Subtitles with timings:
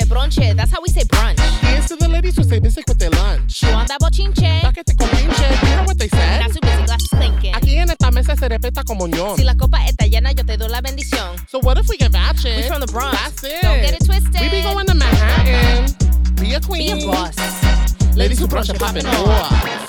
[0.00, 0.56] bronche, bronche.
[0.56, 1.38] That's how we say brunch.
[1.62, 3.62] Here's to the ladies who stay basic with their lunch.
[3.62, 4.60] You want that bochinche?
[4.62, 5.50] Paquete con pinche.
[5.50, 6.40] You hear what they said?
[6.40, 7.54] Now super busy glasses clinking.
[7.54, 9.36] Aquí en esta mesa se respeta como ñón.
[9.36, 11.36] Si la copa está llena, yo te doy la bendición.
[11.48, 12.56] So what if we get ratchet?
[12.56, 13.18] We from the Bronx.
[13.20, 13.62] That's it.
[13.62, 14.40] Don't get it twisted.
[14.40, 16.34] We be going to Manhattan.
[16.36, 16.96] Be a queen.
[16.96, 17.36] Be a boss.
[18.16, 19.68] Ladies who brunch and poppin' off.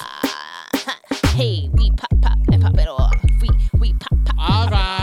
[1.33, 3.15] Hey, we pop pop and pop it off.
[3.41, 3.49] We
[3.79, 4.35] we pop pop.
[4.37, 5.02] All right.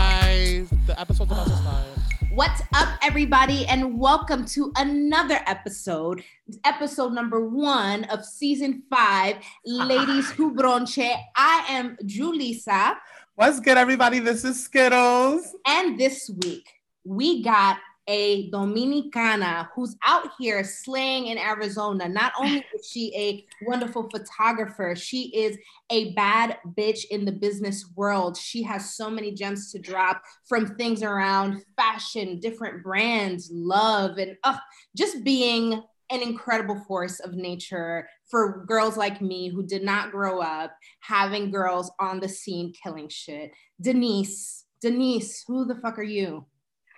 [2.33, 6.23] What's up, everybody, and welcome to another episode,
[6.63, 11.13] episode number one of season five, Ladies Who Bronche.
[11.35, 12.95] I am Julissa,
[13.35, 14.19] What's good, everybody?
[14.19, 15.55] This is Skittles.
[15.67, 16.69] and this week
[17.03, 17.77] we got
[18.11, 22.09] a Dominicana who's out here slaying in Arizona.
[22.09, 25.57] Not only is she a wonderful photographer, she is
[25.89, 28.35] a bad bitch in the business world.
[28.35, 34.35] She has so many gems to drop from things around fashion, different brands, love, and
[34.43, 34.57] uh,
[34.93, 40.41] just being an incredible force of nature for girls like me who did not grow
[40.41, 43.51] up having girls on the scene killing shit.
[43.79, 46.45] Denise, Denise, who the fuck are you?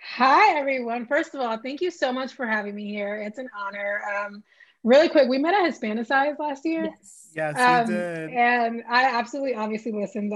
[0.06, 1.06] Hi, everyone.
[1.06, 3.16] First of all, thank you so much for having me here.
[3.16, 4.02] It's an honor.
[4.16, 4.42] Um,
[4.84, 6.84] really quick, we met at Hispanicize last year.
[6.84, 7.20] Yes.
[7.34, 8.30] Yes, Um, you did.
[8.30, 10.30] and I absolutely, obviously, listened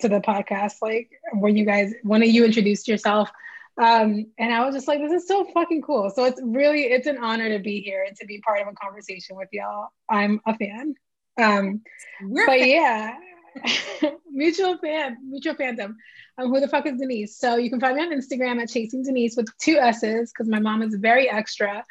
[0.00, 3.28] to the podcast, like when you guys, one of you introduced yourself,
[3.76, 7.08] um, and I was just like, "This is so fucking cool." So it's really, it's
[7.08, 9.88] an honor to be here and to be part of a conversation with y'all.
[10.08, 10.94] I'm a fan.
[11.42, 11.82] Um,
[12.22, 13.16] We're but yeah,
[14.30, 15.94] mutual fan, mutual fandom.
[16.36, 17.38] Um, who the fuck is Denise?
[17.38, 20.58] So you can find me on Instagram at chasing Denise with two S's because my
[20.58, 21.84] mom is very extra.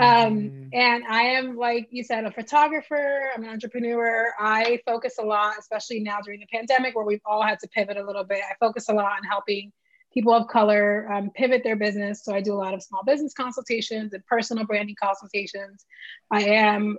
[0.00, 0.68] Um, Mhm.
[0.72, 3.30] and I am, like you said, a photographer.
[3.34, 4.32] I'm an entrepreneur.
[4.38, 7.98] I focus a lot, especially now during the pandemic, where we've all had to pivot
[7.98, 8.42] a little bit.
[8.42, 9.70] I focus a lot on helping
[10.14, 12.24] people of color um, pivot their business.
[12.24, 15.84] So I do a lot of small business consultations and personal branding consultations.
[16.30, 16.98] I am,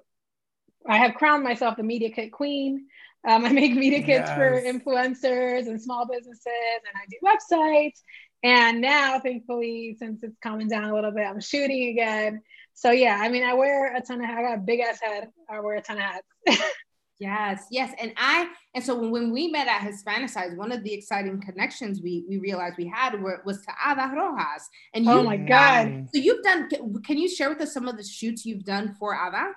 [0.88, 2.88] I have crowned myself the media kit queen.
[3.26, 8.02] Um, I make media kits for influencers and small businesses, and I do websites.
[8.44, 12.42] And now, thankfully, since it's calming down a little bit, I'm shooting again.
[12.74, 14.26] So yeah, I mean, I wear a ton of.
[14.26, 14.40] Hats.
[14.40, 15.30] I got a big ass head.
[15.50, 16.28] I wear a ton of hats.
[17.20, 17.94] Yes, yes.
[18.00, 22.02] And I and so when, when we met at Hispanicize, one of the exciting connections
[22.02, 24.68] we we realized we had were, was to Ada Rojas.
[24.94, 26.10] And you oh my god.
[26.14, 28.96] So you've done can, can you share with us some of the shoots you've done
[29.00, 29.52] for Ada?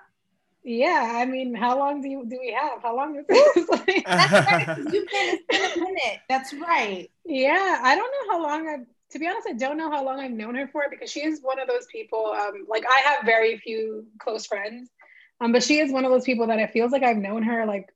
[0.68, 2.82] Yeah, I mean, how long do you do we have?
[2.82, 3.68] How long is this?
[3.70, 4.78] Like- That's right.
[4.78, 6.18] You've been it's been a minute.
[6.28, 7.08] That's right.
[7.24, 10.18] Yeah, I don't know how long I've, to be honest, I don't know how long
[10.18, 12.34] I've known her for because she is one of those people.
[12.36, 14.90] Um, like I have very few close friends,
[15.40, 17.64] um, but she is one of those people that it feels like I've known her
[17.64, 17.88] like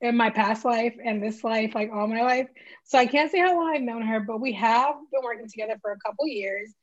[0.00, 2.48] in my past life and this life, like all my life.
[2.84, 5.76] So I can't say how long I've known her, but we have been working together
[5.82, 6.74] for a couple years.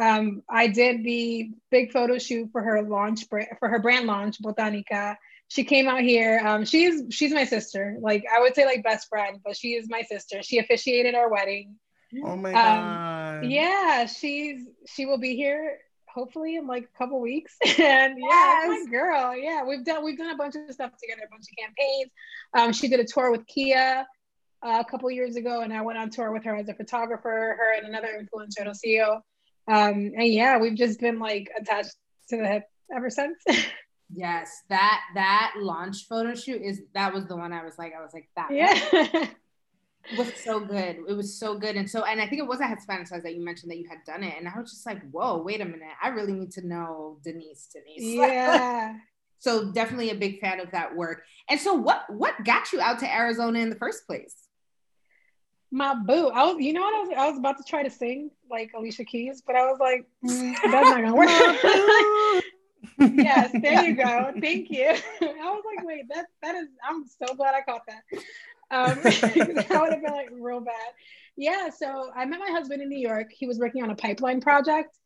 [0.00, 5.16] Um, I did the big photo shoot for her launch for her brand launch, Botanica.
[5.48, 6.40] She came out here.
[6.44, 7.96] Um, she's she's my sister.
[8.00, 10.42] Like I would say like best friend, but she is my sister.
[10.42, 11.76] She officiated our wedding.
[12.24, 12.54] oh my Um,
[13.44, 13.44] god.
[13.46, 15.78] Yeah, she's she will be here
[16.12, 17.56] hopefully in like a couple weeks.
[17.78, 18.68] And yeah, Yes.
[18.68, 19.36] my girl.
[19.36, 22.10] Yeah, we've done we've done a bunch of stuff together, a bunch of campaigns.
[22.54, 24.06] Um, she did a tour with Kia
[24.62, 27.56] uh, a couple years ago, and I went on tour with her as a photographer.
[27.58, 29.20] Her and another influencer, Rocio.
[29.70, 31.94] Um, and yeah, we've just been like attached
[32.30, 32.64] to the hip
[32.94, 33.38] ever since.
[34.12, 38.02] Yes, that that launch photo shoot is that was the one I was like, I
[38.02, 39.28] was like, that yeah.
[40.18, 40.96] was so good.
[41.08, 41.76] It was so good.
[41.76, 43.98] And so, and I think it was at Hispanicize that you mentioned that you had
[44.04, 44.34] done it.
[44.36, 45.94] And I was just like, whoa, wait a minute.
[46.02, 48.16] I really need to know Denise, Denise.
[48.18, 48.96] yeah.
[49.38, 51.22] so definitely a big fan of that work.
[51.48, 54.34] And so what what got you out to Arizona in the first place?
[55.72, 56.28] My boo.
[56.28, 56.94] I was, you know what?
[56.94, 59.78] I was, I was about to try to sing like Alicia Keys, but I was
[59.78, 61.28] like, mm, that's not gonna work.
[63.16, 64.32] yes, there you go.
[64.40, 64.88] Thank you.
[65.20, 66.68] I was like, wait, that that is.
[66.88, 68.02] I'm so glad I caught that.
[68.72, 70.74] Um, that would have been like real bad.
[71.36, 71.70] Yeah.
[71.70, 73.28] So I met my husband in New York.
[73.30, 74.96] He was working on a pipeline project.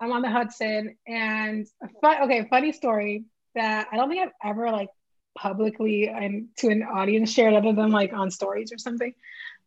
[0.00, 3.24] I'm on the Hudson, and a fun, okay, funny story
[3.54, 4.88] that I don't think I've ever like
[5.36, 9.14] publicly and to an audience shared other than like on stories or something.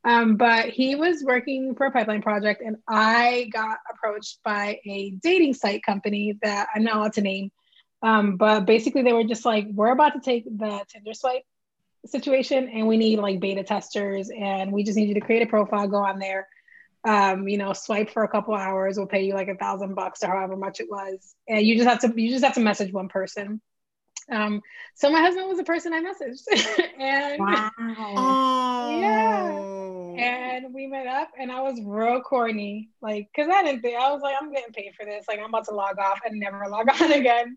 [0.06, 5.10] Um, but he was working for a pipeline project, and I got approached by a
[5.10, 7.52] dating site company that I'm not allowed to name.
[8.04, 11.42] Um, but basically, they were just like, "We're about to take the Tinder swipe
[12.06, 15.48] situation, and we need like beta testers, and we just need you to create a
[15.48, 16.48] profile, go on there,
[17.08, 18.98] um, you know, swipe for a couple hours.
[18.98, 21.90] We'll pay you like a thousand bucks or however much it was, and you just
[21.90, 23.60] have to you just have to message one person."
[24.32, 24.62] Um,
[24.96, 26.44] so my husband was the person I messaged,
[27.00, 27.72] and Wow.
[28.18, 29.00] Oh.
[30.18, 30.24] Yeah.
[30.24, 32.90] and we met up and I was real corny.
[33.02, 35.26] Like, cause I didn't think I was like, I'm getting paid for this.
[35.28, 37.56] Like I'm about to log off and never log on again.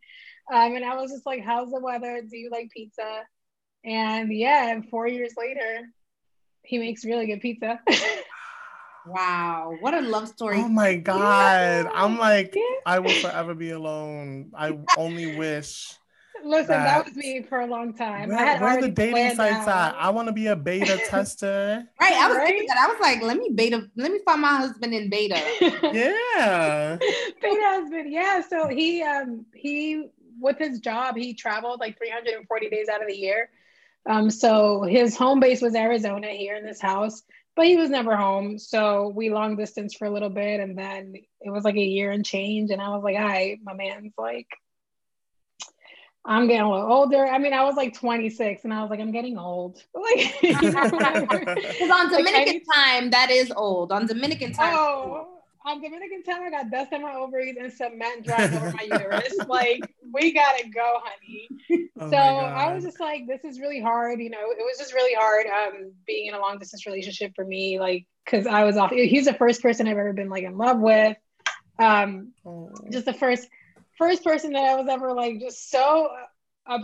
[0.52, 2.20] Um, and I was just like, how's the weather?
[2.28, 3.22] Do you like pizza?
[3.84, 5.86] And yeah, and four years later,
[6.64, 7.80] he makes really good pizza.
[9.06, 10.58] Wow, what a love story.
[10.58, 11.86] Oh my god.
[11.86, 11.90] Yeah.
[11.94, 12.62] I'm like, Yeah.
[12.84, 14.50] I will forever be alone.
[14.54, 15.96] I only wish.
[16.44, 18.30] Listen, that That- was me for a long time.
[18.30, 19.94] I Where, had where are the dating sites out.
[19.94, 20.00] at?
[20.00, 21.84] I want to be a beta tester.
[22.00, 22.46] Right, I was Right?
[22.46, 22.78] thinking that.
[22.78, 25.40] I was like, let me beta, let me find my husband in beta.
[25.92, 26.96] Yeah.
[26.96, 28.40] Beta husband, yeah.
[28.48, 30.06] So he um he
[30.40, 33.50] with his job he traveled like 340 days out of the year.
[34.08, 37.22] Um, so his home base was Arizona here in this house,
[37.56, 38.58] but he was never home.
[38.58, 42.10] So we long distance for a little bit, and then it was like a year
[42.12, 42.70] and change.
[42.70, 44.46] And I was like, "All right, my man's like."
[46.28, 47.26] I'm getting a little older.
[47.26, 49.82] I mean, I was like 26 and I was like, I'm getting old.
[49.94, 50.60] Like, you know.
[50.90, 53.90] Because on Like, Dominican any- time, that is old.
[53.92, 55.28] On Dominican time, Oh,
[55.64, 59.34] on Dominican time, I got dust on my ovaries and cement drying over my uterus.
[59.48, 59.80] Like,
[60.12, 61.48] we gotta go, honey.
[62.00, 64.20] Oh so I was just like, this is really hard.
[64.20, 67.44] You know, it was just really hard um, being in a long distance relationship for
[67.44, 67.80] me.
[67.80, 68.90] Like, because I was off.
[68.90, 71.16] He's the first person I've ever been like in love with.
[71.78, 72.70] Um, Oh.
[72.90, 73.48] just the first
[73.98, 76.10] first person that I was ever like just so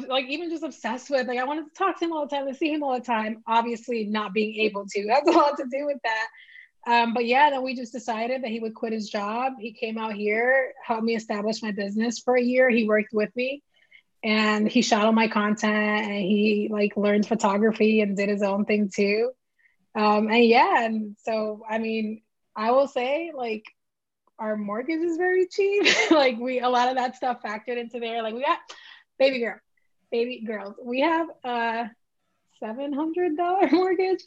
[0.08, 1.26] like even just obsessed with.
[1.26, 3.04] Like I wanted to talk to him all the time, to see him all the
[3.04, 3.42] time.
[3.46, 6.26] Obviously, not being able to has a lot to do with that.
[6.86, 9.54] Um, but yeah, then we just decided that he would quit his job.
[9.58, 12.68] He came out here, helped me establish my business for a year.
[12.68, 13.62] He worked with me
[14.22, 18.66] and he shot all my content and he like learned photography and did his own
[18.66, 19.30] thing too.
[19.94, 22.22] Um, and yeah, and so I mean,
[22.54, 23.64] I will say like
[24.38, 25.86] our mortgage is very cheap.
[26.10, 28.22] like we a lot of that stuff factored into there.
[28.22, 28.58] Like we got
[29.18, 29.58] baby girl,
[30.10, 30.74] baby girls.
[30.82, 31.90] We have a
[32.60, 34.22] seven hundred dollar mortgage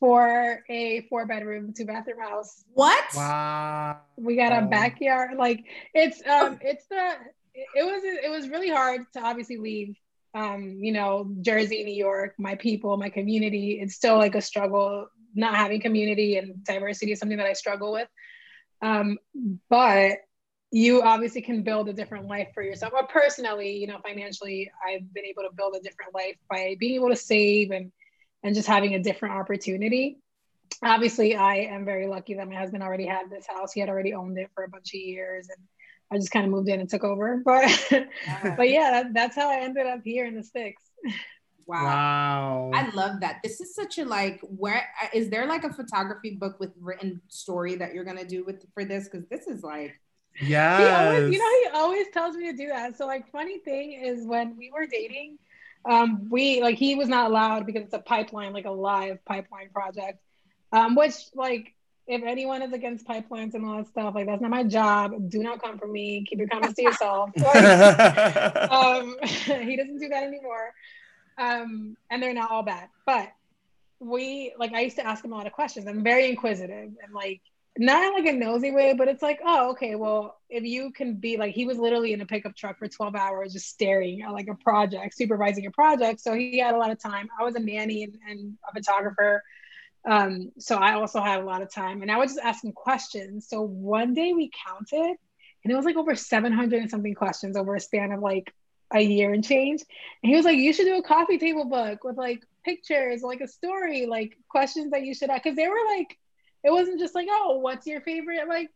[0.00, 2.64] for a four bedroom, two bathroom house.
[2.74, 3.04] what?
[3.14, 3.98] Wow.
[4.16, 5.36] We got a backyard.
[5.36, 5.64] Like
[5.94, 7.12] it's um it's the
[7.54, 9.96] it it was it was really hard to obviously leave
[10.34, 13.80] um you know Jersey, New York, my people, my community.
[13.82, 15.08] It's still like a struggle.
[15.34, 18.08] Not having community and diversity is something that I struggle with.
[18.82, 19.18] Um,
[19.68, 20.18] but
[20.70, 22.92] you obviously can build a different life for yourself.
[22.92, 26.96] Or personally, you know, financially, I've been able to build a different life by being
[26.96, 27.90] able to save and
[28.44, 30.18] and just having a different opportunity.
[30.82, 33.72] Obviously, I am very lucky that my husband already had this house.
[33.72, 35.66] He had already owned it for a bunch of years, and
[36.12, 37.42] I just kind of moved in and took over.
[37.44, 37.68] But
[38.56, 40.82] but yeah, that, that's how I ended up here in the sticks.
[41.68, 41.84] Wow.
[41.84, 42.70] Wow.
[42.72, 43.40] I love that.
[43.42, 47.76] This is such a like where is there like a photography book with written story
[47.76, 49.08] that you're gonna do with for this?
[49.08, 50.00] Because this is like
[50.40, 50.80] yes.
[50.80, 52.96] He always, you know, he always tells me to do that.
[52.96, 55.38] So like, funny thing is when we were dating,
[55.84, 59.68] um, we like he was not allowed because it's a pipeline, like a live pipeline
[59.68, 60.20] project.
[60.72, 61.74] Um, which like
[62.06, 65.12] if anyone is against pipelines and all that stuff, like that's not my job.
[65.28, 66.24] Do not come for me.
[66.24, 67.30] Keep your comments to yourself.
[68.70, 70.72] Um, he doesn't do that anymore.
[71.38, 73.28] Um, and they're not all bad, but
[74.00, 75.86] we like I used to ask him a lot of questions.
[75.86, 77.40] I'm very inquisitive and like
[77.78, 81.14] not in like a nosy way, but it's like, oh, okay, well, if you can
[81.14, 84.32] be like he was literally in a pickup truck for 12 hours just staring at
[84.32, 86.20] like a project, supervising a project.
[86.20, 87.28] So he had a lot of time.
[87.38, 89.42] I was a nanny and, and a photographer.
[90.08, 92.72] Um, so I also had a lot of time and I would just ask him
[92.72, 93.48] questions.
[93.48, 95.16] So one day we counted
[95.64, 98.52] and it was like over 700 and something questions over a span of like
[98.92, 99.82] a year and change.
[100.22, 103.40] And he was like, you should do a coffee table book with like pictures, like
[103.40, 105.44] a story, like questions that you should ask.
[105.44, 106.18] Cause they were like,
[106.64, 108.70] it wasn't just like, oh, what's your favorite like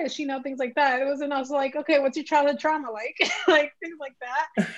[0.00, 1.00] dish, you know, things like that.
[1.00, 3.16] It wasn't also like, okay, what's your childhood trauma like?
[3.48, 4.68] like things like that.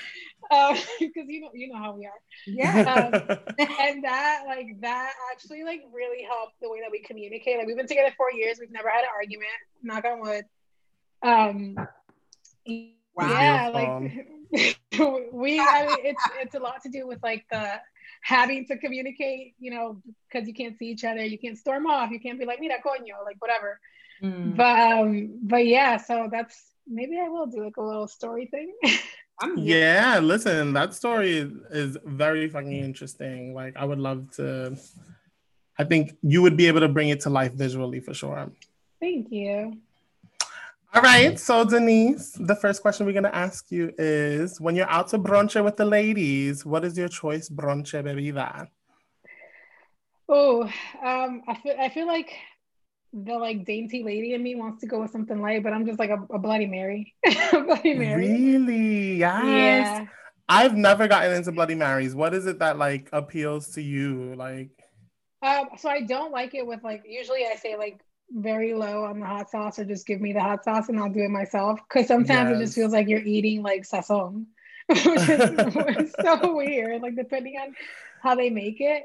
[1.00, 2.20] Because you know, you know how we are.
[2.46, 3.10] yeah.
[3.58, 7.58] And that like that actually like really helped the way that we communicate.
[7.58, 9.50] Like we've been together four years, we've never had an argument,
[9.82, 10.44] knock on wood.
[11.22, 11.74] Um
[13.16, 13.40] Wow.
[13.40, 14.26] yeah, like
[15.32, 17.80] we I mean, it's it's a lot to do with like the
[18.22, 20.00] having to communicate, you know,
[20.30, 22.76] because you can't see each other, you can't storm off, you can't be like, mira
[22.84, 23.80] coño, like whatever.
[24.22, 24.56] Mm.
[24.56, 28.74] But um, but yeah, so that's maybe I will do like a little story thing.
[29.56, 33.54] Yeah, listen, that story is, is very fucking interesting.
[33.54, 34.78] Like, I would love to.
[35.78, 38.50] I think you would be able to bring it to life visually for sure.
[38.98, 39.76] Thank you.
[40.94, 45.08] All right, so Denise, the first question we're gonna ask you is: When you're out
[45.08, 48.68] to brunch with the ladies, what is your choice brunch bebida?
[50.28, 50.62] Oh,
[51.02, 52.32] um, I feel I feel like
[53.12, 55.98] the like dainty lady in me wants to go with something light, but I'm just
[55.98, 57.14] like a, a Bloody Mary.
[57.52, 58.28] a Bloody Mary.
[58.28, 59.16] Really?
[59.16, 60.00] Yes.
[60.00, 60.06] Yeah.
[60.48, 62.14] I've never gotten into Bloody Marys.
[62.14, 64.34] What is it that like appeals to you?
[64.36, 64.70] Like,
[65.42, 69.20] Um, so I don't like it with like usually I say like very low on
[69.20, 71.80] the hot sauce or just give me the hot sauce and I'll do it myself.
[71.88, 74.46] Cause sometimes it just feels like you're eating like sazon.
[74.88, 77.74] Which is so weird, like depending on
[78.22, 79.04] how they make it.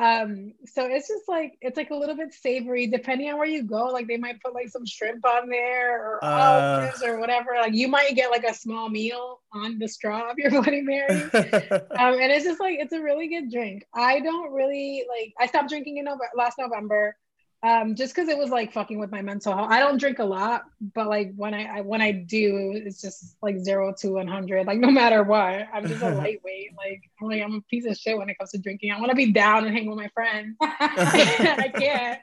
[0.00, 3.64] Um, so it's just like it's like a little bit savory, depending on where you
[3.64, 3.86] go.
[3.86, 6.28] Like they might put like some shrimp on there or Uh.
[6.28, 7.56] olives or whatever.
[7.60, 11.10] Like you might get like a small meal on the straw of your Bloody Mary.
[11.10, 13.84] um, and it's just like it's a really good drink.
[13.92, 15.34] I don't really like.
[15.38, 17.16] I stopped drinking in Nove- last November,
[17.62, 19.70] um, just because it was like fucking with my mental health.
[19.70, 23.36] I don't drink a lot, but like when I, I when I do, it's just
[23.42, 24.66] like zero to one hundred.
[24.66, 26.70] Like no matter what, I'm just a lightweight.
[26.76, 28.92] Like I'm like I'm a piece of shit when it comes to drinking.
[28.92, 30.56] I want to be down and hang with my friends.
[30.60, 32.20] I can't.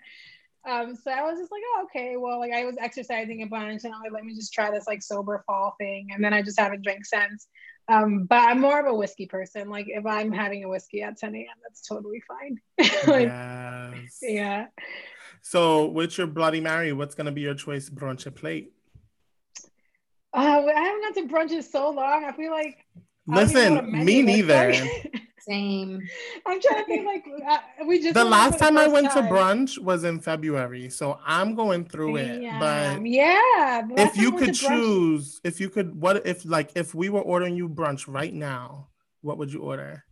[0.67, 3.83] Um, so I was just like, oh, okay, well, like I was exercising a bunch,
[3.83, 6.43] and I'm like, let me just try this like sober fall thing, and then I
[6.43, 7.47] just haven't drank since.
[7.87, 9.69] Um, but I'm more of a whiskey person.
[9.69, 12.59] Like if I'm having a whiskey at 10 a.m., that's totally fine.
[13.07, 14.19] like, yes.
[14.21, 14.65] yeah.
[15.47, 18.73] So, with your Bloody Mary, what's gonna be your choice brunch plate?
[20.33, 22.25] Uh, I haven't gone to brunch in so long.
[22.25, 22.83] I feel like
[23.31, 24.73] I don't even know what a Listen, me neither.
[25.47, 26.01] Same.
[26.47, 29.11] I'm trying to think like uh, we just The last for time I first went
[29.11, 32.39] to brunch was in February, so I'm going through it.
[32.39, 32.59] Damn.
[32.59, 36.95] But yeah, if you could to brunch- choose, if you could, what if like if
[36.95, 38.87] we were ordering you brunch right now,
[39.21, 40.03] what would you order?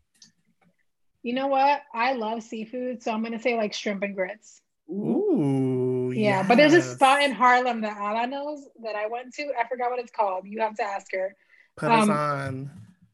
[1.24, 1.82] you know what?
[1.92, 4.62] I love seafood, so I'm gonna say like shrimp and grits.
[4.90, 5.23] Ooh,
[6.14, 9.52] Yeah, but there's a spot in Harlem that Ala knows that I went to.
[9.60, 10.46] I forgot what it's called.
[10.46, 11.36] You have to ask her.
[11.76, 12.72] Put us um, on.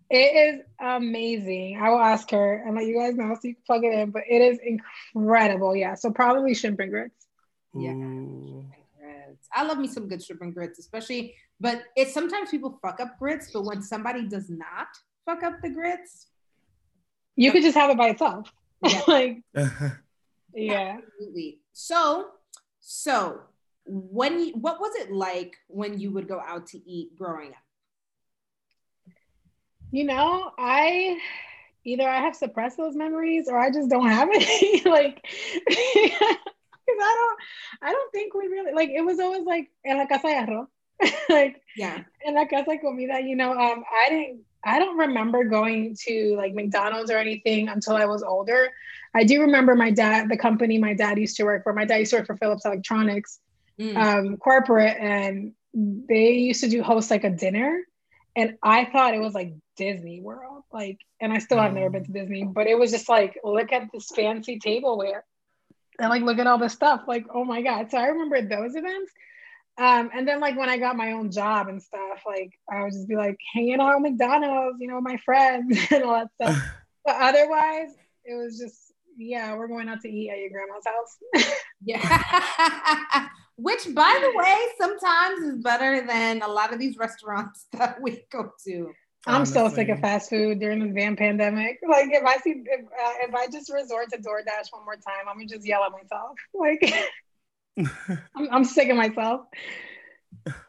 [0.09, 1.79] It is amazing.
[1.79, 4.09] I will ask her and let you guys know so you can plug it in.
[4.11, 5.75] But it is incredible.
[5.75, 5.93] Yeah.
[5.95, 7.27] So probably shrimp and grits.
[7.75, 7.91] Yeah.
[7.91, 8.65] Ooh.
[8.99, 9.47] Grits.
[9.53, 11.35] I love me some good shrimp and grits, especially.
[11.59, 14.87] But it's sometimes people fuck up grits, but when somebody does not
[15.25, 16.27] fuck up the grits,
[17.35, 18.51] You could just have it by itself.
[18.83, 19.01] Yeah.
[19.07, 19.37] like,
[20.53, 20.97] yeah.
[20.97, 21.59] absolutely.
[21.81, 22.27] So,
[22.81, 23.39] so
[23.85, 27.63] when you, what was it like when you would go out to eat growing up?
[29.91, 31.17] You know, I
[31.85, 34.81] either I have suppressed those memories or I just don't have any.
[34.85, 35.25] like,
[35.67, 37.39] because I don't,
[37.81, 38.89] I don't think we really like.
[38.89, 40.67] It was always like en la casa de arroz.
[41.29, 42.03] like Yeah.
[42.25, 43.21] en la casa comida.
[43.21, 44.41] You know, um, I didn't.
[44.63, 48.69] I don't remember going to like McDonald's or anything until I was older.
[49.15, 51.73] I do remember my dad, the company my dad used to work for.
[51.73, 53.39] My dad used to work for Philips Electronics,
[53.79, 53.95] Mm.
[53.95, 57.81] um, corporate, and they used to do host like a dinner,
[58.35, 62.03] and I thought it was like Disney World, like, and I still have never been
[62.03, 65.23] to Disney, but it was just like look at this fancy tableware,
[65.97, 67.89] and like look at all this stuff, like oh my god.
[67.89, 69.13] So I remember those events.
[69.79, 72.91] Um, and then like when I got my own job and stuff, like I would
[72.91, 76.29] just be like hanging out at McDonald's, you know, with my friends and all that
[76.35, 76.61] stuff.
[77.05, 77.95] but otherwise,
[78.25, 81.55] it was just yeah, we're going out to eat at your grandma's house.
[81.81, 83.29] Yeah.
[83.55, 88.25] Which, by the way, sometimes is better than a lot of these restaurants that we
[88.29, 88.91] go to.
[89.25, 91.79] I'm so sick of fast food during this damn pandemic.
[91.87, 95.27] Like if I see if, uh, if I just resort to DoorDash one more time,
[95.29, 96.37] I'm gonna just yell at myself.
[96.53, 96.81] Like
[98.35, 99.41] I'm, I'm sick of myself.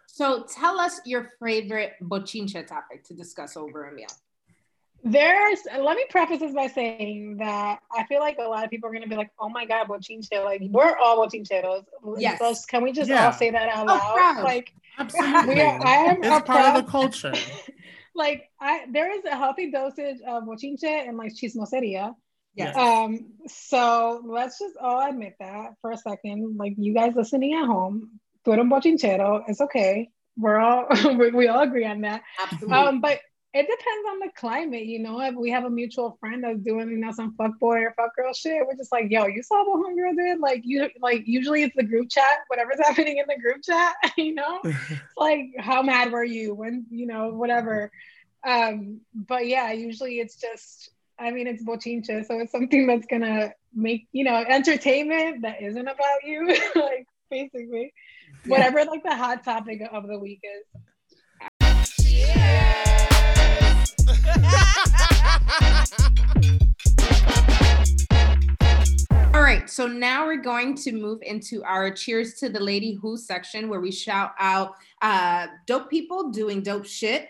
[0.07, 4.09] So tell us your favorite bochincha topic to discuss over a meal.
[5.02, 8.90] There's let me preface this by saying that I feel like a lot of people
[8.90, 10.45] are gonna be like, oh my god, bochinche.
[10.45, 11.85] Like we're all bochincheros.
[12.19, 12.38] Yes.
[12.40, 13.26] Let's- can we just Yeah.
[13.26, 14.14] all say that out Oh, loud?
[14.14, 14.45] proud.
[14.45, 15.55] Like Absolutely.
[15.55, 17.33] we are, I am it's a part proud- of the culture.
[18.14, 22.14] like I there is a healthy dosage of bochinche and like chismoseria.
[22.54, 22.76] Yes.
[22.76, 26.57] Um, so let's just all admit that for a second.
[26.57, 29.45] Like you guys listening at home, tú eres un bochinchero.
[29.49, 30.11] It's okay.
[30.37, 32.23] We're all we, we all agree on that.
[32.40, 32.76] Absolutely.
[32.76, 33.21] Um, but
[33.52, 35.21] it depends on the climate, you know.
[35.21, 38.14] If we have a mutual friend that's doing, you know, some fuck boy or fuck
[38.14, 40.38] girl shit, we're just like, yo, you saw what homegirl did?
[40.38, 44.35] Like you like usually it's the group chat, whatever's happening in the group chat, you
[44.35, 44.61] know?
[45.16, 47.90] Like how mad were you when, you know, whatever.
[48.47, 50.90] Um, but yeah, usually it's just
[51.21, 55.87] I mean it's bochincha, so it's something that's gonna make, you know, entertainment that isn't
[55.87, 57.93] about you, like basically.
[58.47, 60.65] Whatever like the hot topic of the week is.
[69.35, 73.19] All right, so now we're going to move into our cheers to the lady who
[73.19, 77.29] section where we shout out uh, dope people doing dope shit.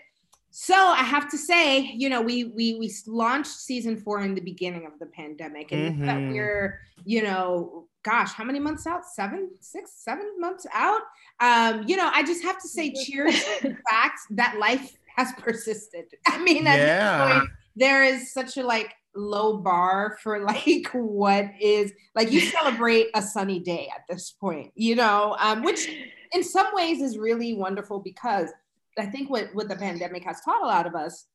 [0.51, 4.41] So I have to say, you know, we we we launched season four in the
[4.41, 6.33] beginning of the pandemic, and now that Mhm.
[6.33, 9.05] we're, you know, gosh, how many months out?
[9.05, 11.01] Seven, six, seven months out.
[11.39, 15.31] Um, you know, I just have to say, cheers to the fact that life has
[15.37, 16.05] persisted.
[16.27, 21.45] I mean, at this point, there is such a like low bar for like what
[21.61, 25.87] is like you celebrate a sunny day at this point, you know, um, which
[26.33, 28.49] in some ways is really wonderful because
[28.97, 31.27] I think what what the pandemic has taught a lot of us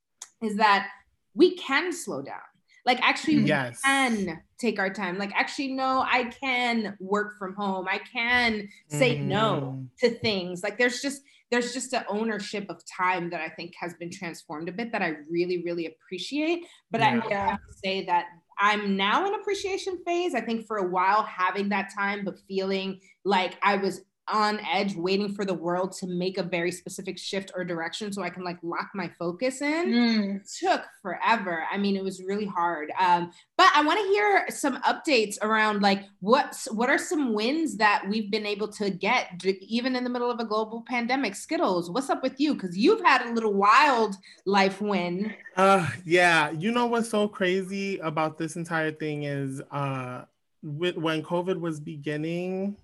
[0.43, 0.89] is that
[1.35, 2.41] we can slow down.
[2.85, 3.81] Like actually we Yes.
[3.83, 5.19] can take our time.
[5.19, 7.87] Like actually no, I can work from home.
[7.89, 9.89] I can say no Mhm.
[10.01, 10.63] to things.
[10.63, 14.69] Like there's just there's just an ownership of time that I think has been transformed
[14.69, 16.67] a bit that I really really appreciate.
[16.91, 17.23] But I Yeah.
[17.31, 17.51] Yeah.
[17.51, 18.27] have to say that
[18.59, 20.35] I'm now in appreciation phase.
[20.35, 24.95] I think for a while having that time, but feeling like I was on edge,
[24.97, 28.43] waiting for the world to make a very specific shift or direction so I can
[28.45, 30.59] like lock my focus in Mm.
[30.61, 31.65] took forever.
[31.71, 32.91] I mean, it was really hard.
[32.99, 37.77] Um, but I want to hear some updates around like what's what are some wins
[37.77, 41.35] that we've been able to get d- even in the middle of a global pandemic.
[41.35, 42.55] Skittles, what's up with you?
[42.55, 45.33] Because you've had a little wild life win.
[45.57, 50.25] Uh, yeah, you know what's so crazy about this entire thing is uh,
[50.63, 52.77] with, when COVID was beginning,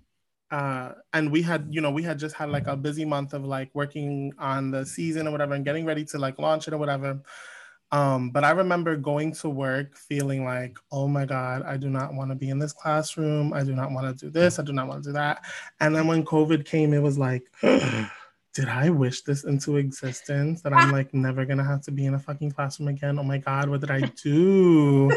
[0.53, 3.43] uh, and we had, you know, we had just had like a busy month of
[3.43, 6.77] like working on the season or whatever and getting ready to like launch it or
[6.77, 7.19] whatever.
[7.91, 12.13] Um, but I remember going to work feeling like, oh my God, I do not
[12.13, 13.51] want to be in this classroom.
[13.51, 14.59] I do not want to do this.
[14.59, 15.43] I do not want to do that.
[15.79, 17.49] And then when COVID came, it was like,
[18.53, 22.13] did I wish this into existence that I'm like never gonna have to be in
[22.13, 23.17] a fucking classroom again?
[23.17, 25.11] Oh my God, what did I do?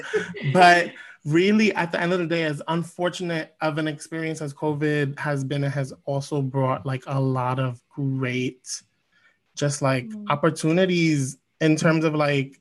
[0.53, 0.93] but
[1.27, 5.45] really, at the end of the day, as unfortunate of an experience as COVID has
[5.45, 8.83] been, it has also brought like a lot of great,
[9.55, 10.31] just like Mm.
[10.31, 12.59] opportunities in terms of like,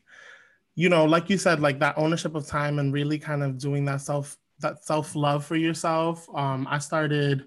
[0.75, 3.85] you know, like you said, like that ownership of time and really kind of doing
[3.85, 6.27] that self that self love for yourself.
[6.35, 7.45] Um, I started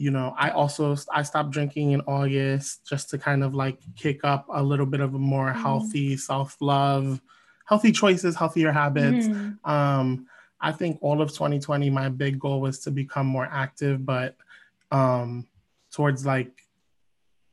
[0.00, 4.20] you know i also i stopped drinking in august just to kind of like kick
[4.24, 5.62] up a little bit of a more Mhm.
[5.62, 7.20] healthy self-love
[7.66, 9.68] healthy choices healthier habits Mhm.
[9.68, 10.26] um
[10.60, 14.36] i think all of 2020 my big goal was to become more active but
[14.90, 15.46] um
[15.92, 16.52] towards like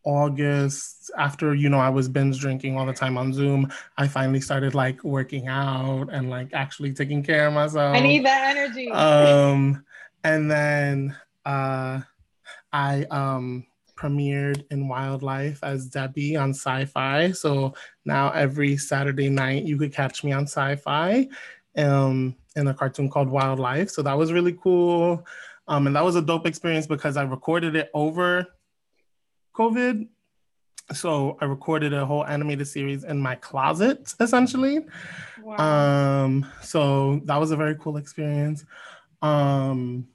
[0.05, 4.39] august after you know i was binge drinking all the time on zoom i finally
[4.39, 8.89] started like working out and like actually taking care of myself I need that energy.
[8.91, 9.83] um
[10.23, 11.99] and then uh
[12.73, 17.35] i um premiered in wildlife as debbie on Syfy.
[17.35, 17.73] So
[18.05, 21.29] now every saturday night you could catch me on Syfy
[21.77, 23.89] um in a cartoon called wildlife.
[23.89, 25.25] So that was really cool.
[25.67, 28.45] Um and that was a dope experience because i recorded it over
[29.55, 30.07] covid.
[30.93, 34.85] So i recorded a whole animated series in my closet essentially.
[35.41, 36.23] Wow.
[36.25, 38.65] um, so that was a very cool experience.
[39.21, 40.07] Um,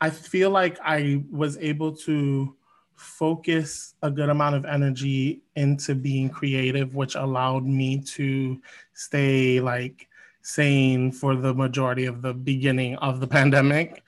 [0.00, 2.54] I feel like I was able to
[2.94, 8.60] focus a good amount of energy into being creative, which allowed me to
[8.94, 10.08] stay like
[10.42, 14.02] sane for the majority of the beginning of the pandemic.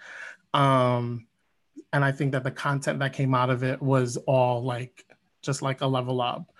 [0.54, 1.26] Um,
[1.92, 5.04] and I think that the content that came out of it was all like
[5.42, 6.52] just like a level up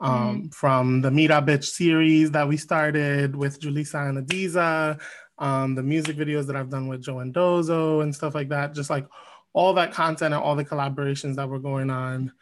[0.00, 5.00] um, from the Mira Bitch series that we started with Julissa and Adiza,
[5.38, 8.74] um, the music videos that I've done with Joe and Dozo and stuff like that.
[8.74, 9.06] Just like
[9.52, 12.32] all that content and all the collaborations that were going on.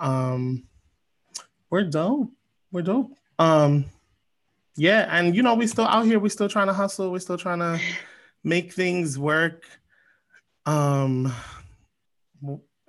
[0.00, 0.64] Um,
[1.70, 2.30] we're dope.
[2.70, 3.10] We're dope.
[3.38, 3.86] Um,
[4.76, 7.36] yeah, and you know, we're still out here, We're still trying to hustle, we're still
[7.38, 7.78] trying to
[8.44, 9.64] make things work.
[10.64, 11.32] Um,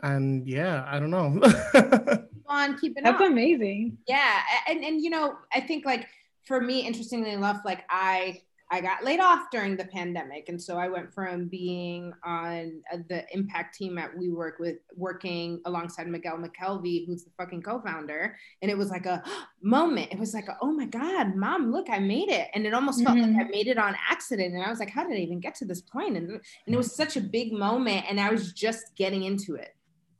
[0.02, 1.40] and yeah, I don't know.
[1.74, 3.28] Keep on keeping That's up.
[3.30, 3.98] amazing.
[4.08, 6.08] yeah and and you know i think like
[6.46, 10.78] for me interestingly enough like i i got laid off during the pandemic and so
[10.78, 16.38] i went from being on uh, the impact team at WeWork with working alongside miguel
[16.38, 19.24] mckelvey who's the fucking co-founder and it was like a
[19.62, 22.74] moment it was like a, oh my god mom look i made it and it
[22.74, 23.36] almost felt Mhm.
[23.36, 25.56] like i made it on accident and i was like how did i even get
[25.56, 25.94] to this point?
[25.94, 29.56] point and, and it was such a big moment and i was just getting into
[29.56, 29.76] it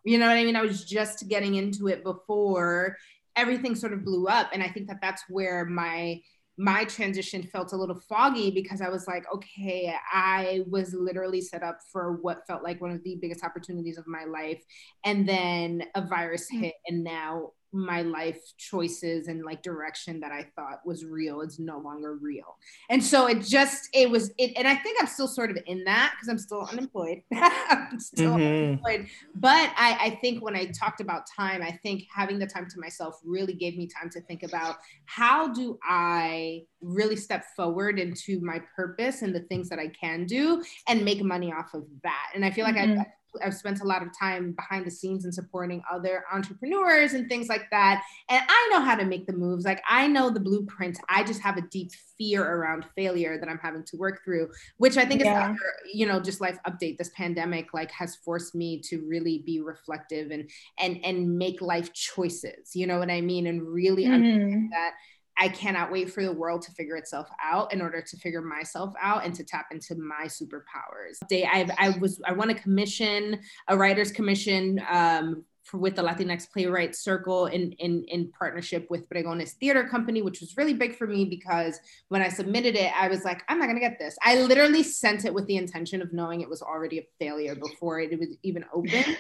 [0.06, 2.96] you know what i mean i was just getting into it before
[3.36, 6.22] everything sort of blew up and i think that that's where my
[6.58, 11.64] my transition felt a little foggy because i was like okay i was literally set
[11.64, 14.62] up for what felt like one of the biggest opportunities of my life.
[15.06, 16.62] And then a virus mm.
[16.62, 21.60] hit and now my life choices and like direction that i thought was real is
[21.60, 22.58] no longer real
[22.90, 25.84] and so it just it was it and i think i'm still sort of in
[25.84, 28.80] that because i'm still unemployed i'm still Mhm.
[28.84, 32.68] unemployed but I, I think when I talked about time, I think having the time
[32.70, 38.00] to myself really gave me time to think about how do I really step forward
[38.00, 41.86] into my purpose and the things that I can do and make money off of
[42.04, 42.32] that.
[42.36, 43.00] And I feel like Mhm.
[43.00, 43.08] I
[43.44, 47.50] I've spent a lot of time behind the scenes and supporting other entrepreneurs and things
[47.50, 48.04] like that.
[48.30, 49.66] And I know how to make the moves.
[49.66, 51.00] Like I know the blueprint.
[51.10, 54.98] I just have a deep fear around failure that I'm having to work through, which
[54.98, 55.52] I think yeah.
[55.52, 55.58] is,
[55.94, 56.98] you know, just life update.
[56.98, 61.94] This pandemic like has forced me to really be reflective and and and make life
[61.94, 62.76] choices.
[62.76, 63.48] You know what I mean?
[63.48, 64.14] And really mm-hmm.
[64.14, 64.92] understand that
[65.38, 68.94] I cannot wait for the world to figure itself out in order to figure myself
[69.02, 71.26] out and to tap into my superpowers.
[71.28, 76.02] Day I I was I won a commission, a writers commission um, for, with the
[76.02, 80.96] Latinx Playwright Circle in, in, in partnership with Pregones Theater Company, which was really big
[80.96, 84.18] for me because when I submitted it, I was like, I'm not gonna get this.
[84.24, 88.00] I literally sent it with the intention of knowing it was already a failure before
[88.02, 89.16] it was even open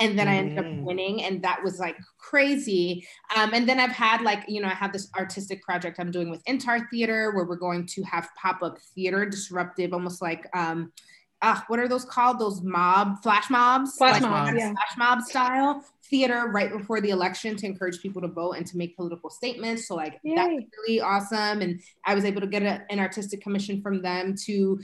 [0.00, 0.28] and then.
[0.28, 0.82] I ended up mm.
[0.82, 3.06] winning, and that was like crazy.
[3.36, 6.30] Um, and then I've had like you know I have this artistic project I'm doing
[6.30, 10.92] with Intar Theater where we're going to have pop up theater, disruptive, almost like um,
[11.40, 12.38] uh, what are those called?
[12.38, 14.72] Those mob flash mobs, flash, mobs, yeah.
[14.72, 18.76] flash mob style theater right before the election to encourage people to vote and to
[18.76, 19.86] make political statements.
[19.86, 20.34] So like Yay.
[20.34, 20.50] that's
[20.86, 24.80] really awesome, and I was able to get a, an artistic commission from them to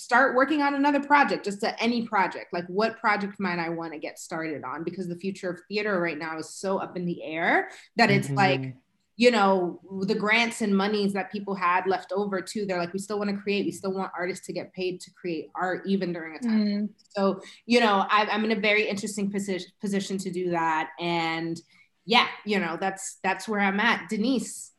[0.00, 2.52] start working on another project, just a, any project.
[2.52, 4.82] Like, what project might I want to get started on?
[4.82, 8.28] Because the future of theater right now is so up in the air that it's
[8.28, 8.36] mm-hmm.
[8.36, 8.76] like,
[9.16, 12.64] you know, the grants and monies that people had left over too.
[12.64, 15.10] They're like, we still want to create, we still want artists to get paid to
[15.10, 16.66] create art, even during a time.
[16.66, 16.88] Mm.
[17.10, 20.88] So, you know, I, I'm in a very interesting position position to do that.
[20.98, 21.60] And
[22.06, 24.08] yeah, you know, that's that's where I'm at.
[24.08, 24.72] Denise,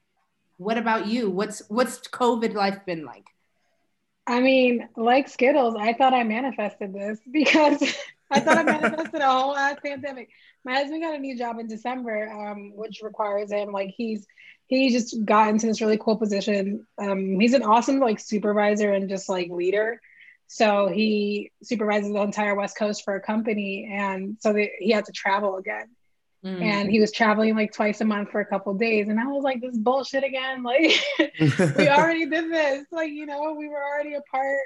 [0.58, 1.30] what about you?
[1.30, 3.28] What's what's COVID life been like?
[4.28, 7.82] I mean, like Skittles, I thought I manifested this because
[8.30, 10.30] I thought I manifested a whole ass pandemic.
[10.64, 14.26] My husband got a new job in December, um, which requires him like he's
[14.68, 16.88] he just got into this really cool position.
[16.98, 20.00] Um, he's an awesome like supervisor and just like leader.
[20.48, 25.06] So he supervises the entire West Coast for a company, and so they, he had
[25.06, 25.88] to travel again.
[26.44, 26.62] Mm.
[26.62, 29.08] And he was traveling like twice a month for a couple days.
[29.10, 30.64] And I was like, this bullshit again.
[30.72, 30.92] Like,
[31.78, 32.86] we already did this.
[32.92, 34.60] Like, you know, we were already apart.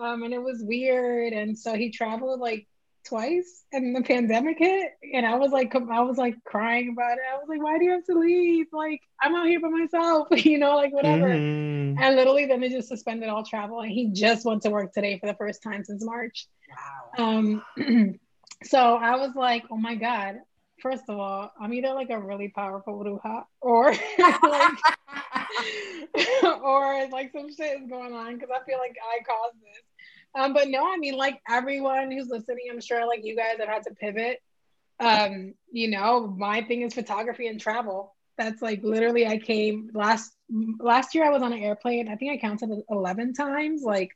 [0.00, 1.32] Um, and it was weird.
[1.32, 2.66] And so he traveled like
[3.04, 4.92] twice and the pandemic hit.
[5.12, 7.24] And I was like, I was like crying about it.
[7.30, 8.66] I was like, why do you have to leave?
[8.72, 11.28] Like, I'm out here by myself, you know, like whatever.
[11.28, 12.00] Mm.
[12.00, 13.80] And literally then they just suspended all travel.
[13.80, 16.46] And he just went to work today for the first time since March.
[17.18, 17.24] Wow.
[17.24, 17.64] Um,
[18.64, 20.36] so I was like, oh my God,
[20.80, 24.78] first of all, I'm either like a really powerful bruja or like
[26.62, 29.82] or like some shit is going on because I feel like I caused this.
[30.34, 33.68] Um, but no, I mean like everyone who's listening, I'm sure like you guys have
[33.68, 34.40] had to pivot.
[35.00, 38.14] Um, you know, my thing is photography and travel.
[38.36, 40.32] That's like literally I came last
[40.78, 42.08] last year I was on an airplane.
[42.08, 43.82] I think I counted 11 times.
[43.82, 44.10] Like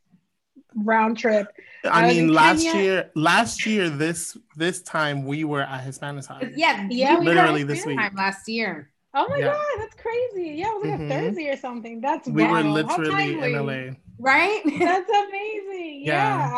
[0.77, 1.49] round trip.
[1.85, 2.83] I, I mean, last Kenya.
[2.83, 6.55] year, last year, this this time we were at Hispanic Hispanicize.
[6.57, 8.91] Yeah, yeah, literally this week last year.
[9.15, 9.53] Oh my yeah.
[9.53, 10.57] god, that's crazy!
[10.57, 11.11] Yeah, it was like mm-hmm.
[11.11, 12.01] a Thursday or something.
[12.01, 12.67] That's we wild.
[12.67, 14.61] were literally in LA, right?
[14.79, 16.03] That's amazing.
[16.05, 16.39] yeah.
[16.39, 16.51] yeah,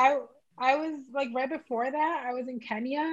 [0.59, 3.07] I I was like right before that, I was in Kenya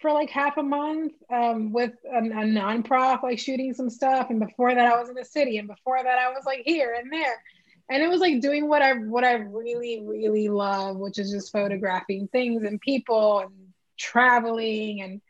[0.00, 4.40] for like half a month um, with a, a non-prof, like shooting some stuff, and
[4.40, 7.10] before that, I was in the city, and before that, I was like here and
[7.10, 7.42] there
[7.88, 11.52] and it was like doing what I what I really really love, which is just
[11.52, 13.52] photographing things and people and
[13.98, 15.20] traveling and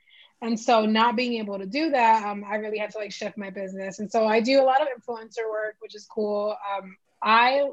[0.42, 3.38] and so not being able to do that, um, I really had to like shift
[3.38, 4.00] my business.
[4.00, 6.54] And so I do a lot of influencer work, which is cool.
[6.76, 7.70] Um, I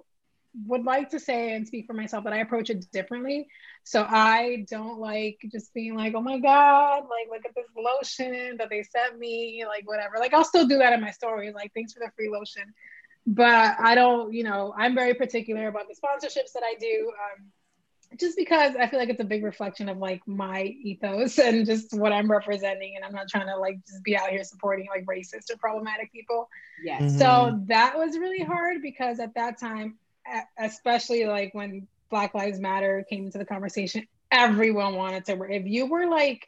[0.67, 3.47] would like to say and speak for myself that I approach it differently.
[3.83, 8.55] So I don't like just being like, oh my God, like look at this lotion
[8.57, 10.15] that they sent me, like whatever.
[10.19, 12.73] Like I'll still do that in my stories, like thanks for the free lotion
[13.25, 17.11] but I don't, you know, I'm very particular about the sponsorships that I do.
[17.11, 17.51] Um,
[18.19, 21.93] just because I feel like it's a big reflection of like my ethos and just
[21.93, 22.95] what I'm representing.
[22.95, 26.11] And I'm not trying to like just be out here supporting like racist or problematic
[26.11, 26.47] people.
[26.83, 27.01] Yes.
[27.01, 27.17] Mm-hmm.
[27.17, 29.97] So that was really hard because at that time,
[30.57, 35.41] especially like when Black Lives Matter came into the conversation, everyone wanted to.
[35.43, 36.47] If you were like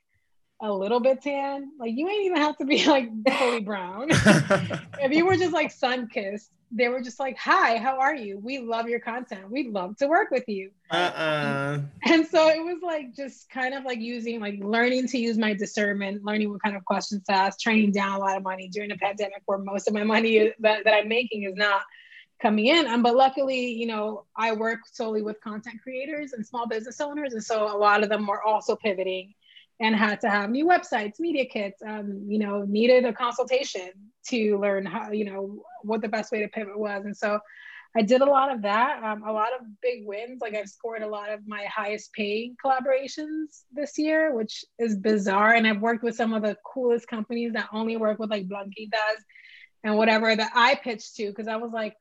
[0.62, 4.08] a little bit tan, like you ain't even have to be like fully brown.
[4.12, 8.38] if you were just like sun kissed, they were just like, "Hi, how are you?
[8.38, 9.50] We love your content.
[9.50, 11.80] We'd love to work with you." Uh-uh.
[12.04, 15.54] And so it was like just kind of like using like learning to use my
[15.54, 18.92] discernment, learning what kind of questions to ask, training down a lot of money during
[18.92, 21.82] a pandemic where most of my money that, that I'm making is not
[22.42, 22.88] coming in.
[22.88, 27.34] Um, but luckily, you know, I work solely with content creators and small business owners,
[27.34, 29.34] and so a lot of them were also pivoting
[29.80, 33.92] and had to have new websites, media kits, um, you know, needed a consultation
[34.28, 37.04] to learn how, you know, what the best way to pivot was.
[37.06, 37.40] And so
[37.98, 39.04] I did a lot of that.
[39.04, 40.42] Um, a lot of big wins.
[40.42, 45.54] Like I've scored a lot of my highest paying collaborations this year, which is bizarre.
[45.54, 49.22] And I've worked with some of the coolest companies that only work with like Blanquitas
[49.84, 51.96] and whatever that I pitched to because I was like,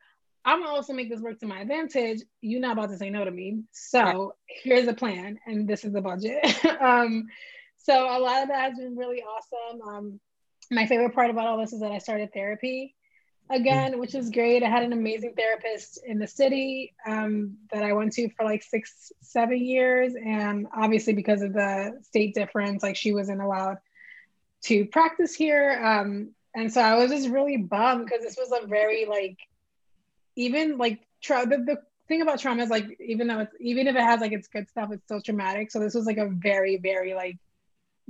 [0.45, 2.21] I'm gonna also make this work to my advantage.
[2.41, 3.63] You're not about to say no to me.
[3.73, 6.45] So here's a plan, and this is the budget.
[6.83, 7.29] um,
[7.85, 9.83] so a lot of that has been really awesome.
[9.89, 10.21] Um,
[10.71, 12.95] my favorite part about all this is that I started therapy
[13.51, 14.63] again, which is great.
[14.63, 18.63] I had an amazing therapist in the city um, that I went to for like
[18.63, 20.15] six, seven years.
[20.15, 23.77] And obviously, because of the state difference, like she wasn't allowed
[24.65, 25.79] to practice here.
[25.85, 29.39] Um, and so I was just really bummed because this was a very like,
[30.37, 31.77] even like tra- the, the
[32.09, 34.69] thing about trauma is like even though it's even if it has like its good
[34.71, 35.71] stuff, it's still traumatic.
[35.71, 37.37] So this was like a very, very like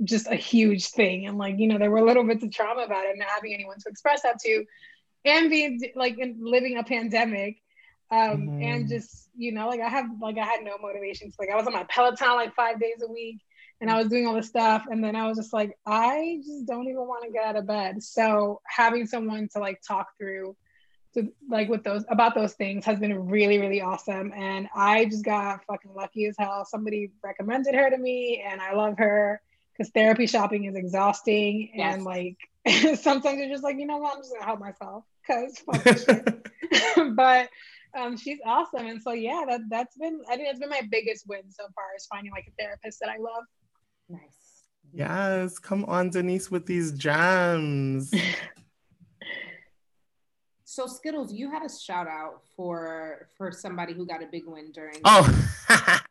[0.03, 1.25] just a huge thing.
[1.25, 3.53] And like, you know, there were little bits of trauma about it and not having
[3.53, 4.65] anyone to express that to
[5.25, 7.57] and being like in, living a pandemic
[8.11, 8.61] um mm-hmm.
[8.61, 11.35] and just you know like i have like i had no motivations.
[11.39, 13.41] Like i was on my peloton like five days a week
[13.81, 14.85] and i was doing all this stuff.
[14.89, 17.67] And then i was just like i just don't even want to get out of
[17.67, 18.01] bed.
[18.03, 20.55] So having someone to like talk through
[21.15, 24.31] to like with those about those things has been really really awesome.
[24.35, 26.63] And i just got fucking lucky as hell.
[26.65, 29.41] Somebody recommended her to me and i love her
[29.77, 31.93] because therapy shopping is exhausting yes.
[31.93, 32.37] and like
[32.99, 35.63] sometimes you're just like you know what i'm just gonna help myself because
[37.15, 37.49] but
[37.95, 38.85] um, she's awesome.
[38.85, 41.85] And so yeah, that that's been I think that's been my biggest win so far
[41.97, 43.43] is finding like a therapist that I love.
[44.09, 44.67] Nice.
[44.93, 48.13] Yes, come on, Denise, with these gems.
[50.63, 54.71] so Skittles, you had a shout out for for somebody who got a big win
[54.71, 54.99] during.
[55.05, 56.03] Oh,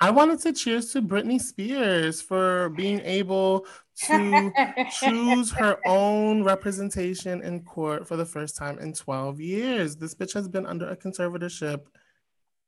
[0.00, 3.66] I wanted to cheers to Britney Spears for being able
[4.04, 4.52] to
[4.90, 9.96] choose her own representation in court for the first time in 12 years.
[9.96, 11.82] This bitch has been under a conservatorship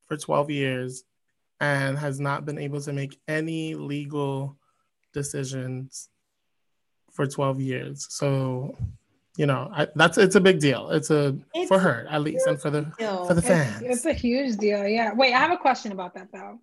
[0.07, 1.05] for 12 years
[1.61, 4.57] and has not been able to make any legal
[5.13, 6.09] decisions
[7.13, 8.07] for 12 years.
[8.11, 8.77] So,
[9.37, 10.91] you know, I, that's it's a big deal.
[10.91, 13.27] It's a it's for her at least, and for the deal.
[13.27, 13.83] for the fans.
[13.83, 14.87] It's, it's a huge deal.
[14.87, 15.13] Yeah.
[15.13, 16.61] Wait, I have a question about that though.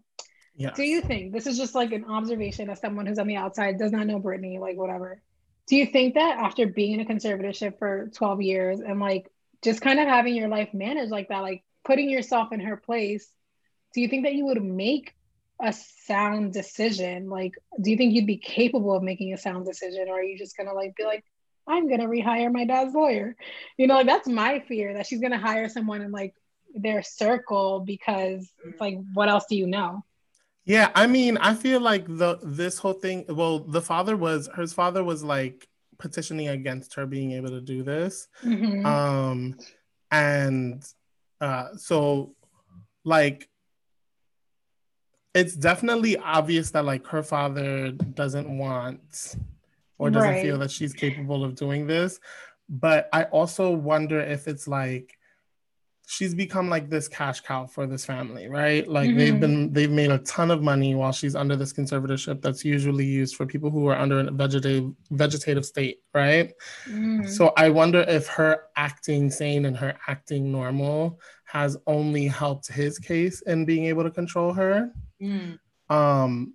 [0.56, 0.72] Yeah.
[0.72, 3.78] Do you think this is just like an observation of someone who's on the outside,
[3.78, 5.22] does not know Britney, like whatever?
[5.68, 9.32] Do you think that after being in a conservatorship for 12 years and like
[9.64, 13.30] just kind of having your life managed like that, like putting yourself in her place,
[13.94, 15.14] do you think that you would make
[15.62, 17.30] a sound decision?
[17.30, 20.38] Like, do you think you'd be capable of making a sound decision, or are you
[20.38, 21.24] just gonna like be like,
[21.68, 23.36] I'm gonna rehire my dad's lawyer?
[23.78, 26.36] You know, like that's my fear that she's gonna hire someone in like
[26.76, 30.04] their circle because it's like, what else do you know?
[30.66, 33.26] Yeah, I mean, I feel like the this whole thing.
[33.30, 35.68] Well, the father was his father was like
[36.00, 38.84] petitioning against her being able to do this, mm-hmm.
[38.86, 39.56] um,
[40.10, 40.84] and
[41.40, 42.36] uh, so
[43.04, 43.48] like
[45.36, 49.36] it's definitely obvious that like her father doesn't want
[49.98, 50.42] or doesn't right.
[50.42, 52.20] feel that she's capable of doing this,
[52.70, 55.16] but I also wonder if it's like
[56.08, 58.88] she's become like this cash cow for this family, right?
[58.88, 59.18] Like mm-hmm.
[59.18, 63.06] they've been they've made a ton of money while she's under this conservatorship that's usually
[63.06, 66.54] used for people who are under a vegetative vegetative state, right?
[66.88, 67.28] Mm-hmm.
[67.28, 73.00] So I wonder if her acting sane and her acting normal has only helped his
[73.00, 74.92] case in being able to control her.
[75.22, 75.60] Mm.
[75.90, 76.54] Um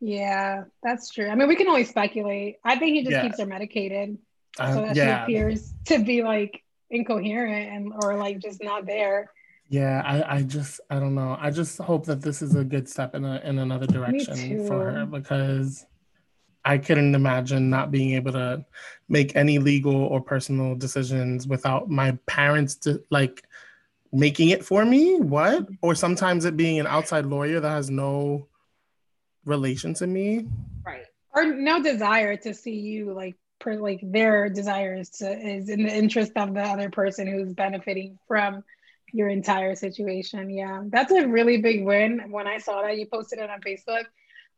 [0.00, 1.28] yeah, that's true.
[1.28, 2.56] I mean, we can only speculate.
[2.62, 3.22] I think he just yeah.
[3.22, 4.18] keeps her medicated
[4.58, 5.26] uh, so that yeah.
[5.26, 9.30] she appears to be like incoherent and or like just not there.
[9.68, 11.36] Yeah, I, I just I don't know.
[11.40, 14.90] I just hope that this is a good step in a in another direction for
[14.90, 15.86] her because
[16.64, 18.64] I couldn't imagine not being able to
[19.08, 23.44] make any legal or personal decisions without my parents to like
[24.12, 25.20] making it for me.
[25.20, 25.68] What?
[25.80, 28.48] Or sometimes it being an outside lawyer that has no
[29.44, 30.48] relation to me.
[30.84, 31.06] Right.
[31.34, 35.94] Or no desire to see you like per, like their desires to is in the
[35.94, 38.64] interest of the other person who's benefiting from
[39.12, 40.50] your entire situation.
[40.50, 42.30] Yeah, that's a really big win.
[42.30, 44.04] When I saw that you posted it on Facebook,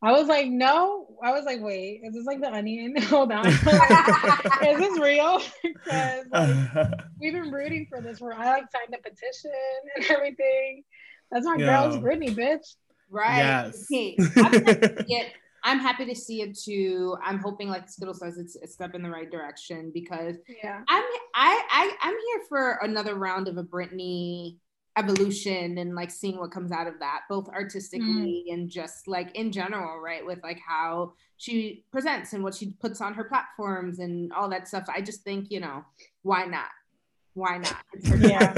[0.01, 1.09] I was like, no.
[1.23, 2.95] I was like, wait, is this like the onion?
[3.03, 3.47] Hold on.
[3.47, 5.43] is this real?
[5.63, 8.19] because like, we've been rooting for this.
[8.19, 9.51] For I like signed a petition
[9.97, 10.85] and everything.
[11.31, 11.67] That's my Yo.
[11.67, 12.77] girl's Britney, bitch.
[13.11, 13.39] Right.
[13.39, 13.87] Yes.
[13.91, 15.35] Okay.
[15.64, 17.16] I'm happy to see it too.
[17.25, 21.05] I'm hoping, like Skittle says, it's a step in the right direction because yeah, I'm
[21.35, 24.57] I, I I'm here for another round of a Britney
[24.99, 28.53] evolution and like seeing what comes out of that, both artistically mm.
[28.53, 30.27] and just like in general, right?
[30.27, 34.66] With like how she presents and what she puts on her platforms and all that
[34.66, 34.87] stuff.
[34.92, 35.85] I just think, you know,
[36.23, 36.71] why not?
[37.38, 37.77] Why not?
[38.18, 38.53] Yeah.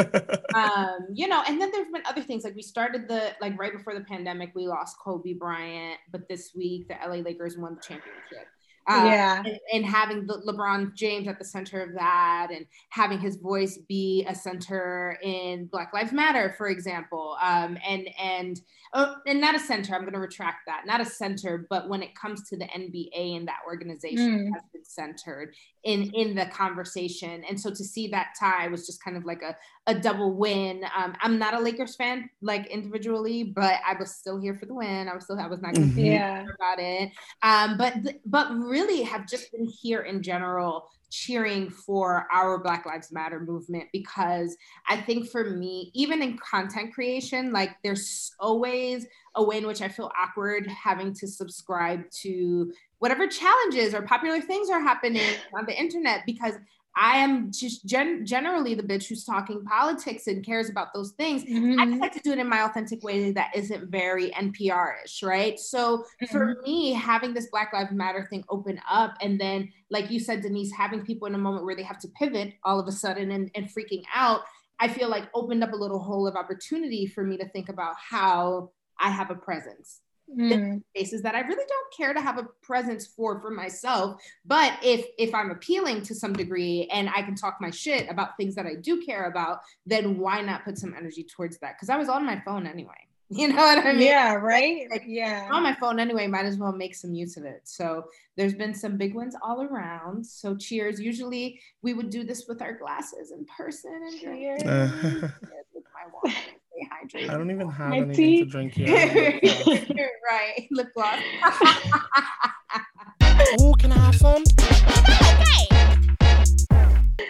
[0.54, 3.72] um, you know, and then there's been other things like we started the like right
[3.72, 7.80] before the pandemic, we lost Kobe Bryant, but this week the LA Lakers won the
[7.80, 8.48] championship.
[8.90, 9.42] Uh, yeah.
[9.44, 13.78] and, and having the LeBron James at the center of that, and having his voice
[13.88, 18.60] be a center in Black Lives Matter, for example, um, and and
[18.92, 19.94] uh, and not a center.
[19.94, 20.82] I'm going to retract that.
[20.86, 24.52] Not a center, but when it comes to the NBA and that organization Mm.
[24.54, 29.02] has been centered in in the conversation, and so to see that tie was just
[29.04, 30.84] kind of like a a double win.
[30.96, 34.74] Um, I'm not a Lakers fan, like individually, but I was still here for the
[34.74, 35.08] win.
[35.08, 36.04] I was still I was not going to Mhm.
[36.06, 36.44] Yeah.
[36.54, 37.10] about it.
[37.42, 37.94] Um, but
[38.26, 43.84] but really have just been here in general cheering for our Black Lives Matter movement
[43.92, 44.56] because
[44.88, 49.82] I think for me, even in content creation, like there's always a way in which
[49.82, 55.66] I feel awkward having to subscribe to whatever challenges or popular things are happening on
[55.66, 56.54] the internet because
[56.96, 61.42] I am just gen- generally the bitch who's talking politics and cares about those things.
[61.44, 61.88] I Mhm.
[61.88, 65.58] just like to do it in my authentic way that isn't very NPR-ish, right?
[65.58, 70.18] So for me, having this Black Lives Matter thing open up, and then, like you
[70.20, 72.92] said, Denise, having people in a moment where they have to pivot all of a
[72.92, 74.42] sudden and, and freaking out,
[74.80, 77.94] I feel like opened up a little hole of opportunity for me to think about
[77.98, 80.00] how I have a presence
[80.38, 80.82] Mm.
[80.90, 84.20] spaces that I really don't care to have a presence for for myself.
[84.44, 88.36] But if if I'm appealing to some degree and I can talk my shit about
[88.36, 91.74] things that I do care about, then why not put some energy towards that?
[91.76, 92.94] Because I was on my phone anyway.
[93.32, 94.02] You know what I mean?
[94.02, 94.88] Yeah, right?
[94.90, 95.48] Like, yeah.
[95.52, 97.60] On my phone anyway, might as well make some use of it.
[97.62, 100.26] So there's been some big ones all around.
[100.26, 101.00] So cheers.
[101.00, 104.62] Usually we would do this with our glasses in person and drink Cheers.
[104.64, 105.32] Cheers
[105.72, 106.36] with my water.
[106.80, 107.30] Stay hydrated.
[107.30, 108.44] I don't even have My anything tea.
[108.44, 108.88] to drink here.
[110.30, 110.66] right.
[110.70, 111.18] Lip gloss.
[113.60, 114.42] oh, can I have some?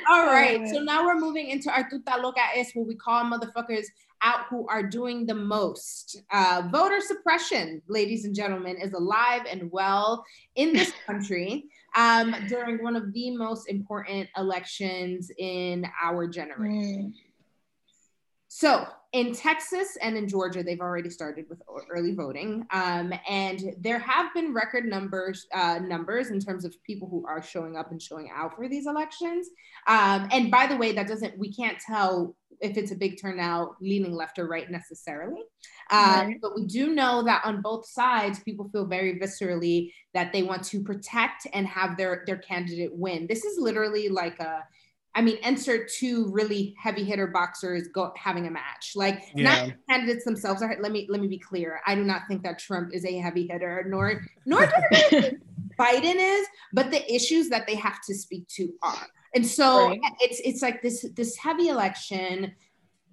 [0.09, 0.69] All right.
[0.69, 3.87] So now we're moving into our tuta loca es what we call motherfuckers
[4.23, 6.21] out who are doing the most.
[6.31, 10.25] Uh, voter suppression, ladies and gentlemen, is alive and well
[10.57, 11.65] in this country
[11.97, 17.15] um, during one of the most important elections in our generation.
[17.15, 17.21] Mm.
[18.49, 23.99] So in Texas and in Georgia, they've already started with early voting, um, and there
[23.99, 28.01] have been record numbers uh, numbers in terms of people who are showing up and
[28.01, 29.49] showing out for these elections.
[29.89, 33.71] Um, and by the way, that doesn't we can't tell if it's a big turnout
[33.81, 35.41] leaning left or right necessarily,
[35.91, 36.37] uh, Right.
[36.41, 40.63] but we do know that on both sides, people feel very viscerally that they want
[40.65, 43.27] to protect and have their their candidate win.
[43.27, 44.63] This is literally like a
[45.15, 48.93] I mean, insert two really heavy hitter boxers go having a match.
[48.95, 49.71] Like not Yeah.
[49.89, 50.77] candidates themselves are.
[50.81, 51.81] Let me let me be clear.
[51.87, 55.43] I do not think that Trump is a heavy hitter, nor nor do I think
[55.79, 56.47] Biden is.
[56.73, 60.01] But the issues that they have to speak to are, and so Right.
[60.21, 62.53] it's it's like this this heavy election.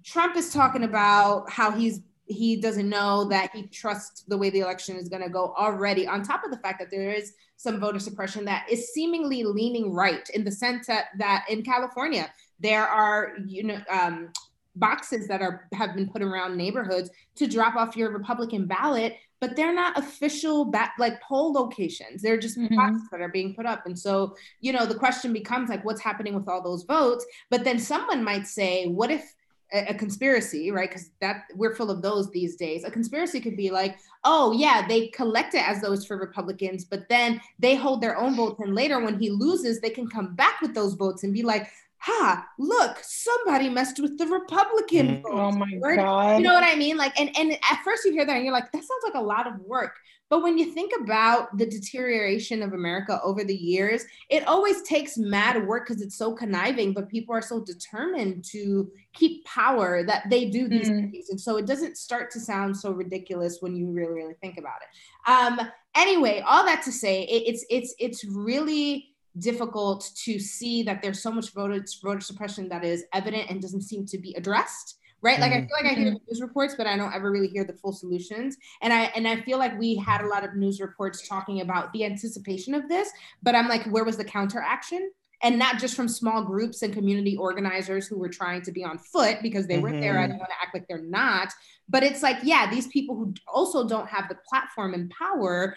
[0.04, 4.60] Trump is talking about how he's he doesn't know that he trusts the way the
[4.60, 6.06] election is going to go already.
[6.06, 9.92] On top of the fact that there is some voter suppression that is seemingly leaning
[9.92, 14.30] right in the sense that, that in California there are you know um,
[14.76, 19.56] boxes that are have been put around neighborhoods to drop off your Republican ballot, but
[19.56, 22.20] they're not official ba- like poll locations.
[22.22, 22.76] They're just Mhm.
[22.76, 26.00] boxes that are being put up, and so you know the question becomes like, what's
[26.00, 27.24] happening with all those votes?
[27.50, 29.24] But then someone might say, what if
[29.72, 30.88] a, a conspiracy, right?
[30.88, 32.84] Because that we're full of those these days.
[32.84, 37.08] A conspiracy could be like, oh yeah, they collect it as those for Republicans, but
[37.08, 40.60] then they hold their own votes, and later when he loses, they can come back
[40.60, 45.22] with those votes and be like, ha, look, somebody messed with the Republican Mhm.
[45.22, 45.32] vote.
[45.32, 46.38] Oh my god.
[46.38, 46.96] You know what I mean?
[46.96, 49.20] Like, and and at first you hear that and you're like, that sounds like a
[49.22, 49.96] lot of work.
[50.30, 55.16] But when you think about the deterioration of America over the years, it always takes
[55.16, 60.28] mad work because it's so conniving, but people are so determined to keep power that
[60.28, 61.10] they do these Mm.
[61.10, 61.30] things.
[61.30, 64.80] And so it doesn't start to sound so ridiculous when you really, really think about
[64.82, 65.30] it.
[65.30, 71.00] Um, anyway, all that to say, it, it's it's it's really difficult to see that
[71.00, 74.97] there's so much voter voter suppression that is evident and doesn't seem to be addressed
[75.22, 75.66] right like i Mhm.
[75.68, 77.92] feel like i hear the news reports but i don't ever really hear the full
[77.92, 81.60] solutions and i and i feel like we had a lot of news reports talking
[81.60, 83.10] about the anticipation of this
[83.42, 85.10] but i'm like where was the counteraction
[85.42, 88.98] and not just from small groups and community organizers who were trying to be on
[88.98, 90.30] foot because they weren't there i Mhm.
[90.30, 91.52] don't want to act like they're not
[91.88, 95.76] but it's like yeah these people who also don't have the platform and power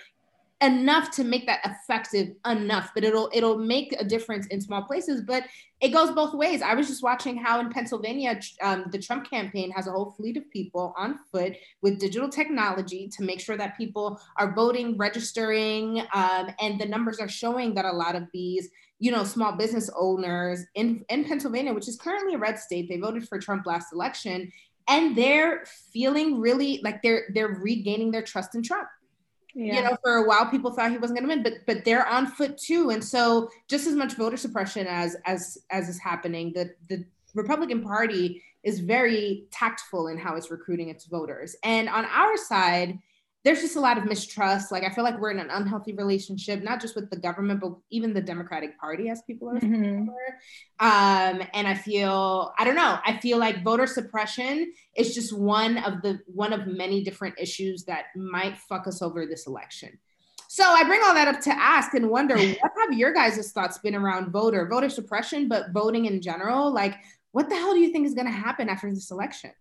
[0.61, 5.21] enough to make that effective enough but it'll it'll make a difference in small places
[5.21, 5.43] but
[5.81, 6.61] it goes both ways.
[6.61, 10.37] I was just watching how in pennsylvania um, the trump campaign has a whole fleet
[10.37, 16.01] of people on foot with digital technology to make sure that people are voting registering
[16.13, 19.89] um, and the numbers are showing that a lot of these you know small business
[19.99, 23.91] owners in in pennsylvania which is currently a red state they voted for trump last
[23.91, 24.51] election
[24.87, 28.87] and they're feeling really like they're they're regaining their trust in trump
[29.53, 29.75] yeah.
[29.75, 32.07] You know, for a while people thought he wasn't going to win, but but they're
[32.07, 36.51] on foot too, and so just as much voter suppression as as as is happening,
[36.53, 41.55] the the Republican Party is very tactful in how it's recruiting its voters.
[41.63, 42.99] And on our side,
[43.43, 44.71] there's just a lot of mistrust.
[44.71, 47.73] Like I feel like we're in an unhealthy relationship, not just with the government, but
[47.89, 49.59] even the Democratic Party, as people are.
[49.59, 50.09] Mm-hmm.
[50.79, 52.99] Um, and I feel I don't know.
[53.03, 57.83] I feel like voter suppression is just one of the one of many different issues
[57.85, 59.97] that might fuck us over this election.
[60.47, 63.79] So I bring all that up to ask and wonder what have your guys' thoughts
[63.79, 66.71] been around voter voter suppression, but voting in general?
[66.71, 66.95] Like,
[67.31, 69.51] what the hell do you think is going to happen after this election?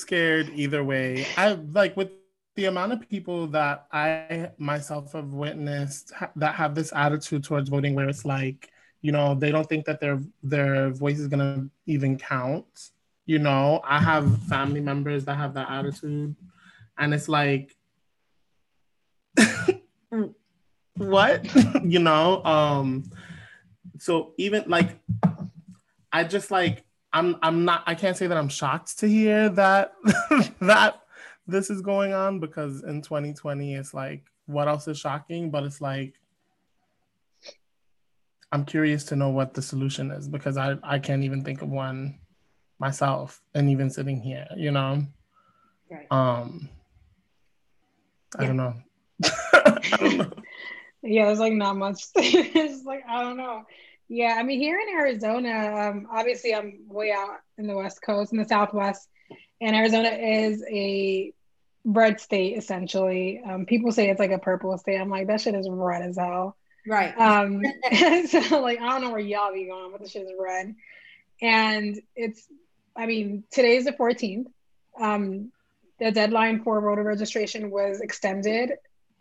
[0.00, 1.26] Scared either way.
[1.36, 2.10] I like with
[2.56, 7.68] the amount of people that I myself have witnessed ha- that have this attitude towards
[7.68, 8.70] voting where it's like,
[9.02, 12.90] you know, they don't think that their their voice is gonna even count.
[13.26, 16.34] You know, I have family members that have that attitude,
[16.98, 17.76] and it's like,
[20.96, 21.46] what?
[21.84, 23.04] you know, um,
[23.98, 24.98] so even like,
[26.12, 29.94] I just like I'm I'm not I can't say that I'm shocked to hear that
[30.60, 31.02] that
[31.46, 35.50] this is going on because in 2020 it's like what else is shocking?
[35.50, 36.14] But it's like
[38.52, 41.68] I'm curious to know what the solution is because I I can't even think of
[41.68, 42.18] one
[42.78, 45.04] myself and even sitting here you know?
[45.90, 46.06] Right.
[46.10, 46.68] um
[48.38, 48.74] I, don't know.
[49.24, 50.30] I don't know.
[51.02, 52.04] Yeah there's like not much.
[52.14, 53.64] It's like I don't know
[54.10, 58.32] yeah, I mean, here in Arizona, um, obviously I'm way out in the West Coast,
[58.32, 59.08] in the Southwest,
[59.60, 61.32] and Arizona is a
[61.84, 63.40] red state essentially.
[63.46, 64.98] Um, people say it's like a purple state.
[64.98, 66.56] I'm like, that shit is red as hell.
[66.88, 67.16] Right.
[67.16, 67.62] Um,
[68.26, 70.74] so like, I don't know where y'all be going, but the shit is red.
[71.40, 72.48] And it's,
[72.96, 74.46] I mean, today's the 14th.
[75.00, 75.52] Um,
[76.00, 78.72] the deadline for voter registration was extended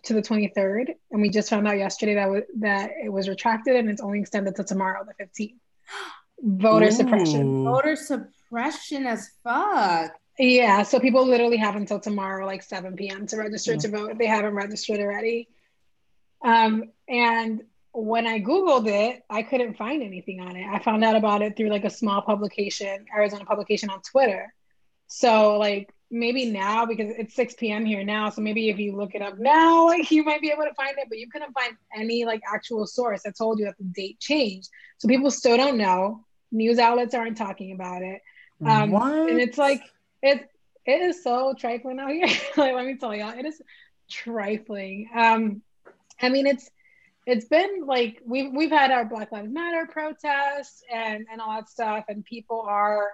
[0.03, 3.75] to the 23rd, and we just found out yesterday that w- that it was retracted
[3.75, 5.55] and it's only extended to tomorrow, the 15th.
[6.41, 6.91] Voter Ooh.
[6.91, 7.63] suppression.
[7.63, 10.11] Voter suppression as fuck.
[10.37, 14.11] Yeah, so people literally have until tomorrow, like 7 p.m., to register to vote.
[14.11, 15.49] if They haven't registered already.
[16.41, 20.65] Um, and when I Googled it, I couldn't find anything on it.
[20.65, 24.53] I found out about it through like a small publication, Arizona publication on Twitter.
[25.07, 27.85] So, like, maybe now because it's 6 p.m.
[27.85, 28.29] here now.
[28.29, 30.97] So maybe if you look it up now, like you might be able to find
[30.97, 34.19] it, but you couldn't find any like actual source that told you that the date
[34.19, 34.69] changed.
[34.97, 36.25] So people still don't know.
[36.51, 38.21] News outlets aren't talking about it.
[38.65, 38.93] Um?
[39.29, 39.81] And it's like
[40.21, 40.49] it
[40.85, 42.27] it is so trifling out here.
[42.57, 43.61] like let me tell y'all, it is
[44.09, 45.09] trifling.
[45.15, 45.61] Um,
[46.21, 46.69] I mean it's
[47.25, 51.69] it's been like we've we've had our Black Lives Matter protests and and all that
[51.69, 53.11] stuff, and people are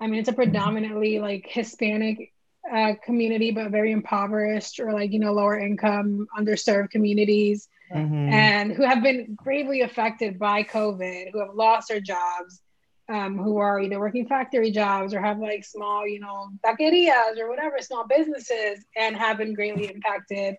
[0.00, 2.32] I mean, it's a predominantly like Hispanic
[2.72, 8.32] uh, community, but very impoverished or like, you know, lower income, underserved communities, mm-hmm.
[8.32, 12.62] and who have been gravely affected by COVID, who have lost their jobs,
[13.08, 17.48] um, who are either working factory jobs or have like small, you know, taquerias or
[17.48, 20.56] whatever, small businesses, and have been greatly impacted.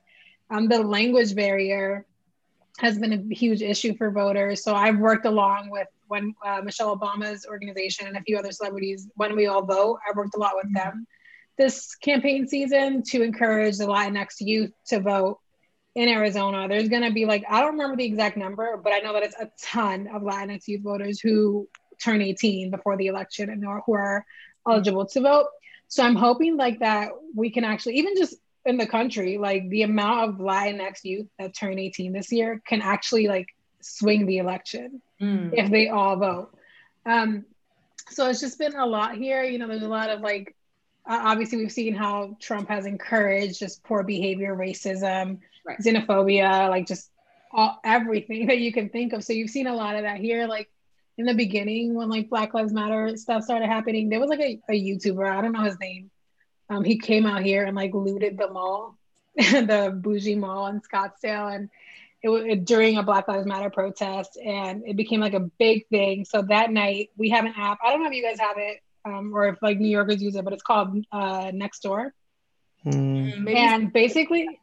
[0.49, 2.05] Um, the language barrier
[2.79, 4.63] has been a huge issue for voters.
[4.63, 9.07] So I've worked along with when uh, Michelle Obama's organization and a few other celebrities,
[9.15, 11.07] when we all vote, I worked a lot with them
[11.57, 15.37] this campaign season to encourage the Latinx youth to vote
[15.93, 16.67] in Arizona.
[16.67, 19.23] There's going to be like, I don't remember the exact number, but I know that
[19.23, 21.67] it's a ton of Latinx youth voters who
[22.03, 24.25] turn 18 before the election and who are
[24.67, 25.47] eligible to vote.
[25.87, 28.35] So I'm hoping like that we can actually, even just
[28.65, 32.81] in the country, like the amount of Latinx youth that turn 18 this year can
[32.81, 33.47] actually like
[33.81, 35.51] swing the election mm.
[35.53, 36.53] if they all vote.
[37.05, 37.45] Um,
[38.09, 39.43] so it's just been a lot here.
[39.43, 40.55] You know, there's a lot of like,
[41.05, 45.79] obviously we've seen how Trump has encouraged just poor behavior, racism, right.
[45.79, 47.09] xenophobia, like just
[47.51, 49.23] all, everything that you can think of.
[49.23, 50.47] So you've seen a lot of that here.
[50.47, 50.69] Like
[51.17, 54.59] in the beginning, when like Black Lives Matter stuff started happening, there was like a,
[54.69, 56.09] a YouTuber, I don't know his name.
[56.69, 58.97] Um, he came out here and like looted the mall,
[59.35, 61.69] the bougie mall in Scottsdale, and
[62.23, 66.25] it was during a Black Lives Matter protest, and it became like a big thing.
[66.25, 67.79] So that night, we have an app.
[67.83, 70.35] I don't know if you guys have it, um, or if like New Yorkers use
[70.35, 72.11] it, but it's called uh, Nextdoor.
[72.85, 73.55] Mm.
[73.55, 74.59] And basically,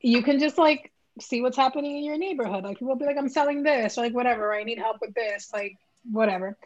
[0.00, 2.64] you can just like see what's happening in your neighborhood.
[2.64, 5.14] Like people will be like, I'm selling this, or like whatever, I need help with
[5.14, 5.76] this, like
[6.10, 6.56] whatever.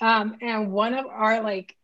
[0.00, 1.74] Um, and one of our like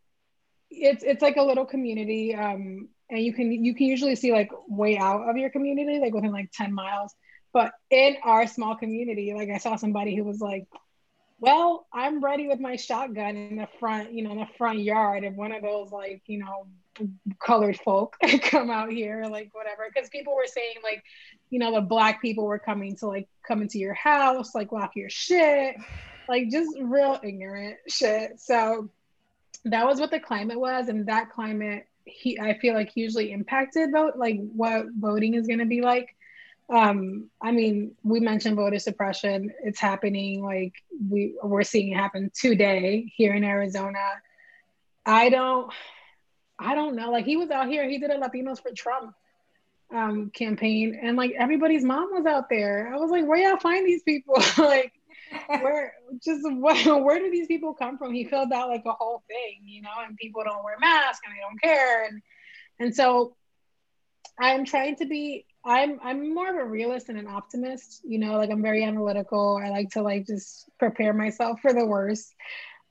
[0.70, 2.34] it's it's like a little community.
[2.34, 6.14] Um, and you can you can usually see like way out of your community, like
[6.14, 7.14] within like 10 miles.
[7.53, 10.67] But in our small community, like I saw somebody who was like,
[11.39, 15.25] well, I'm ready with my shotgun in the front, you know, in the front yard.
[15.25, 16.67] If one of those like, you know,
[17.39, 19.87] colored folk come out here, like whatever.
[19.93, 21.03] Because people were saying like,
[21.51, 24.93] you know, the black people were coming to like come into your house, like lock
[24.95, 25.77] your shit,
[26.29, 28.41] like just real ignorant shit.
[28.41, 28.91] So
[29.65, 33.93] that was what the climate was, and that climate, he, I feel like usually impacted
[33.93, 36.15] vote, like what voting is going to be like.
[36.71, 39.53] Um, I mean, we mentioned voter suppression.
[39.63, 40.43] It's happening.
[40.43, 40.73] Like
[41.11, 43.99] we we're seeing it happen today here in Arizona.
[45.05, 45.73] I don't,
[46.59, 47.11] I don't know.
[47.11, 47.89] Like he was out here.
[47.89, 49.15] He did a Latinos for Trump
[49.95, 52.91] um, campaign, and like everybody's mom was out there.
[52.93, 54.43] I was like, where y'all find these people?
[54.59, 54.93] like,
[55.49, 55.95] where
[56.25, 58.15] just where, where do these people come from?
[58.15, 61.35] He filled out like a whole thing, you know, and people don't wear masks and
[61.35, 62.23] they don't care, and
[62.79, 63.37] and so
[64.39, 65.47] I'm trying to be.
[65.65, 68.01] I'm I'm more of a realist and an optimist.
[68.05, 69.61] You know, like I'm very analytical.
[69.63, 72.35] I like to like just prepare myself for the worst.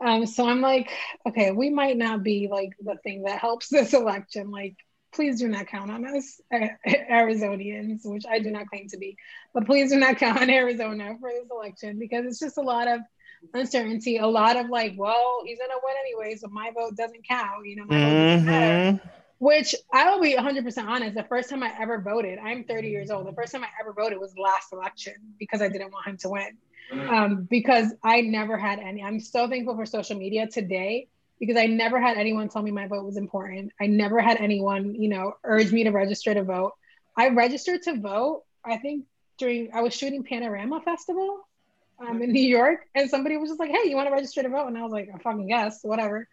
[0.03, 0.89] Um, so I'm like,
[1.27, 4.51] okay, we might not be like the thing that helps this election.
[4.51, 4.75] Like
[5.13, 9.17] please do not count on us, Arizonians, which I do not claim to be,
[9.53, 12.87] but please do not count on Arizona for this election because it's just a lot
[12.87, 13.01] of
[13.53, 17.65] uncertainty, a lot of like, well, he's gonna win anyway, so my vote doesn't count,
[17.65, 19.07] you know, mm-hmm.
[19.41, 21.15] Which I will be 100% honest.
[21.15, 23.25] The first time I ever voted, I'm 30 years old.
[23.25, 26.29] The first time I ever voted was last election because I didn't want him to
[26.29, 26.57] win.
[27.09, 29.01] Um, because I never had any.
[29.01, 31.07] I'm so thankful for social media today
[31.39, 33.71] because I never had anyone tell me my vote was important.
[33.81, 36.73] I never had anyone, you know, urge me to register to vote.
[37.17, 39.05] I registered to vote, I think
[39.39, 41.39] during, I was shooting Panorama Festival
[41.99, 44.49] um, in New York, and somebody was just like, hey, you want to register to
[44.49, 44.67] vote?
[44.67, 46.27] And I was like, I fucking guess, whatever.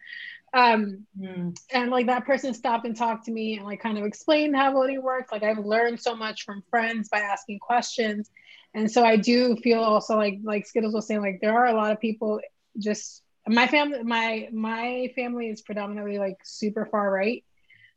[0.53, 1.55] Um, mm.
[1.71, 4.73] And like that person stopped and talked to me and like kind of explained how
[4.73, 5.31] voting works.
[5.31, 8.29] Like I've learned so much from friends by asking questions.
[8.73, 11.73] And so I do feel also like, like Skittles was saying, like there are a
[11.73, 12.39] lot of people
[12.77, 17.43] just my family my my family is predominantly like super far right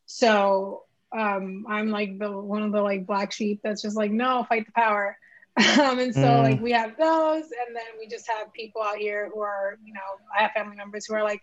[0.05, 0.83] so
[1.15, 4.65] um i'm like the one of the like black sheep that's just like no fight
[4.65, 5.17] the power
[5.79, 6.43] um and so mm.
[6.43, 9.93] like we have those and then we just have people out here who are you
[9.93, 9.99] know
[10.37, 11.41] i have family members who are like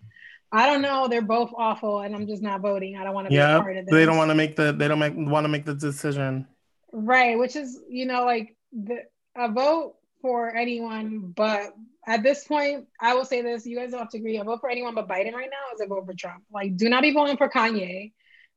[0.52, 3.34] i don't know they're both awful and i'm just not voting i don't want to
[3.34, 5.44] yeah, be part of this they don't want to make the they don't make want
[5.44, 6.46] to make the decision
[6.92, 8.98] right which is you know like the
[9.36, 11.72] a vote for anyone but
[12.06, 14.38] at this point, I will say this: you guys don't have to agree.
[14.38, 15.74] I vote for anyone but Biden right now.
[15.74, 16.42] Is a vote for Trump.
[16.52, 18.12] Like, do not be voting for Kanye.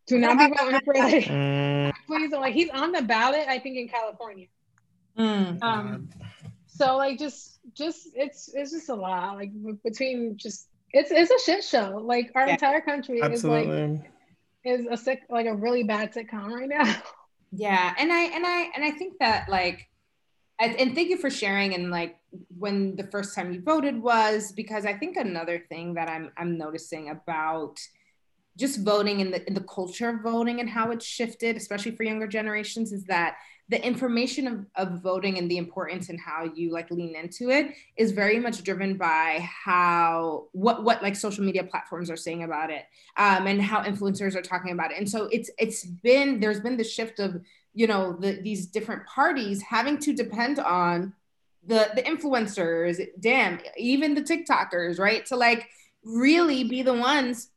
[0.07, 1.23] Do not be voting for like.
[1.33, 1.93] Mm.
[2.07, 3.45] please, like he's on the ballot.
[3.47, 4.47] I think in California.
[5.17, 5.61] Mm.
[5.61, 6.09] Um.
[6.67, 9.35] So like, just just it's it's just a lot.
[9.35, 9.51] Like
[9.83, 12.01] between just it's it's a shit show.
[12.03, 12.53] Like our yeah.
[12.53, 13.73] entire country Absolutely.
[13.73, 14.11] is like
[14.65, 16.95] is a sick like a really bad sitcom right now.
[17.55, 19.87] Yeah, and I and I and I think that like
[20.59, 22.15] and thank you for sharing and like
[22.57, 26.57] when the first time you voted was because I think another thing that I'm I'm
[26.57, 27.77] noticing about
[28.57, 32.03] just voting in the in the culture of voting and how it's shifted, especially for
[32.03, 33.35] younger generations, is that
[33.69, 37.73] the information of, of voting and the importance and how you like lean into it
[37.95, 42.69] is very much driven by how what what like social media platforms are saying about
[42.69, 42.83] it
[43.17, 44.97] um, and how influencers are talking about it.
[44.97, 47.41] And so it's it's been there's been the shift of
[47.73, 51.13] you know the, these different parties having to depend on
[51.65, 55.69] the the influencers damn even the tiktokers right to like
[56.03, 57.49] really be the ones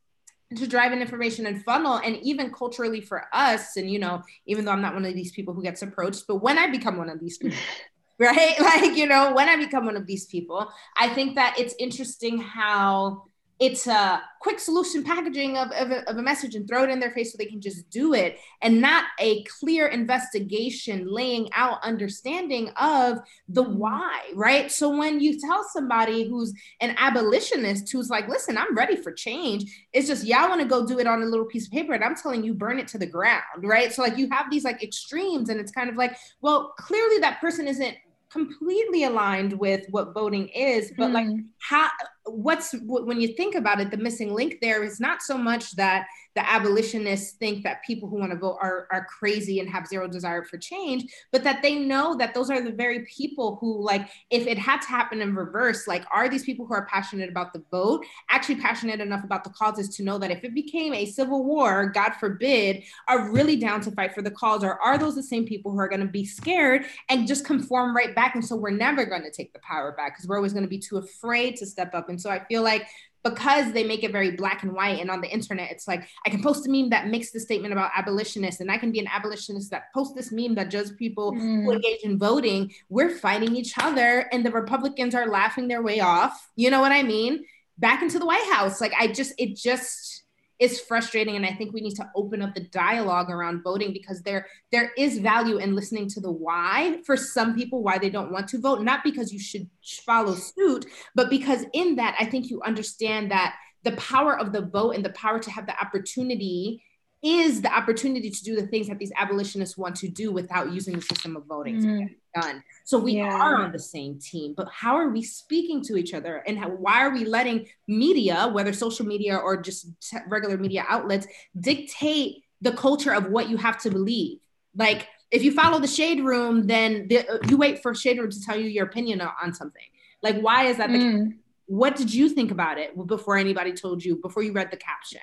[0.55, 4.63] to drive an information and funnel and even culturally for us and you know even
[4.63, 7.09] though i'm not one of these people who gets approached but when i become one
[7.09, 7.57] of these people
[8.19, 8.55] right?
[8.59, 12.39] Like you know when i become one of these people i think that it's interesting
[12.39, 13.23] how
[13.59, 16.99] it's a quick solution packaging of, of, a, of, a, message and throw it in
[16.99, 21.83] their face so they can just do it and not a clear investigation laying out
[21.83, 23.77] understanding of the mm-hmm.
[23.77, 24.71] why right?
[24.71, 29.87] So when you tell somebody who's an abolitionist who's like listen i'm ready for change.
[29.93, 32.03] It's just y'all want to go do it on a little piece of paper and
[32.03, 33.91] i'm telling you burn it to the ground right?
[33.91, 37.41] So like you have these like extremes and it's kind of like well clearly that
[37.41, 37.95] person isn't
[38.29, 41.13] completely aligned with what voting is but mm.
[41.13, 41.27] like
[41.59, 41.87] how
[42.25, 46.05] what's when you think about it the missing link there is not so much that
[46.37, 50.07] the abolitionists think that people who want to vote are, are crazy and have zero
[50.07, 54.07] desire for change, but that they know that those are the very people who, like,
[54.29, 57.53] if it had to happen in reverse, like, are these people who are passionate about
[57.53, 61.07] the vote actually passionate enough about the causes to know that if it became a
[61.07, 64.63] civil war, God forbid, are really down to fight for the cause?
[64.63, 67.95] Or are those the same people who are going to be scared and just conform
[67.95, 68.35] right back?
[68.35, 70.69] And so we're never going to take the power back because we're always going to
[70.69, 72.09] be too afraid to step up.
[72.09, 72.85] And so I feel like
[73.29, 76.29] because they make it very black and white and on the internet it's like i
[76.29, 79.07] can post a meme that makes the statement about abolitionists and i can be an
[79.07, 81.63] abolitionist that post this meme that judges people mm.
[81.63, 82.73] who engage in voting.
[82.89, 86.49] We're fighting each other and the republicans are laughing their way off.
[86.55, 87.45] You know what i mean?
[87.77, 88.81] Back into the white house.
[88.81, 90.16] Like i just it just
[90.59, 94.21] is frustrating and i think we need to open up the dialogue around voting because
[94.23, 98.31] there there is value in listening to the why for some people why they don't
[98.31, 99.69] want to vote not because you should
[100.05, 100.85] follow suit
[101.15, 105.05] but because in that i think you understand that the power of the vote and
[105.05, 106.83] the power to have the opportunity
[107.23, 110.95] is the opportunity to do the things that these abolitionists want to do without using
[110.95, 111.81] the system of voting mm.
[111.81, 112.63] to get it done.
[112.85, 113.33] So we yeah.
[113.33, 116.43] are on the same team, but how are we speaking to each other?
[116.45, 119.87] And how, why are we letting media, whether social media or just
[120.27, 121.25] regular media outlets,
[121.59, 124.37] dictate the culture of what you have to believe?
[124.75, 128.29] Like, if you follow the shade room, then the, uh, you wait for shade room
[128.29, 129.81] to tell you your opinion on something.
[130.21, 130.89] Like, why is that?
[130.89, 131.37] Mm.
[131.65, 134.17] what did you think about it before anybody told you?
[134.17, 135.21] Before you read the caption?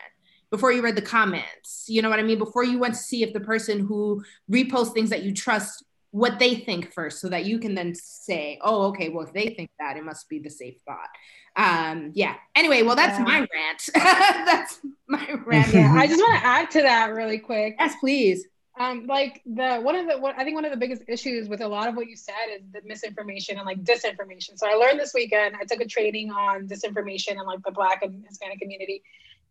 [0.51, 1.87] Before you read the comments.
[1.89, 2.39] You know what I mean?
[2.39, 5.85] Before you went to see if the person who reposts things that you trust
[6.15, 9.49] what they think first so that you can then say, oh, okay, well, if they
[9.49, 11.09] think that, it must be the safe thought.
[11.57, 12.37] Um, yeah.
[12.55, 13.25] Anyway, well, that's yeah.
[13.25, 13.89] my rant.
[14.47, 15.75] that's my rant.
[15.75, 17.75] Yeah, I just want to add to that really quick.
[17.81, 18.47] Yes, please.
[18.79, 21.61] Um, like the one of the what I think one of the biggest issues with
[21.61, 24.59] a lot of what you said is the misinformation and like disinformation.
[24.59, 25.55] So I learned this weekend.
[25.61, 29.03] I took a training on disinformation and like the Black and Hispanic community,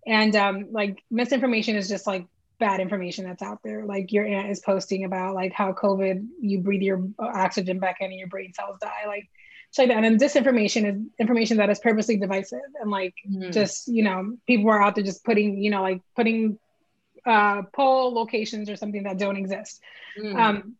[0.05, 2.25] and um, like misinformation is just like
[2.59, 3.85] bad information that's out there.
[3.85, 8.07] Like your aunt is posting about like how COVID, you breathe your oxygen back in
[8.07, 9.07] and your brain cells die.
[9.07, 9.29] Like,
[9.71, 10.03] so like that.
[10.03, 13.51] And then disinformation is information that is purposely divisive and like mm-hmm.
[13.51, 16.59] just, you know, people are out there just putting, you know, like putting
[17.25, 19.81] uh, poll locations or something that don't exist.
[20.17, 20.37] Mm-hmm.
[20.37, 20.75] Um,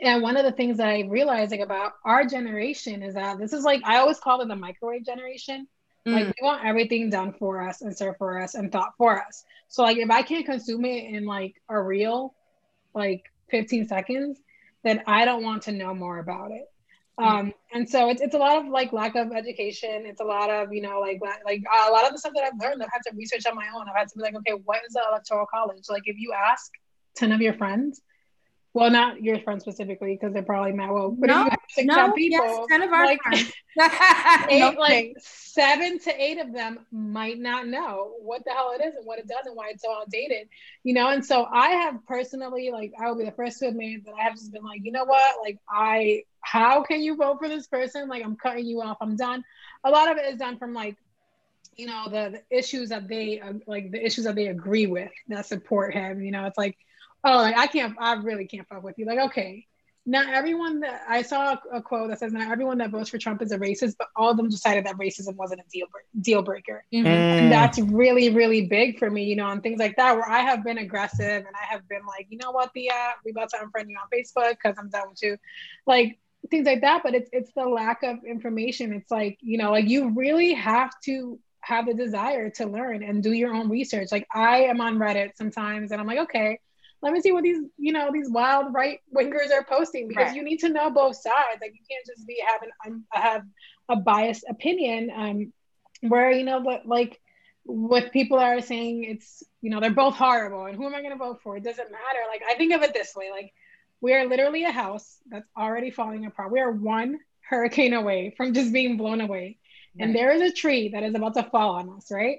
[0.00, 3.64] and one of the things that I realizing about our generation is that this is
[3.64, 5.66] like, I always call it the microwave generation
[6.08, 6.12] Mm.
[6.12, 9.44] Like we want everything done for us and served for us and thought for us.
[9.68, 12.34] So like if I can't consume it in like a real
[12.94, 14.40] like 15 seconds,
[14.84, 16.64] then I don't want to know more about it.
[17.20, 17.26] Mm.
[17.26, 20.04] Um, and so it's, it's a lot of like lack of education.
[20.06, 22.60] It's a lot of, you know, like, like a lot of the stuff that I've
[22.60, 23.86] learned, I've had to research on my own.
[23.88, 25.84] I've had to be like, okay, what is the electoral college?
[25.90, 26.70] Like if you ask
[27.16, 28.00] 10 of your friends,
[28.78, 30.92] well, not your friends specifically, because they're probably mad.
[30.92, 33.52] Well, but no, if you have no, people, yes, ten of our like, friends,
[34.48, 38.84] eight, no, like seven to eight of them might not know what the hell it
[38.84, 40.48] is and what it does and why it's so outdated,
[40.84, 41.08] you know.
[41.08, 44.22] And so I have personally, like, I will be the first to admit that I
[44.22, 47.66] have just been like, you know what, like, I, how can you vote for this
[47.66, 48.08] person?
[48.08, 48.98] Like, I'm cutting you off.
[49.00, 49.42] I'm done.
[49.82, 50.96] A lot of it is done from like
[51.76, 55.12] you know the, the issues that they uh, like the issues that they agree with
[55.28, 56.76] that support him you know it's like
[57.24, 59.06] oh, like I can't, I really can't fuck with you.
[59.06, 59.66] Like, okay,
[60.08, 63.42] not everyone that I saw a, quote that says not everyone that votes for Trump
[63.42, 65.86] is a racist, but all of them decided that racism wasn't a deal
[66.22, 67.06] deal breaker, mm-hmm.
[67.06, 67.10] mm.
[67.10, 70.40] and that's really really big for me, you know, and things like that where I
[70.40, 73.58] have been aggressive and I have been like, you know what, Thea, we about to
[73.58, 75.36] unfriend you on Facebook because I'm done with you,
[75.86, 76.18] like
[76.50, 77.02] things like that.
[77.02, 78.94] But it's it's the lack of information.
[78.94, 83.22] It's like you know, like you really have to have the desire to learn and
[83.22, 84.08] do your own research.
[84.10, 86.60] Like I am on Reddit sometimes, and I'm like, okay
[87.02, 90.36] let me see what these you know these wild right wingers are posting because right.
[90.36, 91.60] you need to know both sides.
[91.60, 93.42] Like you can't just be having um, have
[93.88, 95.52] a biased opinion um
[96.08, 97.20] where you know but like
[97.64, 101.12] what people are saying it's you know they're both horrible and who am i going
[101.12, 101.56] to vote for?
[101.56, 102.20] It doesn't matter.
[102.30, 103.52] Like i think of it this way like
[104.00, 106.52] we are literally a house that's already falling apart.
[106.52, 109.58] We are one hurricane away from just being blown away.
[109.98, 110.04] Right.
[110.04, 112.38] and there is a tree that is about to fall on us right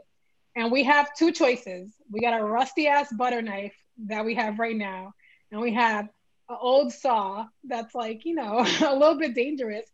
[0.55, 3.75] and we have two choices we got a rusty ass butter knife
[4.05, 5.13] that we have right now,
[5.51, 6.05] and we have
[6.49, 9.85] an old saw that's like, you know, a little bit dangerous.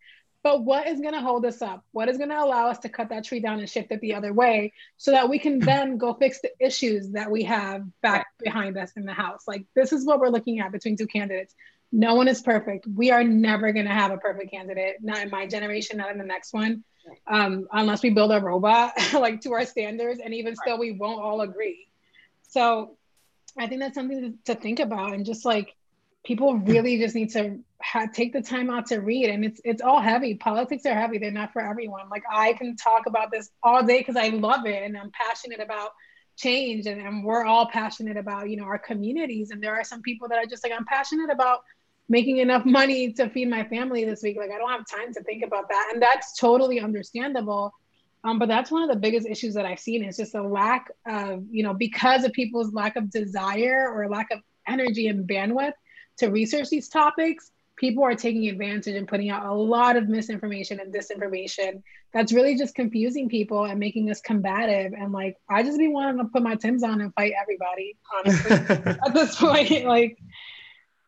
[0.44, 1.84] But what is going to hold us up?
[1.92, 4.14] What is going to allow us to cut that tree down and shift it the
[4.14, 8.28] other way so that we can then go fix the issues that we have back
[8.38, 9.48] behind us in the house?
[9.48, 11.56] Like, this is what we're looking at between two candidates.
[11.92, 12.86] No one is perfect.
[12.86, 16.20] We are never going to have a perfect candidate, not in my generation, not in
[16.20, 16.84] the next one,
[17.28, 20.20] um, unless we build a robot like to our standards.
[20.24, 21.88] And even still, we won't all agree.
[22.50, 22.98] So
[23.58, 25.76] I think that's something to, to think about and just like
[26.26, 29.82] people really just need to ha- take the time out to read and it's it's
[29.82, 33.50] all heavy politics are heavy they're not for everyone like i can talk about this
[33.64, 35.92] all day because i love it and i'm passionate about
[36.36, 40.02] change and, and we're all passionate about you know our communities and there are some
[40.02, 41.60] people that are just like i'm passionate about
[42.10, 44.38] making enough money to feed my family this week.
[44.38, 45.92] Like i don't have time to think about that.
[45.94, 47.74] And that's totally understandable.
[48.24, 50.90] Um, but that's one of the biggest issues that i've seen is just a lack
[51.06, 55.74] of you know because of people's lack of desire or lack of energy and bandwidth
[56.18, 60.80] to research these topics people are taking advantage and putting out a lot of misinformation
[60.80, 61.82] and disinformation.
[62.14, 66.18] That's really just confusing people and making us combative and like i just be wanting
[66.20, 68.52] to put my tims on and fight everybody honestly
[69.06, 70.18] at this point like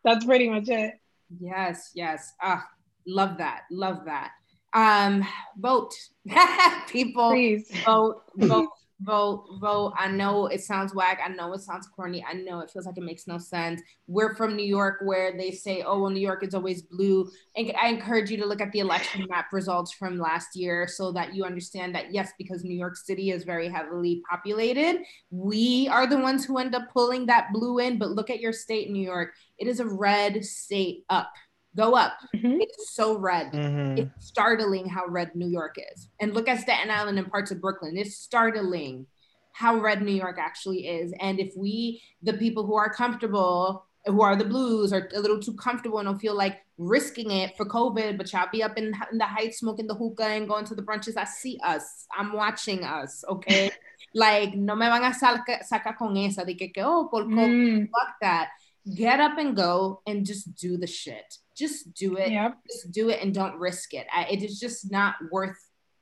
[0.07, 0.93] that's pretty much it.
[1.39, 2.33] Yes yes.
[2.41, 2.65] Ah
[3.05, 4.31] love that love that.
[4.73, 5.25] Um
[5.57, 5.93] vote.
[6.87, 7.69] People please.
[7.85, 8.69] vote vote
[9.01, 9.93] vote, vote.
[9.97, 11.19] I know it sounds whack.
[11.23, 12.25] I know it sounds corny.
[12.27, 13.81] I know it feels like it makes no sense.
[14.07, 17.29] We're from New York where they say, oh, well, New York is always blue.
[17.55, 21.11] And I encourage you to look at the election map results from last year so
[21.11, 26.07] that you understand that, yes, because New York City is very heavily populated, we are
[26.07, 27.97] the ones who end up pulling that blue in.
[27.97, 29.33] But look at your state, New York.
[29.59, 31.31] It is a red state up
[31.77, 32.17] go up.
[32.35, 32.57] Mm-hmm.
[32.59, 33.53] It's so red.
[33.53, 33.99] Mm-hmm.
[33.99, 36.09] It's startling how red New York is.
[36.19, 37.95] And look at Staten Island and parts of Brooklyn.
[37.95, 39.05] It's startling
[39.53, 41.13] how red New York actually is.
[41.19, 45.39] And if we, the people who are comfortable, who are the blues, are a little
[45.39, 48.93] too comfortable and don't feel like risking it for COVID, but y'all be up in,
[49.11, 51.17] in the heights smoking the hookah and going to the brunches.
[51.17, 52.05] I see us.
[52.15, 53.23] I'm watching us.
[53.29, 53.71] Okay.
[54.15, 57.79] like, no me van a sacar saca con esa de que, que oh, por COVID.
[57.79, 57.89] Mm.
[57.89, 58.49] Fuck that.
[58.95, 62.31] Get up and go and just do the shit just do it.
[62.31, 62.57] Yep.
[62.69, 64.07] Just do it and don't risk it.
[64.13, 65.57] I, it is just not worth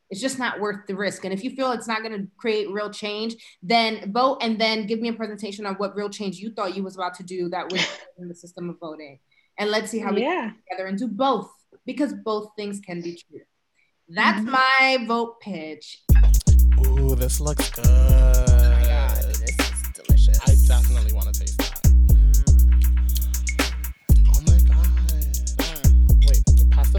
[0.09, 1.25] it's just not worth the risk.
[1.25, 4.85] And if you feel it's not going to create real change, then vote and then
[4.85, 7.49] give me a presentation on what real change you thought you was about to do
[7.49, 7.85] that was
[8.19, 9.19] in the system of voting.
[9.57, 10.51] And let's see how we yeah.
[10.69, 11.49] together and do both
[11.85, 13.41] because both things can be true.
[14.07, 14.51] That's mm-hmm.
[14.51, 16.03] my vote pitch.
[16.87, 17.85] Ooh, this looks good.
[17.87, 20.39] Oh my god, this is delicious.
[20.41, 21.34] I definitely want to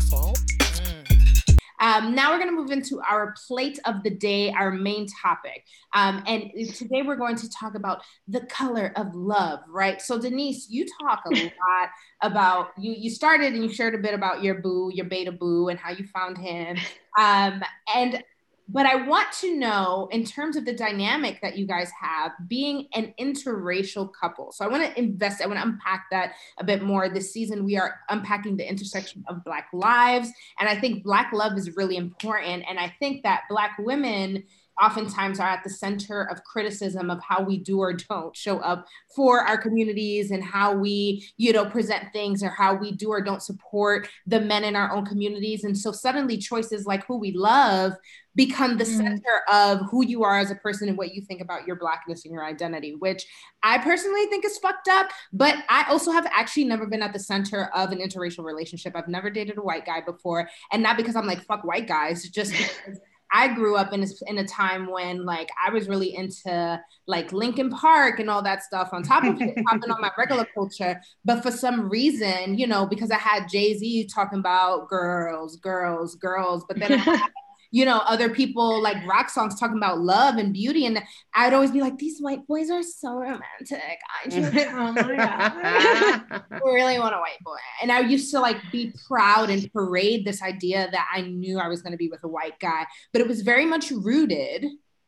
[0.07, 0.39] salt.
[0.59, 1.59] Mm.
[1.79, 5.65] Um, now we're going to move into our plate of the day, our main topic.
[5.95, 10.01] Um, and today we're going to talk about the color of love, right?
[10.01, 11.91] So Denise, you talk a lot
[12.23, 12.95] about you.
[12.97, 15.91] You started and you shared a bit about your boo, your beta boo, and how
[15.91, 16.77] you found him.
[17.19, 17.63] Um,
[17.95, 18.23] and
[18.69, 22.89] but I want to know, in terms of the dynamic that you guys have, being
[22.95, 24.51] an interracial couple.
[24.53, 27.09] So I want to invest, I want to unpack that a bit more.
[27.09, 30.31] This season, we are unpacking the intersection of Black lives.
[30.59, 32.65] And I think Black love is really important.
[32.69, 34.45] And I think that Black women
[34.81, 38.87] oftentimes are at the center of criticism of how we do or don't show up
[39.15, 43.21] for our communities and how we you know present things or how we do or
[43.21, 45.65] don't support the men in our own communities.
[45.65, 47.93] And so suddenly choices like who we love
[48.35, 48.97] become the mm.
[48.97, 52.27] center of who you are as a person and what you think about your blackness
[52.27, 53.27] and your identity which
[53.63, 55.11] i personally think is fucked up.
[55.33, 58.95] But i also have actually never been at the center of an interracial relationship.
[58.95, 60.49] I've never dated a white guy before.
[60.71, 63.01] And not because i'm like fuck white guys just because
[63.33, 67.33] I grew up in a, in a time when like I was really into like
[67.33, 71.01] Linkin Park and all that stuff on top of popping on my regular culture.
[71.25, 76.15] But for some reason, you know, because I had Jay Z talking about girls, girls,
[76.15, 77.31] girls, but then I had
[77.71, 80.87] you know, other people like rock songs talking about love and beauty.
[80.87, 81.03] And
[81.35, 83.99] I'd always be like, these white boys are so romantic.
[84.25, 86.43] I just, oh my God.
[86.51, 87.57] I really want a white boy.
[87.83, 91.69] And I used to like be proud and parade this idea that I knew I
[91.69, 94.67] was going to be with a white guy, but it was very much rooted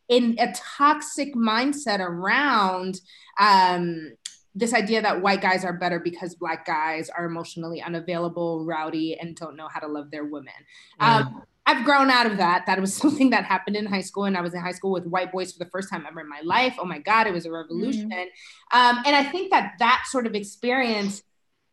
[0.08, 3.00] in a toxic mindset around
[3.38, 4.12] um,
[4.54, 9.36] this idea that white guys are better because black guys are emotionally unavailable, rowdy, and
[9.36, 10.54] don't know how to love their women.
[11.00, 11.06] Mm.
[11.06, 12.64] Um, I've grown out of that.
[12.64, 15.06] That was something that happened in high school, and I was in high school with
[15.06, 16.76] white boys for the first time ever in my life.
[16.78, 18.10] Oh my God, it was a revolution.
[18.10, 18.78] Mm-hmm.
[18.78, 21.22] Um, and I think that that sort of experience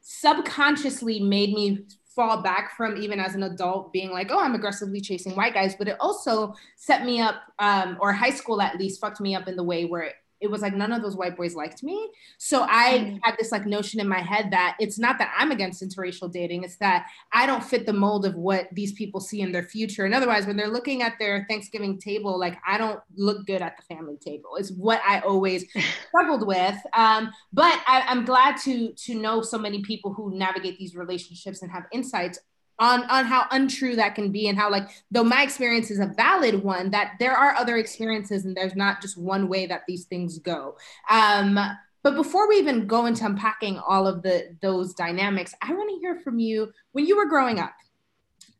[0.01, 4.99] subconsciously made me fall back from even as an adult being like, oh, I'm aggressively
[4.99, 5.75] chasing white guys.
[5.75, 9.47] But it also set me up, um, or high school at least, fucked me up
[9.47, 10.15] in the way where it
[10.49, 12.09] was like none of those white boys liked me.
[12.37, 13.19] So I mm.
[13.23, 16.63] had this like notion in my head that it's not that I'm against interracial dating,
[16.63, 20.05] it's that I don't fit the mold of what these people see in their future.
[20.05, 23.77] And otherwise, when they're looking at their Thanksgiving table, like I don't look good at
[23.77, 24.51] the family table.
[24.57, 25.65] It's what I always
[26.07, 26.77] struggled with.
[26.93, 31.61] Um, but I, I'm glad to to know so many people who navigate these relationships
[31.61, 32.39] and have insights
[32.79, 36.11] on on how untrue that can be and how like though my experience is a
[36.17, 40.05] valid one that there are other experiences and there's not just one way that these
[40.05, 40.75] things go
[41.09, 41.57] um
[42.03, 45.99] but before we even go into unpacking all of the those dynamics i want to
[45.99, 47.73] hear from you when you were growing up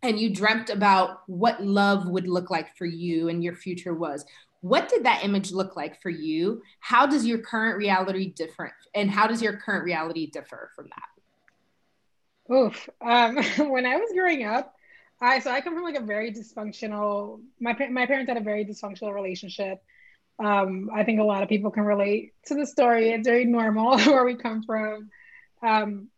[0.01, 4.25] and you dreamt about what love would look like for you and your future was
[4.65, 6.63] what did that image look like for you?
[6.79, 11.14] How does your current reality different, and how does your current reality differ from that?
[12.51, 12.89] Oof.
[13.01, 13.37] Um,
[13.69, 14.73] when I was growing up,
[15.21, 17.41] I so I come from like a very dysfunctional.
[17.59, 19.79] My my parents had a very dysfunctional relationship.
[20.43, 23.11] Um, I think a lot of people can relate to the story.
[23.11, 25.09] It's very normal where we come from.
[25.63, 26.09] Um,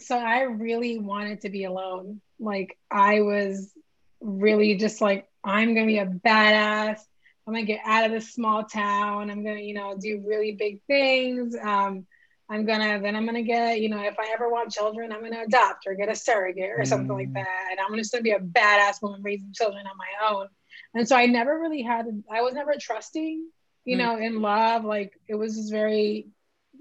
[0.00, 2.20] so I really wanted to be alone.
[2.40, 3.72] Like I was
[4.20, 6.98] really just like I'm gonna be a badass.
[7.46, 9.30] I'm gonna get out of this small town.
[9.30, 11.54] I'm gonna, you know, do really big things.
[11.56, 12.06] Um,
[12.50, 15.42] I'm gonna then I'm gonna get, you know, if I ever want children, I'm gonna
[15.42, 17.34] adopt or get a surrogate or something like mm.
[17.34, 17.68] that.
[17.70, 20.48] And I'm just gonna still be a badass woman raising children on my own.
[20.94, 23.48] And so I never really had I was never trusting,
[23.84, 24.00] you mm.
[24.00, 24.84] know, in love.
[24.84, 26.26] Like it was just very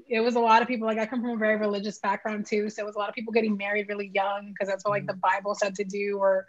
[0.07, 2.71] it was a lot of people like I come from a very religious background too.
[2.71, 5.05] So it was a lot of people getting married really young because that's what like
[5.05, 6.47] the Bible said to do or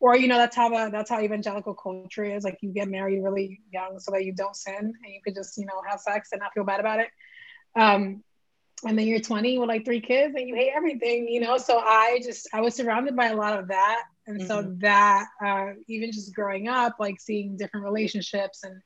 [0.00, 3.22] or you know that's how the, that's how evangelical culture is like you get married
[3.22, 6.30] really young so that you don't sin and you could just you know have sex
[6.32, 7.08] and not feel bad about it
[7.76, 8.22] um
[8.84, 11.78] and then you're 20 with like three kids and you hate everything you know so
[11.78, 14.46] i just i was surrounded by a lot of that and mm-hmm.
[14.46, 18.80] so that uh, even just growing up like seeing different relationships and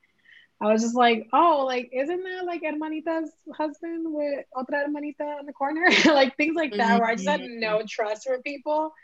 [0.59, 5.45] I was just like, oh, like, isn't that like Hermanita's husband with otra hermanita in
[5.47, 5.87] the corner?
[6.07, 6.99] like things like that, mm-hmm.
[7.01, 7.61] where I just had mm-hmm.
[7.61, 8.95] no trust for people.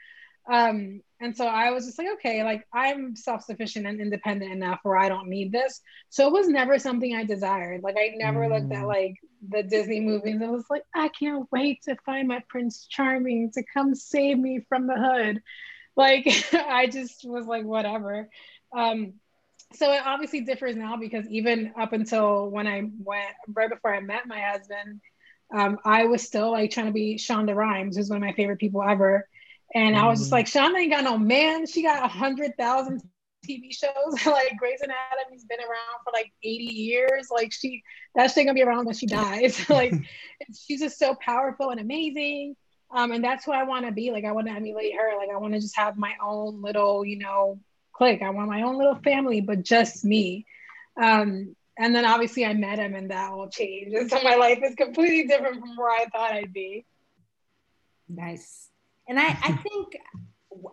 [0.50, 4.80] Um, and so I was just like, okay, like I'm self sufficient and independent enough
[4.82, 5.80] where I don't need this.
[6.08, 7.82] So it was never something I desired.
[7.82, 8.50] Like I never mm.
[8.50, 8.88] looked at mm.
[8.88, 9.14] like
[9.48, 13.62] the Disney movies and was like, I can't wait to find my Prince Charming to
[13.72, 15.42] come save me from the hood.
[15.94, 18.28] Like I just was like, whatever.
[18.76, 19.14] Um,
[19.74, 24.00] so it obviously differs now because even up until when I went right before I
[24.00, 25.00] met my husband,
[25.54, 28.58] um, I was still like trying to be Shonda Rhimes, who's one of my favorite
[28.58, 29.28] people ever.
[29.74, 30.34] And I was just mm.
[30.34, 31.66] like, Shonda ain't got no man.
[31.66, 33.02] She got a hundred thousand
[33.46, 34.26] TV shows.
[34.26, 37.28] like Grey's Anatomy's been around for like 80 years.
[37.30, 37.82] Like she,
[38.14, 39.68] that shit gonna be around when she dies.
[39.70, 39.94] like
[40.66, 42.56] she's just so powerful and amazing.
[42.94, 44.10] Um, and that's who I want to be.
[44.10, 45.16] Like I want to emulate her.
[45.16, 47.58] Like I want to just have my own little, you know,
[47.92, 48.22] clique.
[48.22, 50.44] I want my own little family, but just me.
[51.00, 53.94] Um, and then obviously I met him, and that all changed.
[53.96, 56.84] And so my life is completely different from where I thought I'd be.
[58.10, 58.68] Nice.
[59.08, 59.96] And I, I think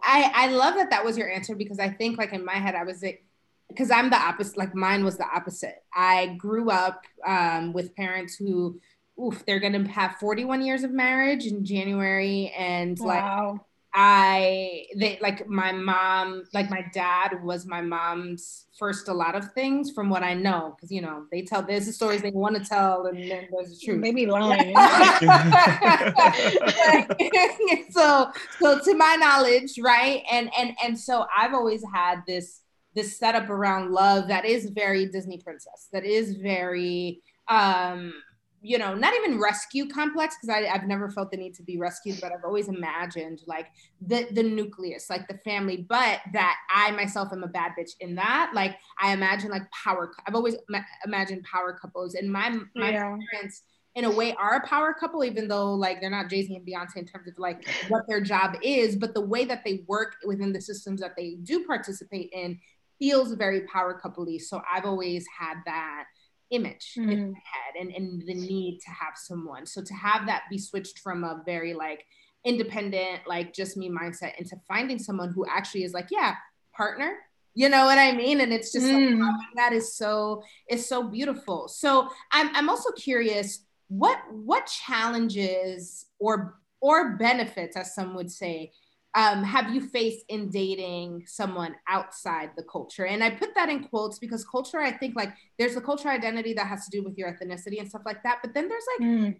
[0.04, 2.76] I, I love that that was your answer because I think like in my head
[2.76, 3.26] I was like,
[3.68, 4.58] because I'm the opposite.
[4.58, 5.84] Like mine was the opposite.
[5.94, 8.80] I grew up um, with parents who,
[9.22, 13.52] oof, they're gonna have 41 years of marriage in January, and wow.
[13.52, 13.62] like
[13.94, 19.52] I they like my mom, like my dad was my mom's first a lot of
[19.54, 22.56] things from what I know, because you know they tell there's the stories they want
[22.56, 24.00] to tell, and then there's the truth.
[24.00, 24.76] Maybe lying.
[27.92, 30.24] so so to my knowledge, right?
[30.32, 32.62] And and and so I've always had this
[32.94, 38.14] this setup around love that is very Disney princess, that is very um
[38.62, 42.20] you know, not even rescue complex because I've never felt the need to be rescued,
[42.22, 43.68] but I've always imagined like
[44.02, 48.16] the the nucleus, like the family, but that I myself am a bad bitch in
[48.16, 48.52] that.
[48.54, 50.12] Like I imagine like power.
[50.28, 53.18] I've always ma- imagined power couples, and my my yeah.
[53.32, 53.64] parents
[53.96, 56.66] in a way are a power couple, even though like they're not Jay Z and
[56.66, 60.16] Beyonce in terms of like what their job is, but the way that they work
[60.26, 62.60] within the systems that they do participate in
[63.00, 64.40] feels very power coupley.
[64.40, 66.06] So I've always had that
[66.52, 67.10] image mm-hmm.
[67.10, 69.66] in my head and, and the need to have someone.
[69.66, 72.06] So to have that be switched from a very like
[72.46, 76.36] independent, like just me mindset into finding someone who actually is like, yeah,
[76.76, 77.18] partner.
[77.56, 78.42] You know what I mean?
[78.42, 79.20] And it's just mm.
[79.20, 81.68] like, that is so is so beautiful.
[81.68, 88.72] So I'm I'm also curious what what challenges or or benefits, as some would say,
[89.16, 93.06] um, have you faced in dating someone outside the culture?
[93.06, 96.54] And I put that in quotes because culture, I think like there's a culture identity
[96.54, 98.40] that has to do with your ethnicity and stuff like that.
[98.44, 99.36] But then there's like mm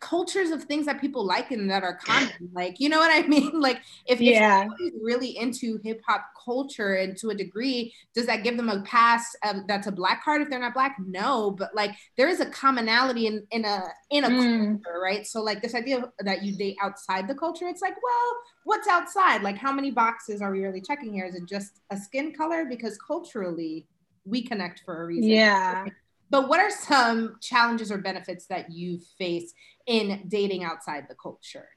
[0.00, 2.50] cultures of things that people like and that are common.
[2.52, 3.60] Like, you know what I mean?
[3.60, 4.66] Like, if, yeah.
[4.78, 8.82] if really into hip hop culture and to a degree, does that give them a
[8.82, 10.96] pass um, that's a black card if they're not black?
[11.04, 14.82] No, but like there is a commonality in in a in a mm.
[14.82, 15.26] culture, right?
[15.26, 19.42] So like this idea that you date outside the culture, it's like, well, what's outside?
[19.42, 21.26] Like, how many boxes are we really checking here?
[21.26, 22.64] Is it just a skin color?
[22.64, 23.86] Because culturally,
[24.24, 25.30] we connect for a reason.
[25.30, 25.86] Yeah.
[26.30, 29.54] But what are some challenges or benefits that you face
[29.88, 31.68] in dating outside the culture?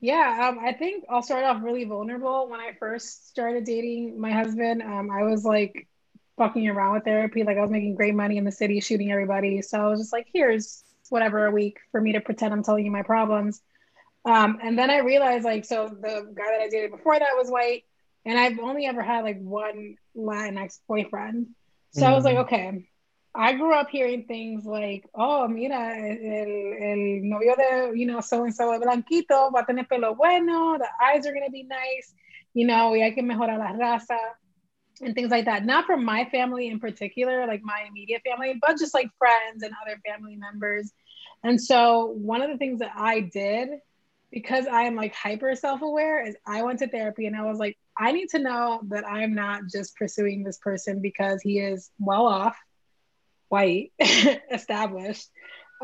[0.00, 2.48] Yeah, um, I think I'll start off really vulnerable.
[2.48, 5.88] When I first started dating my husband, um, I was like
[6.36, 7.44] fucking around with therapy.
[7.44, 9.62] Like I was making great money in the city, shooting everybody.
[9.62, 12.84] So I was just like, here's whatever a week for me to pretend I'm telling
[12.84, 13.62] you my problems.
[14.26, 17.48] Um, and then I realized, like, so the guy that I dated before that was
[17.48, 17.84] white,
[18.26, 21.48] and I've only ever had like one Latinx boyfriend.
[21.92, 22.40] So I was like, Mhm.
[22.40, 22.88] okay.
[23.34, 28.44] I grew up hearing things like, oh, mira, el, el novio de, you know, so
[28.44, 32.14] and so, blanquito, va a tener pelo bueno, the eyes are going to be nice,
[32.52, 34.18] you know, y hay que mejorar la raza,
[35.00, 35.64] and things like that.
[35.64, 39.72] Not from my family in particular, like my immediate family, but just like friends and
[39.82, 40.92] other family members.
[41.42, 43.68] And so one of the things that I did,
[44.30, 47.58] because I am like hyper self aware, is I went to therapy and I was
[47.58, 51.90] like, I need to know that I'm not just pursuing this person because he is
[51.98, 52.56] well off,
[53.54, 53.92] white,
[54.58, 55.28] established.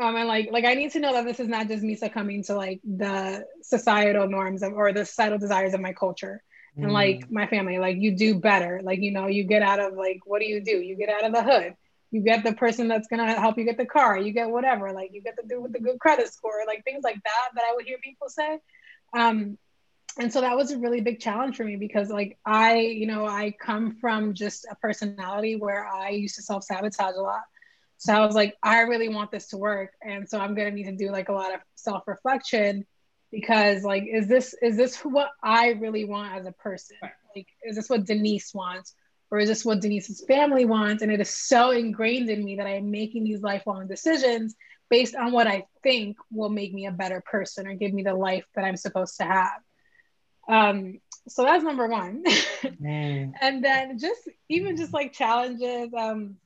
[0.01, 2.43] Um, and like, like I need to know that this is not just me succumbing
[2.45, 6.41] to like the societal norms of, or the societal desires of my culture
[6.81, 6.93] and Mm.
[6.93, 7.77] like my family.
[7.79, 8.81] Like you do better.
[8.83, 10.77] Like you know, you get out of like what do you do?
[10.77, 11.73] You get out of the hood.
[12.11, 14.17] You get the person that's gonna help you get the car.
[14.17, 14.91] You get whatever.
[14.93, 16.61] Like you get the dude with the good credit score.
[16.67, 18.59] Like things like that that I would hear people say.
[19.17, 19.57] Um,
[20.19, 23.25] and so that was a really big challenge for me because like I, you know,
[23.25, 27.41] I come from just a personality where I used to self sabotage a lot.
[28.01, 30.85] So I was like, I really want this to work, and so I'm gonna need
[30.85, 32.87] to do like a lot of self reflection
[33.31, 36.97] because like is this is this what i really want as a person?
[37.35, 38.95] Like is this what denise wants?
[39.29, 41.03] Or is this what denise's family wants?
[41.03, 44.55] And it is so ingrained in me that i'm making these lifelong decisions
[44.89, 48.15] based on what i think will make me a better person or give me the
[48.15, 49.61] life that i'm supposed to have.
[50.49, 52.23] Um so that's number one.
[52.81, 53.33] Mm.
[53.41, 56.37] and then just even just like challenges um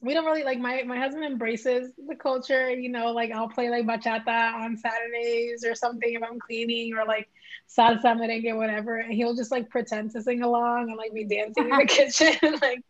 [0.00, 3.68] we don't really like my my husband embraces the culture you know like i'll play
[3.70, 7.28] like bachata on saturdays or something if i'm cleaning or like
[7.68, 11.64] salsa merengue whatever and he'll just like pretend to sing along and like be dancing
[11.64, 12.82] in the kitchen like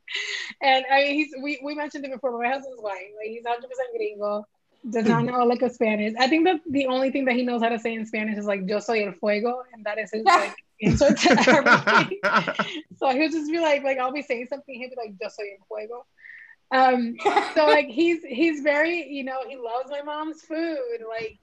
[0.62, 3.44] and i mean he's we, we mentioned it before but my husband's white like he's
[3.44, 3.56] 100%
[3.96, 4.44] gringo
[4.90, 5.36] does not mm-hmm.
[5.36, 6.14] know like a spanish.
[6.20, 8.46] I think that the only thing that he knows how to say in spanish is
[8.46, 12.20] like yo soy el fuego and that is his like answer to everything.
[12.96, 15.44] So he'll just be like, like I'll be saying something, he'll be like, "Yo soy
[15.58, 16.06] el fuego."
[16.70, 17.16] Um,
[17.54, 20.98] so like he's he's very, you know, he loves my mom's food.
[21.08, 21.38] Like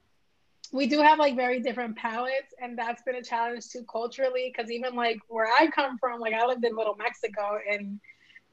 [0.72, 4.54] we do have like very different palates, and that's been a challenge too culturally.
[4.56, 8.00] Because even like where I come from, like I lived in Little Mexico in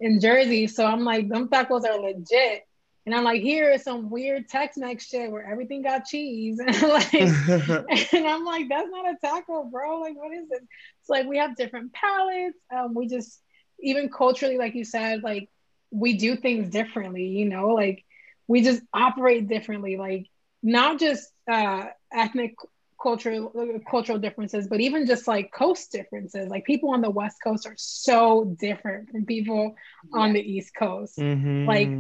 [0.01, 2.67] in Jersey, so I'm like, them tacos are legit.
[3.05, 7.13] And I'm like, here is some weird Tex-Mex shit where everything got cheese, and like
[8.13, 10.01] and I'm like, that's not a taco, bro.
[10.01, 10.61] Like, what is this?
[11.01, 12.59] It's like we have different palates.
[12.75, 13.41] Um, we just
[13.81, 15.49] even culturally, like you said, like
[15.93, 18.05] we do things differently, you know, like
[18.49, 20.27] we just operate differently, like
[20.63, 22.55] not just uh ethnic
[23.03, 23.53] cultural
[23.91, 26.49] cultural differences, but even just like coast differences.
[26.49, 29.75] Like people on the West Coast are so different from people
[30.15, 31.67] on the East Coast Mhm.
[31.67, 31.99] Like,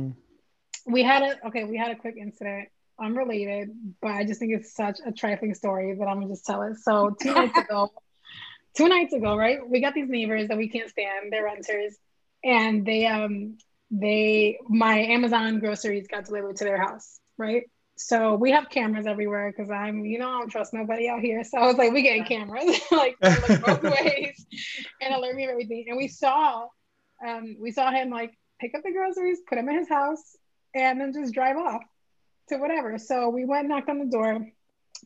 [0.86, 2.68] we had a okay we had a quick incident
[3.01, 3.70] unrelated
[4.01, 6.76] but i just think it's such a trifling story that i'm gonna just tell it
[6.76, 7.90] so two nights ago
[8.76, 11.97] two nights ago right we got these neighbors that we can't stand they're renters
[12.45, 13.57] and they um
[13.93, 17.64] they my amazon groceries got delivered to their house right
[17.97, 21.45] so we have cameras everywhere because i'm you know i don't trust nobody out here
[21.45, 24.47] so i was like we getting cameras like, like both ways
[25.01, 26.66] and alert me of everything and we saw
[27.26, 30.36] um we saw him like pick up the groceries put them in his house
[30.74, 31.82] and then just drive off
[32.49, 32.99] to whatever.
[32.99, 34.47] So we went knocked on the door.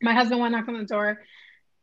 [0.01, 1.23] My husband went knocked on the door,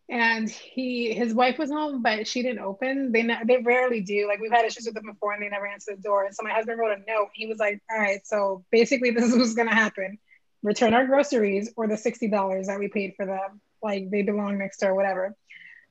[0.08, 3.12] and he his wife was home, but she didn't open.
[3.12, 4.26] They ne- they rarely do.
[4.28, 6.24] Like we've had issues with them before, and they never answered the door.
[6.24, 7.28] And so my husband wrote a note.
[7.34, 10.18] He was like, "All right, so basically this is what's gonna happen:
[10.62, 13.60] return our groceries or the sixty dollars that we paid for them.
[13.82, 15.34] Like they belong next door, whatever."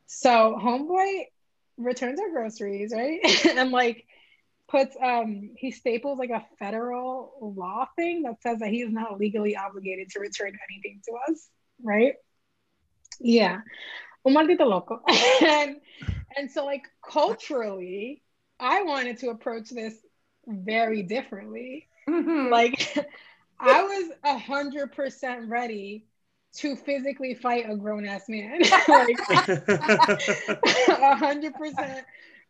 [0.05, 1.25] So homeboy
[1.77, 3.19] returns our groceries, right?
[3.45, 4.05] and like
[4.69, 9.19] puts um he staples like a federal law thing that says that he is not
[9.19, 11.49] legally obligated to return anything to us,
[11.83, 12.13] right?
[13.19, 13.61] Yeah
[14.25, 15.01] un maldito loco.
[15.41, 15.77] and,
[16.37, 18.23] and so, like, culturally,
[18.59, 19.93] I wanted to approach this
[20.47, 21.87] very differently.
[22.09, 22.51] Mm-hmm.
[22.51, 22.97] Like,
[23.59, 26.07] I was 100% ready
[26.55, 28.59] to physically fight a grown ass man.
[28.87, 32.03] like, 100%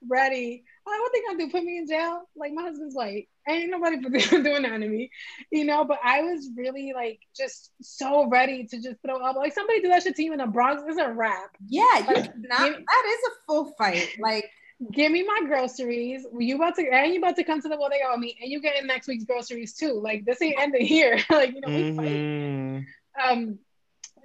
[0.09, 0.63] ready.
[0.85, 1.51] Like, what they gonna do?
[1.51, 2.23] Put me in jail?
[2.35, 3.29] Like my husband's white.
[3.47, 5.11] Ain't nobody doing that to me,
[5.51, 5.83] you know.
[5.85, 9.35] But I was really like just so ready to just throw up.
[9.35, 11.51] Like somebody do that shit to you in the Bronx is a wrap.
[11.67, 14.09] Yeah, like, not, that is a full fight.
[14.19, 14.49] Like,
[14.91, 16.25] give me my groceries.
[16.37, 18.61] You about to and you about to come to the bodega with me, and you
[18.61, 19.99] get in next week's groceries too.
[20.01, 21.19] Like this ain't ending here.
[21.29, 22.79] like you know, we mm-hmm.
[23.19, 23.31] fight.
[23.31, 23.59] Um,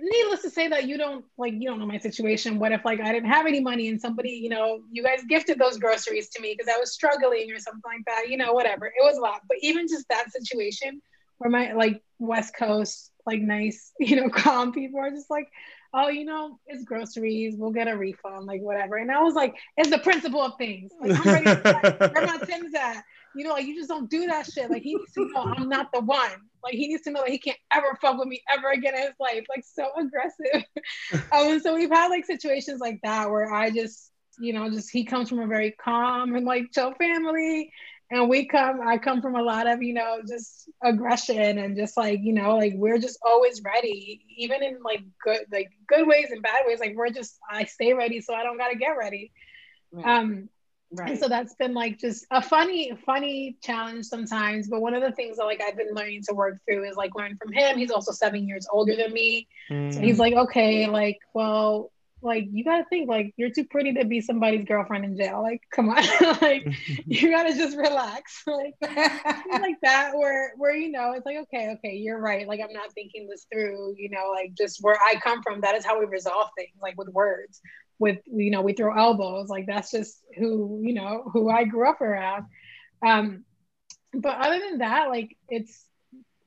[0.01, 2.59] needless to say that you don't like you don't know my situation.
[2.59, 5.59] What if like i didn't have any money and somebody you know you guys gifted
[5.59, 8.87] those groceries to me because i was struggling or something like that you know whatever.
[8.87, 9.41] It was a lot.
[9.49, 11.03] But even just that situation
[11.39, 15.49] where my like west coast like nice you know calm people are just like
[15.95, 17.55] oh, you know, it's groceries.
[17.57, 18.97] We'll get a refund, like whatever.
[18.97, 20.93] And I was like, it's the principle of things.
[21.01, 23.03] Like, I'm ready to where my Tim's at.
[23.35, 24.71] You know, like you just don't do that shit.
[24.71, 26.31] Like he needs to know I'm not the one.
[26.65, 29.03] Like he needs to know that he can't ever fuck with me ever again in
[29.03, 29.45] his life.
[29.49, 30.65] Like so aggressive.
[31.33, 34.11] um, and so we've had like situations like that where I just,
[34.41, 37.71] you know, just he comes from a very calm and like chill family
[38.11, 41.97] and we come i come from a lot of you know just aggression and just
[41.97, 46.31] like you know like we're just always ready even in like good like good ways
[46.31, 49.31] and bad ways like we're just i stay ready so i don't gotta get ready
[49.93, 50.07] right.
[50.07, 50.49] um
[50.93, 55.03] right and so that's been like just a funny funny challenge sometimes but one of
[55.03, 57.77] the things that like i've been learning to work through is like learn from him
[57.77, 59.93] he's also seven years older than me mm.
[59.93, 61.91] so he's like okay like well
[62.21, 65.41] like you gotta think like you're too pretty to be somebody's girlfriend in jail.
[65.43, 66.03] Like come on.
[66.43, 66.67] Like
[67.07, 68.43] you gotta just relax.
[68.47, 72.47] Like like that where where you know it's like okay okay you're right.
[72.49, 75.75] Like i'm not thinking this through you know like just where i come from that
[75.75, 77.61] is how we resolve things like with words
[77.99, 79.49] with you know we throw elbows.
[79.49, 82.47] Like that's just who you know who i grew up around.
[83.07, 83.45] Um
[84.13, 85.85] but other than that like it's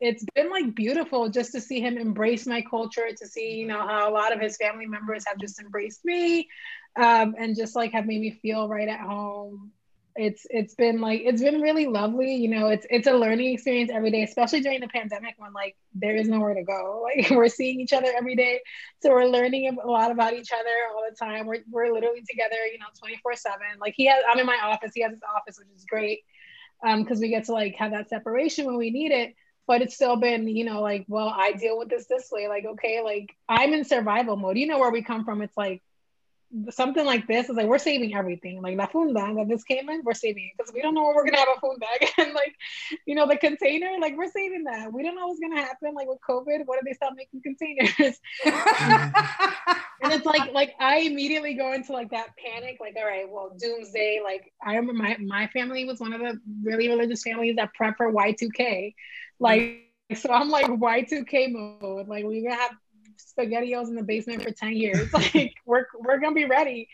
[0.02, 3.88] it's been like beautiful just to see him embrace my culture to see you know
[3.88, 6.50] how a lot of his family members have just embraced me
[6.96, 9.72] um, and just like have made me feel right at home.
[10.14, 13.90] It's it's been like it's been really lovely you know it's it's a learning experience
[13.94, 17.08] every day especially during the pandemic when like there is nowhere to go.
[17.16, 18.60] Like we're seeing each other every day.
[19.02, 21.46] So we're learning a lot about each other all the time.
[21.46, 24.92] We're, we're literally together you know 24 7 like he has i'm in my office
[24.94, 26.20] he has his office which is great
[26.86, 29.34] um because we get to like have that separation when we need it
[29.72, 32.50] but it's still been, you know, like, well, I deal with this this way.
[32.50, 34.58] Like, okay, like I'm in survival mode.
[34.58, 35.42] You know where we come from.
[35.42, 35.82] It's like
[36.72, 38.62] something like this is like we're saving everything.
[38.62, 41.16] Like la funda that this came in, we're saving it because we don't know where
[41.16, 42.34] we're gonna have a funda again.
[42.34, 42.54] like,
[43.06, 44.92] you know, the container, like we're saving that.
[44.92, 45.94] We don't know what's gonna happen.
[45.94, 48.20] Like with COVID, what if they stop making containers?
[50.02, 50.04] Mm-hmm.
[50.04, 52.80] and it's like, like I immediately go into like that panic.
[52.82, 54.20] Like, all right, well, doomsday.
[54.24, 57.98] Like I remember my my family was one of the really religious families that prep
[57.98, 58.96] for Y two K.
[59.42, 62.08] Like, so I'm like Y2K mode.
[62.08, 62.76] Like, we're gonna have
[63.18, 65.12] spaghettios in the basement for 10 years.
[65.14, 66.88] Like, we're we're gonna be ready.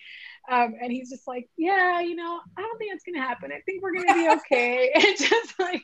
[0.49, 3.51] Um, and he's just like, yeah, you know, I don't think it's gonna happen.
[3.51, 4.91] I think we're gonna be okay.
[4.95, 5.83] and just like,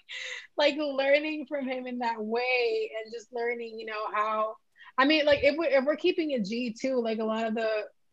[0.57, 4.55] like learning from him in that way, and just learning, you know, how.
[4.97, 7.55] I mean, like if we're if we're keeping it G too, like a lot of
[7.55, 7.70] the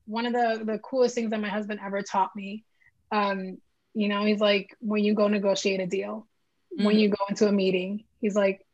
[0.07, 2.65] one of the the coolest things that my husband ever taught me,
[3.13, 3.59] um,
[3.95, 6.27] you know, he's like when you go negotiate a deal,
[6.75, 6.85] mm-hmm.
[6.85, 8.65] when you go into a meeting, He's like,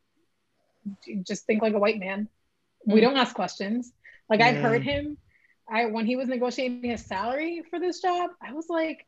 [1.22, 2.28] just think like a white man.
[2.88, 2.94] Mm.
[2.94, 3.92] We don't ask questions.
[4.28, 5.18] Like I've heard him.
[5.68, 9.07] I when he was negotiating his salary for this job, I was like,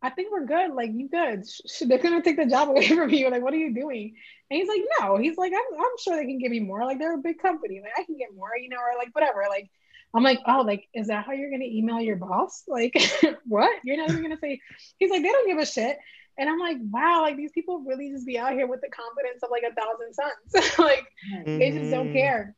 [0.00, 0.72] I think we're good.
[0.74, 1.44] Like you good.
[1.48, 3.30] Sh- they're gonna take the job away from you.
[3.30, 4.14] Like, what are you doing?
[4.50, 5.16] And he's like, no.
[5.16, 6.84] He's like, I'm, I'm sure they can give me more.
[6.84, 7.80] Like they're a big company.
[7.80, 9.44] Like I can get more, you know, or like whatever.
[9.48, 9.70] Like
[10.14, 12.64] I'm like, oh, like, is that how you're gonna email your boss?
[12.68, 12.94] Like,
[13.46, 13.70] what?
[13.84, 14.60] You're not even gonna say.
[14.98, 15.98] He's like, they don't give a shit.
[16.38, 19.42] And I'm like, wow, like these people really just be out here with the confidence
[19.42, 20.78] of like a thousand suns.
[20.78, 21.58] like mm-hmm.
[21.58, 22.14] they just don't mm-hmm.
[22.14, 22.56] care.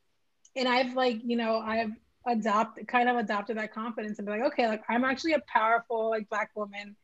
[0.57, 1.91] And I've like, you know, I've
[2.27, 6.11] adopted kind of adopted that confidence and be like, okay, like I'm actually a powerful
[6.11, 6.97] like black woman.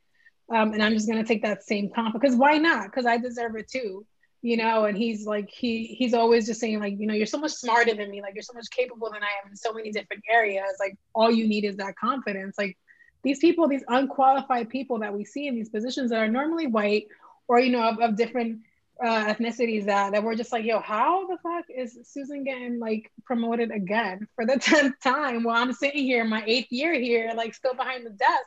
[0.53, 2.85] Um, and I'm just gonna take that same confidence because why not?
[2.85, 4.07] Because I deserve it too.
[4.43, 7.39] You know, and he's like he he's always just saying, like, you know, you're so
[7.39, 9.93] much smarter than me, like you're so much capable than I am in so many
[9.93, 10.77] different areas.
[10.79, 12.57] Like all you need is that confidence.
[12.57, 12.79] Like
[13.23, 17.09] these people, these unqualified people that we see in these positions that are normally white
[17.49, 18.61] or, you know, of, of different
[19.03, 23.11] uh, ethnicities that, that we're just like, yo, how the fuck is Susan getting like
[23.25, 27.55] promoted again for the 10th time while I'm sitting here, my eighth year here, like
[27.55, 28.45] still behind the desk?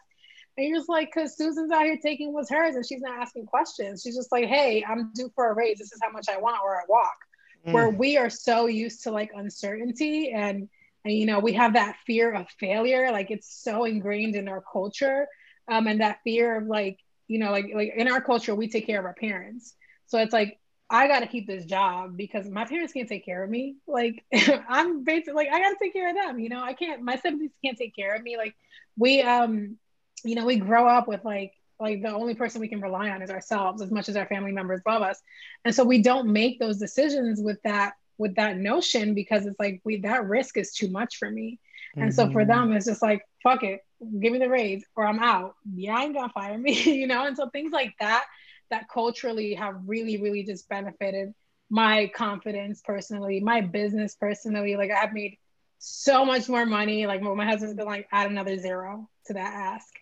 [0.57, 3.47] And you're just like, because Susan's out here taking what's hers and she's not asking
[3.47, 4.03] questions.
[4.03, 5.79] She's just like, hey, I'm due for a raise.
[5.79, 7.17] This is how much I want or I walk.
[7.65, 7.73] Mm.
[7.73, 10.69] Where we are so used to like uncertainty and
[11.05, 14.63] and you know we have that fear of failure like it's so ingrained in our
[14.71, 15.27] culture
[15.67, 18.85] um, and that fear of like you know like like in our culture we take
[18.85, 19.75] care of our parents.
[20.07, 23.43] So it's like i got to keep this job because my parents can't take care
[23.43, 23.77] of me.
[23.87, 24.23] Like
[24.69, 26.61] i'm basically like i got to take care of them you know?
[26.61, 28.37] I can't my siblings can't take care of me.
[28.37, 28.55] Like
[28.97, 29.77] we um
[30.23, 33.21] you know we grow up with like like the only person we can rely on
[33.21, 35.19] is ourselves as much as our family members love us.
[35.65, 39.81] And so we don't make those decisions with that with that notion because it's like
[39.83, 41.59] we that risk is too much for me.
[41.95, 42.15] And mm-hmm.
[42.15, 42.49] so for mm-hmm.
[42.69, 43.81] them, it's just like, fuck it,
[44.19, 45.55] give me the raise or I'm out.
[45.73, 47.25] Yeah, I ain't gonna fire me, you know?
[47.25, 48.25] And so things like that,
[48.69, 51.33] that culturally have really, really just benefited
[51.69, 54.75] my confidence personally, my business personally.
[54.75, 55.37] Like I've made
[55.79, 57.05] so much more money.
[57.05, 59.93] Like my husband's been like, add another zero to that ask.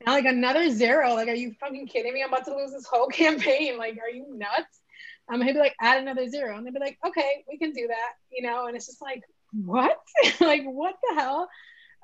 [0.00, 1.14] And like another zero.
[1.14, 2.22] Like, are you fucking kidding me?
[2.22, 3.78] I'm about to lose this whole campaign.
[3.78, 4.80] Like, are you nuts?
[5.32, 6.56] Um, he'd be like, add another zero.
[6.56, 8.66] And they'd be like, okay, we can do that, you know?
[8.66, 9.22] And it's just like,
[9.52, 9.98] what?
[10.40, 11.48] like, what the hell?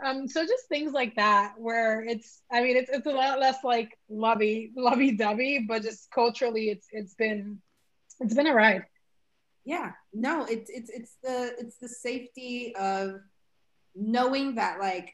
[0.05, 3.59] Um, so just things like that, where it's, I mean, it's it's a lot less
[3.63, 7.61] like lovey lovey dovey, but just culturally, it's it's been
[8.19, 8.85] it's been a ride.
[9.65, 13.21] Yeah, no, it's it's it's the it's the safety of
[13.95, 15.13] knowing that like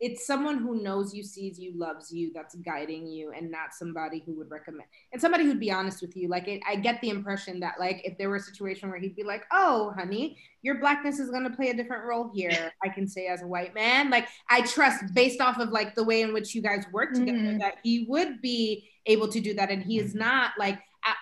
[0.00, 4.22] it's someone who knows you, sees you, loves you, that's guiding you, and not somebody
[4.24, 6.28] who would recommend and somebody who'd be honest with you.
[6.28, 9.16] Like it, I get the impression that like if there were a situation where he'd
[9.16, 13.08] be like, "Oh, honey, your blackness is gonna play a different role here," I can
[13.08, 16.32] say as a white man, like I trust based off of like the way in
[16.32, 17.58] which you guys work together mm-hmm.
[17.58, 20.78] that he would be able to do that, and he is not like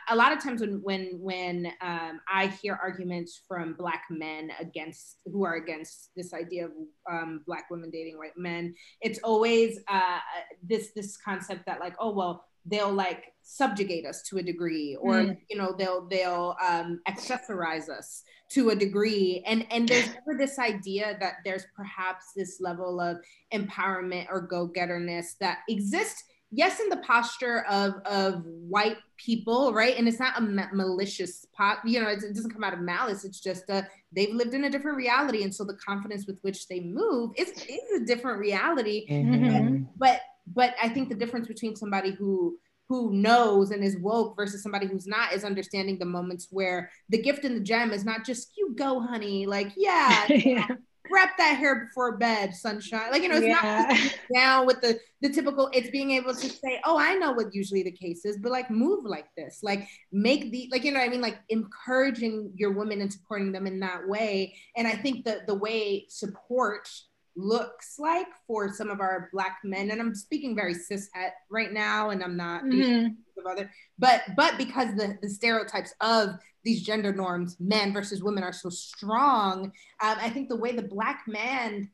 [0.09, 5.19] a lot of times when when when um, I hear arguments from black men against
[5.27, 6.73] who are against this idea of
[7.11, 10.19] um, black women dating white men, it's always uh,
[10.63, 15.15] this this concept that like oh well they'll like subjugate us to a degree or
[15.15, 15.37] mm.
[15.49, 20.59] you know they'll they'll um, accessorize us to a degree and and there's never this
[20.59, 23.19] idea that there's perhaps this level of
[23.53, 29.97] empowerment or go-getterness that exists yes in the posture of of white people right?
[29.97, 32.81] And it's not a ma- malicious pot you know it, it, doesn't come out of
[32.81, 33.25] malice.
[33.25, 35.43] It's just a, they've lived in a different reality.
[35.43, 39.07] And so the confidence with which they move is, is a different reality.
[39.11, 39.85] Mm-hmm.
[39.97, 40.21] but
[40.55, 42.57] but i think the difference between somebody who
[42.89, 47.21] who knows and is woke versus somebody who's not is understanding the moments where the
[47.21, 49.47] gift and the gem is not just you go honey.
[49.47, 50.67] Like yeah, yeah
[51.11, 53.11] wrap that hair before bed, sunshine.
[53.11, 53.87] Like, you know, it's yeah.
[53.89, 57.55] not down with the the typical, it's being able to say, oh, I know what
[57.55, 59.61] usually the case is, but like move like this.
[59.63, 61.23] Like make the like, you know I mean?
[61.23, 64.55] Like encouraging your women and supporting them in that way.
[64.77, 66.89] And I think that the way support
[67.37, 71.73] looks like for some of our black men and i'm speaking very cis het right
[71.73, 73.09] now and i'm not mm-hmm.
[73.49, 76.31] other but but because the the stereotypes of
[76.65, 79.67] these gender norms men versus women are so strong
[80.03, 81.89] um, i think the way the black man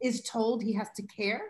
[0.00, 1.42] is told he has to care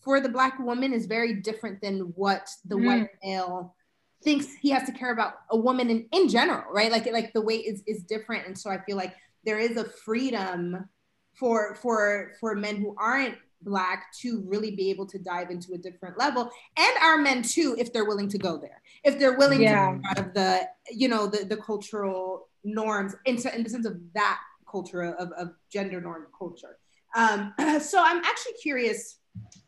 [0.00, 2.86] for the black woman is very different than what the mm.
[2.86, 3.74] white male
[4.22, 7.40] thinks he has to care about a woman in, in general right like like the
[7.40, 9.14] way is is different and so i feel like
[9.44, 10.88] there is a freedom
[11.34, 15.78] for for for men who aren't black to really be able to dive into a
[15.78, 16.50] different level.
[16.76, 18.82] And our men too if they're willing to go there.
[19.04, 19.98] If they're willing yeah.
[20.02, 23.96] to out of the you know the, the cultural norms in, in the sense of
[24.14, 24.40] that
[24.70, 26.78] culture of, of gender norm culture.
[27.16, 29.18] Um, so i'm actually curious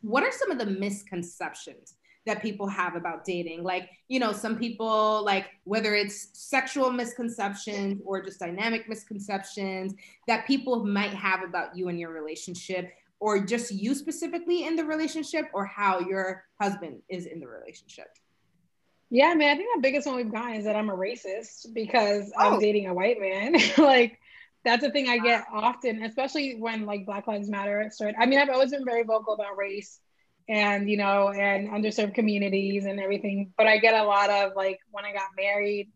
[0.01, 1.95] what are some of the misconceptions
[2.27, 3.63] that people have about dating.
[3.63, 9.95] Like, you know, some people like whether it's sexual misconceptions or just dynamic misconceptions
[10.27, 14.85] that people might have about you and your relationship or just you specifically in the
[14.85, 18.07] relationship or how your husband is in the relationship.
[19.09, 21.73] Yeah, I mean, I think the biggest one we've gotten is that I'm a racist
[21.73, 22.53] because oh.
[22.53, 23.55] I'm dating a white man.
[23.77, 24.19] like
[24.65, 28.17] that's a thing I get often, especially when like Black Lives Matter started.
[28.19, 30.01] I mean, I've always been very vocal about race
[30.49, 34.79] and you know and underserved communities and everything but i get a lot of like
[34.91, 35.91] when i got married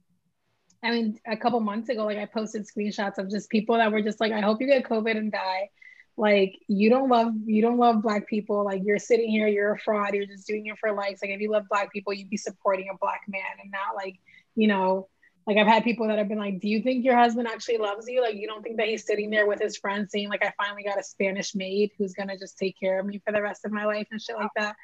[0.84, 4.02] i mean a couple months ago like i posted screenshots of just people that were
[4.02, 5.70] just like i hope you get covid and die.
[6.18, 8.64] Like you don't love you don't love black people.
[8.64, 11.22] Like you're sitting here you're a fraud you're just doing it for likes.
[11.22, 14.20] Like if you love black people you'd be supporting a black man and not like
[14.56, 15.08] you know
[15.48, 18.08] like I've had people that have been like, "Do you think your husband actually loves
[18.08, 18.22] you?
[18.22, 20.84] Like you don't think that he's sitting there with his friends saying like I finally
[20.84, 23.72] got a Spanish maid who's gonna just take care of me for the rest of
[23.72, 24.76] my life and shit like that."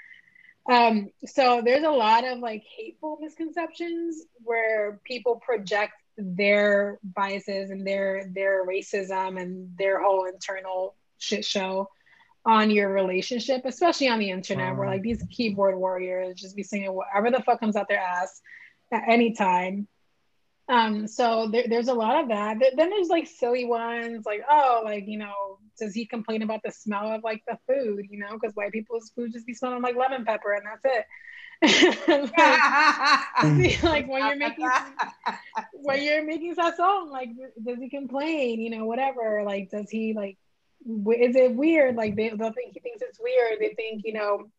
[0.69, 7.85] Um, so there's a lot of like hateful misconceptions where people project their biases and
[7.85, 11.89] their their racism and their whole internal shit show
[12.45, 16.91] on your relationship, especially on the internet, where like these keyboard warriors just be saying
[16.91, 18.41] whatever the fuck comes out their ass
[18.91, 19.87] at any time
[20.69, 22.57] um, so there, there's a lot of that.
[22.75, 26.71] Then there's like silly ones, like oh, like you know, does he complain about the
[26.71, 28.07] smell of like the food?
[28.09, 31.05] You know, because white people's food just be smelling like lemon pepper, and that's it.
[32.37, 34.69] like, like, when you're making
[35.71, 37.29] when you're making song, like
[37.65, 38.59] does he complain?
[38.59, 39.43] You know, whatever.
[39.45, 40.37] Like, does he like?
[40.85, 41.95] Is it weird?
[41.95, 43.59] Like they they'll think he thinks it's weird.
[43.59, 44.49] They think you know.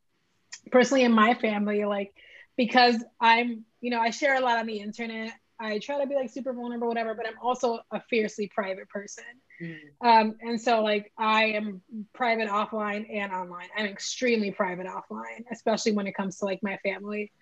[0.73, 2.13] Personally, in my family, like
[2.57, 6.15] because I'm, you know, I share a lot on the internet I try to be
[6.15, 9.25] like super vulnerable, whatever, but I'm also a fiercely private person.
[9.61, 9.77] Mm.
[10.01, 11.83] Um, and so like I am
[12.13, 13.69] private offline and online.
[13.77, 17.33] I'm extremely private offline, especially when it comes to like my family.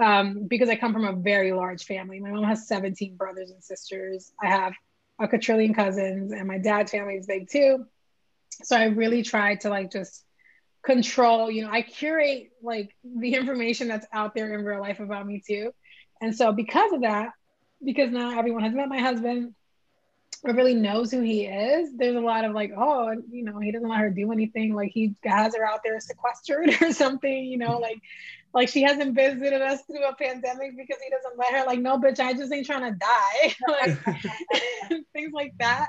[0.00, 2.18] Um, because I come from a very large family.
[2.20, 4.32] My mom has 17 brothers and sisters.
[4.42, 4.72] I have
[5.20, 7.86] a quadrillion cousins, and my dad's family is big too.
[8.64, 10.24] So I really try to like just
[10.84, 15.26] control, you know, I curate like the information that's out there in real life about
[15.26, 15.72] me too.
[16.20, 17.30] And so because of that,
[17.84, 19.54] because now everyone has met my husband.
[20.42, 23.72] or really knows who he is, there's a lot of like, oh, you know, he
[23.72, 24.74] doesn't let her do anything.
[24.74, 28.00] Like he has her out there sequestered or something, you know, like
[28.54, 31.66] like she hasn't visited us through a pandemic because he doesn't let her.
[31.66, 33.54] Like, no, bitch, I just ain't trying to die.
[33.68, 35.88] like things like that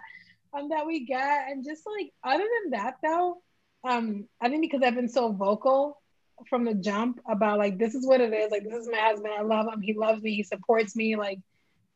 [0.51, 1.47] um, that we get.
[1.49, 3.41] And just like other than that though,
[3.87, 6.01] um, I think because I've been so vocal
[6.49, 8.51] from the jump about like this is what it is.
[8.51, 9.33] Like this is my husband.
[9.37, 9.81] I love him.
[9.81, 10.33] He loves me.
[10.33, 11.15] He supports me.
[11.15, 11.39] Like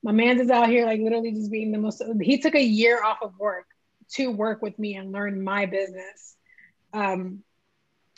[0.03, 3.03] my man's is out here like literally just being the most he took a year
[3.03, 3.65] off of work
[4.11, 6.35] to work with me and learn my business
[6.93, 7.43] um,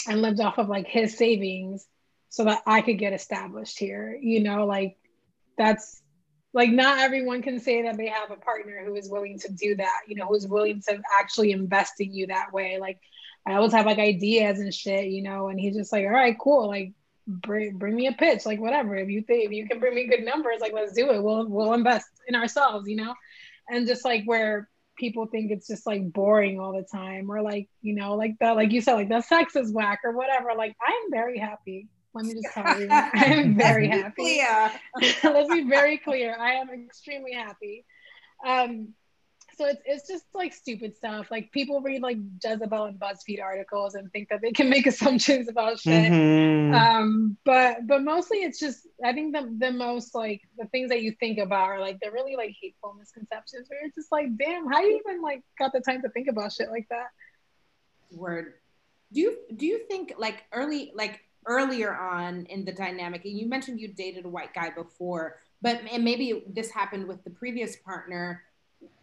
[0.07, 1.85] and lived off of like his savings
[2.29, 4.97] so that i could get established here you know like
[5.57, 6.01] that's
[6.53, 9.75] like not everyone can say that they have a partner who is willing to do
[9.75, 12.77] that you know who's willing to actually invest in you that way.
[12.79, 12.99] Like
[13.45, 16.37] i always have like ideas and shit you know and he's just like all right
[16.39, 16.93] cool like
[17.31, 18.95] bring, bring me a pitch, like whatever.
[18.95, 21.21] If you think if you can bring me good numbers, like let's do it.
[21.21, 23.13] We'll we'll invest in ourselves, you know,
[23.69, 27.69] and just like where people think it's just like boring all the time, or like
[27.81, 30.49] you know, like that, like you said, like the sex is whack or whatever.
[30.55, 31.87] Like I am very happy.
[32.13, 34.35] Let me just tell you, I am very happy.
[34.37, 34.77] Yeah.
[35.23, 36.35] Let's be very clear.
[36.37, 37.85] I am extremely happy.
[38.45, 38.93] Um,
[39.61, 41.29] so it's it's just like stupid stuff.
[41.29, 45.47] Like people read like Jezebel and BuzzFeed articles and think that they can make assumptions
[45.47, 46.11] about shit.
[46.11, 46.73] Mm-hmm.
[46.73, 51.01] Um, but but mostly it's just I think the the most like the things that
[51.01, 54.67] you think about are like they're really like hateful misconceptions where you're just like, damn,
[54.67, 57.07] how you even like got the time to think about shit like that?
[58.11, 58.53] Word.
[59.13, 63.47] Do you do you think like early like earlier on in the dynamic, and you
[63.47, 67.75] mentioned you dated a white guy before, but and maybe this happened with the previous
[67.77, 68.41] partner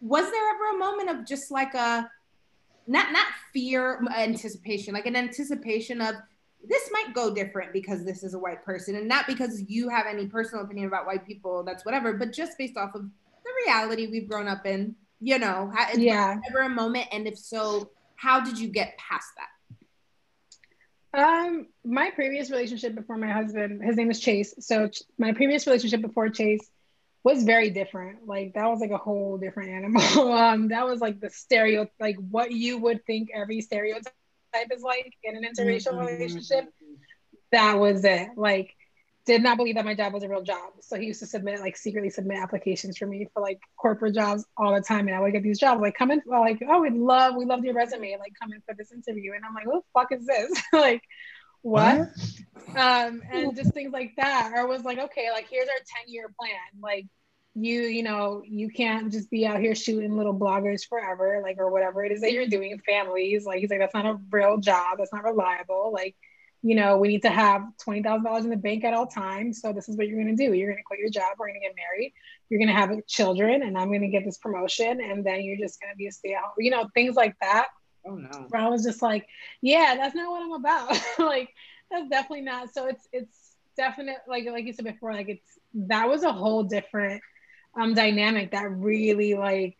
[0.00, 2.10] was there ever a moment of just like a
[2.86, 6.14] not not fear anticipation like an anticipation of
[6.66, 10.06] this might go different because this is a white person and not because you have
[10.06, 14.06] any personal opinion about white people that's whatever but just based off of the reality
[14.06, 16.38] we've grown up in you know yeah.
[16.48, 17.08] ever a moment?
[17.12, 19.28] And if so how did you get past
[21.12, 21.44] that?
[21.44, 24.54] Um my previous relationship before my husband his name is chase.
[24.60, 26.70] So my previous relationship before chase
[27.24, 28.26] was very different.
[28.26, 30.32] Like that was like a whole different animal.
[30.32, 34.12] um, that was like the stereo, like what you would think every stereotype
[34.72, 36.06] is like in an interracial mm-hmm.
[36.06, 36.72] relationship.
[37.52, 38.30] That was it.
[38.36, 38.74] Like,
[39.28, 40.72] did not believe that my job was a real job.
[40.80, 44.46] So he used to submit like secretly submit applications for me for like corporate jobs
[44.56, 45.06] all the time.
[45.06, 47.62] And I would get these jobs like come in like, oh, we love, we love
[47.62, 49.32] your resume, like come in for this interview.
[49.34, 50.62] And I'm like, what the fuck is this?
[50.72, 51.02] like
[51.68, 52.08] what?
[52.76, 54.52] um, and just things like that.
[54.54, 56.80] Or was like, okay, like here's our 10 year plan.
[56.80, 57.06] Like
[57.54, 61.70] you, you know, you can't just be out here shooting little bloggers forever, like or
[61.70, 63.44] whatever it is that you're doing, families.
[63.44, 65.92] Like he's like, that's not a real job, that's not reliable.
[65.92, 66.14] Like,
[66.62, 69.60] you know, we need to have twenty thousand dollars in the bank at all times.
[69.60, 70.52] So this is what you're gonna do.
[70.52, 72.12] You're gonna quit your job, we're gonna get married,
[72.48, 75.96] you're gonna have children, and I'm gonna get this promotion, and then you're just gonna
[75.96, 77.68] be a stay-at-home, you know, things like that
[78.08, 78.46] Oh no.
[78.48, 79.26] Where I was just like,
[79.60, 81.00] yeah, that's not what I'm about.
[81.18, 81.54] like
[81.90, 82.72] that's definitely not.
[82.72, 86.64] So it's it's definite like like you said before, like it's that was a whole
[86.64, 87.22] different
[87.78, 89.76] um dynamic that really like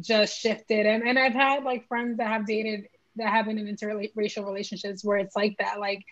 [0.00, 0.86] just shifted.
[0.86, 5.04] And and I've had like friends that have dated that have been in interracial relationships
[5.04, 6.04] where it's like that, like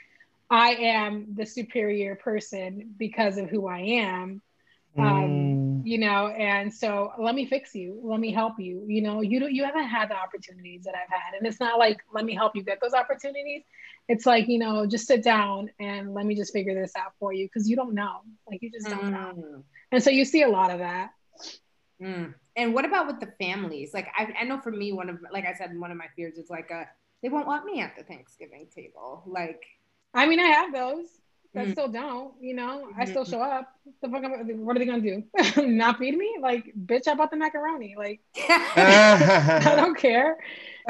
[0.51, 4.43] I am the superior person because of who I am.
[4.97, 5.58] Um, mm.
[5.89, 8.85] You know, and so let me fix you, let me help you.
[8.87, 11.39] You know, you don't you haven't had the opportunities that I've had.
[11.39, 13.63] And it's not like let me help you get those opportunities.
[14.07, 17.33] It's like, you know, just sit down and let me just figure this out for
[17.33, 18.21] you because you don't know.
[18.47, 19.13] Like you just don't mm.
[19.13, 19.65] know.
[19.91, 21.13] And so you see a lot of that.
[22.03, 22.35] Mm.
[22.55, 23.95] And what about with the families?
[23.95, 26.37] Like I, I know for me, one of like I said, one of my fears
[26.37, 26.87] is like a
[27.23, 29.23] they won't want me at the Thanksgiving table.
[29.27, 29.63] Like
[30.13, 31.07] I mean, I have those
[31.55, 31.73] that mm.
[31.73, 32.89] still don't, you know.
[32.97, 33.33] I still mm-hmm.
[33.33, 33.73] show up.
[34.03, 35.25] The fuck, what are they gonna do?
[35.67, 36.37] Not feed me?
[36.41, 37.95] Like, bitch, I bought the macaroni.
[37.97, 40.37] Like, I don't care,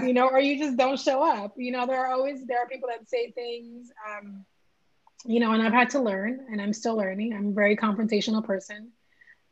[0.03, 1.55] you know, or you just don't show up.
[1.57, 4.45] You know, there are always there are people that say things, um,
[5.25, 7.35] you know, and I've had to learn, and I'm still learning.
[7.35, 8.91] I'm a very confrontational person.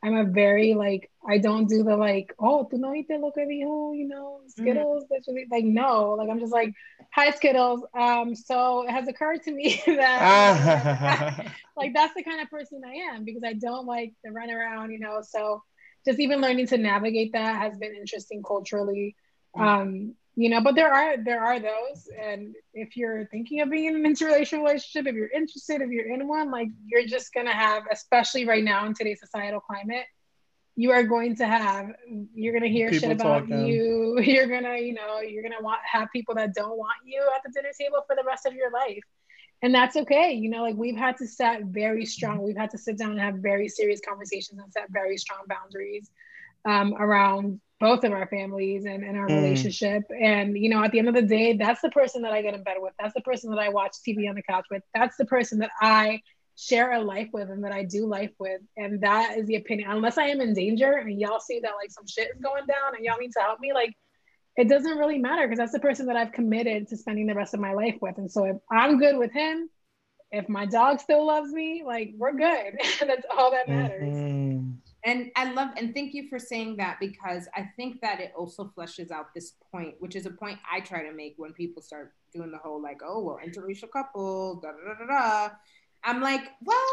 [0.07, 3.45] I'm a very like I don't do the like oh tú no viste lo que
[3.45, 4.63] dijo you know mm-hmm.
[4.63, 5.53] Skittles mm-hmm.
[5.53, 6.73] like no like I'm just like
[7.13, 12.49] hi Skittles um so it has occurred to me that like that's the kind of
[12.49, 15.63] person I am because I don't like to run around you know so
[16.05, 19.17] just even learning to navigate that has been interesting culturally
[19.57, 19.67] mm-hmm.
[19.67, 22.09] um you know but there are there are those.
[22.23, 26.13] And if you're thinking of being in an interracial relationship if you're interested if you're
[26.13, 30.05] in one like you're just gonna have especially right now in today's societal climate
[30.77, 31.91] you are going to have
[32.35, 33.67] you're gonna hear people shit about talking.
[33.67, 34.19] you.
[34.21, 37.51] You're gonna you know you're gonna want have people that don't want you at the
[37.51, 39.03] dinner table for the rest of your life.
[39.63, 42.79] And that's okay you know like we've had to set very strong we've had to
[42.79, 46.11] sit down and have very serious conversations and set very strong boundaries
[46.67, 49.37] um, around both of our families and, and our Mm.
[49.37, 50.03] relationship.
[50.19, 52.55] And, you know, at the end of the day, that's the person that I get
[52.55, 52.95] in bed with.
[52.99, 54.83] That's the person that I watch TV on the couch with.
[54.95, 56.21] That's the person that I
[56.59, 58.63] share a life with and that I do life with.
[58.79, 59.91] And that is the opinion.
[59.91, 62.95] Unless I am in danger and y'all see that like some shit is going down
[62.97, 63.93] and y'all need to help me, like
[64.57, 67.53] it doesn't really matter because that's the person that I've committed to spending the rest
[67.53, 68.17] of my life with.
[68.17, 69.69] And so if I'm good with him,
[70.33, 72.79] if my dog still loves me, like we're good.
[73.01, 74.15] that's all that matters.
[74.15, 74.77] Mhm.
[75.07, 78.73] And I love and thank you for saying that because I think that it also
[78.77, 82.13] fleshes out this point, which is a point I try to make when people start
[82.35, 85.55] doing the whole like, oh well, interracial couples, da da da da.
[86.03, 86.93] I'm like, well,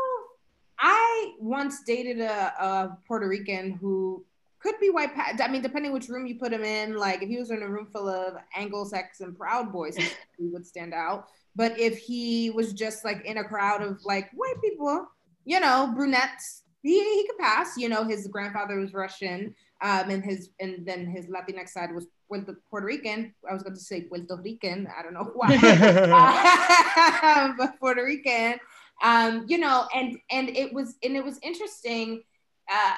[0.80, 4.24] I once dated a, a Puerto Rican who
[4.60, 5.16] could be white.
[5.16, 6.96] Pa- I mean, depending which room you put him in.
[6.96, 10.12] Like if he was in a room full of Anglo-Sax and Proud Boys, he
[10.52, 11.30] would stand out.
[11.56, 15.08] But if he was just like in a crowd of like white people,
[15.46, 17.78] you know, brunettes, he, he could pass.
[17.78, 22.08] You know, his grandfather was Russian, um, and his and then his Latinx side was
[22.28, 23.34] Puerto, Puerto Rican.
[23.50, 24.88] I was going to say Puerto Rican.
[24.96, 25.58] I don't know why,
[27.58, 28.60] but Puerto Rican.
[29.02, 32.24] Um, you know, and and it was and it was interesting,
[32.72, 32.96] uh,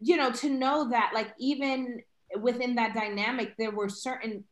[0.00, 2.02] you know, to know that like even
[2.40, 4.44] within that dynamic, there were certain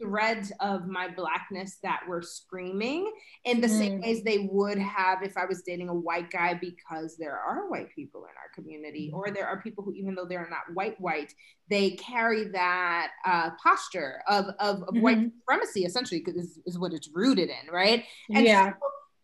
[0.00, 3.12] threads of my blackness that were screaming
[3.44, 4.02] in the same Mm.
[4.02, 7.88] ways they would have if I was dating a white guy because there are white
[7.94, 11.32] people in our community or there are people who even though they're not white white
[11.70, 15.32] they carry that uh, posture of, of, of white Mhm.
[15.40, 18.04] supremacy essentially because is, is what it's rooted in right
[18.34, 18.70] and yeah.
[18.70, 18.74] so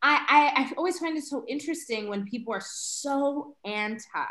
[0.03, 4.27] I, I, I always find it so interesting when people are so anti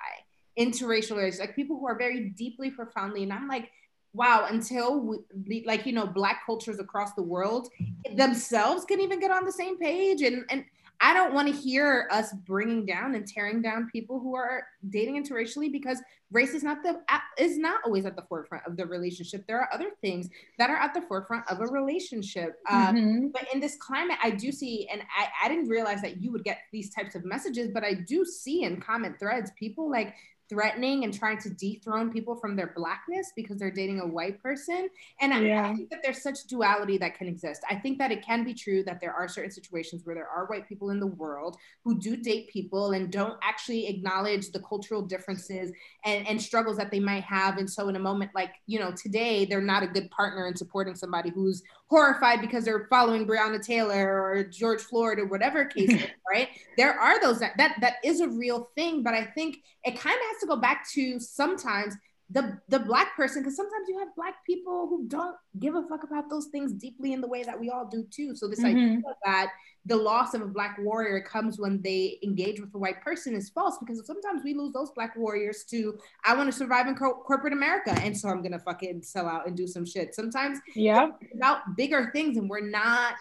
[0.59, 3.71] interracial marriage, like people who are very deeply, profoundly, and I'm like,
[4.13, 4.99] wow, until
[5.47, 7.69] we, like, you know, black cultures across the world
[8.15, 10.21] themselves can even get on the same page.
[10.21, 10.65] And, and
[11.01, 15.21] I don't want to hear us bringing down and tearing down people who are dating
[15.21, 17.01] interracially because race is not the
[17.37, 19.45] is not always at the forefront of the relationship.
[19.45, 20.29] There are other things
[20.59, 22.59] that are at the forefront of a relationship.
[22.69, 23.33] Uh, Mhm.
[23.33, 26.43] but in this climate, I do see, and I, I didn't realize that you would
[26.43, 30.15] get these types of messages, but I do see in comment threads people like
[30.49, 34.89] threatening and trying to dethrone people from their blackness because they're dating a white person.
[35.21, 37.61] And I, I think that there's such duality that can exist.
[37.69, 40.45] I think that it can be true that there are certain situations where there are
[40.47, 45.01] white people in the world who do date people and don't actually acknowledge the cultural
[45.01, 45.71] differences
[46.05, 47.57] and, and struggles that they might have.
[47.57, 50.55] And so in a moment like, you know, today they're not a good partner in
[50.55, 51.63] supporting somebody who's
[51.93, 56.49] horrified because they're following Breonna Taylor or George Floyd or whatever case, is, right?
[56.75, 60.15] There are those that, that that is a real thing, but I think it kind
[60.15, 61.93] of has to go back to sometimes
[62.33, 66.03] the the black person because sometimes you have black people who don't give a fuck
[66.03, 68.35] about those things deeply in the way that we all do too.
[68.35, 68.69] So this Mhm.
[68.71, 69.47] idea that
[69.85, 73.49] the loss of a black warrior comes when they engage with a white person is
[73.49, 77.21] false because sometimes we lose those black warriors to I want to survive in co-
[77.29, 80.15] corporate America and so I'm gonna fucking sell out and do some shit.
[80.15, 81.11] Sometimes Yeah.
[81.35, 83.15] about bigger things and we're not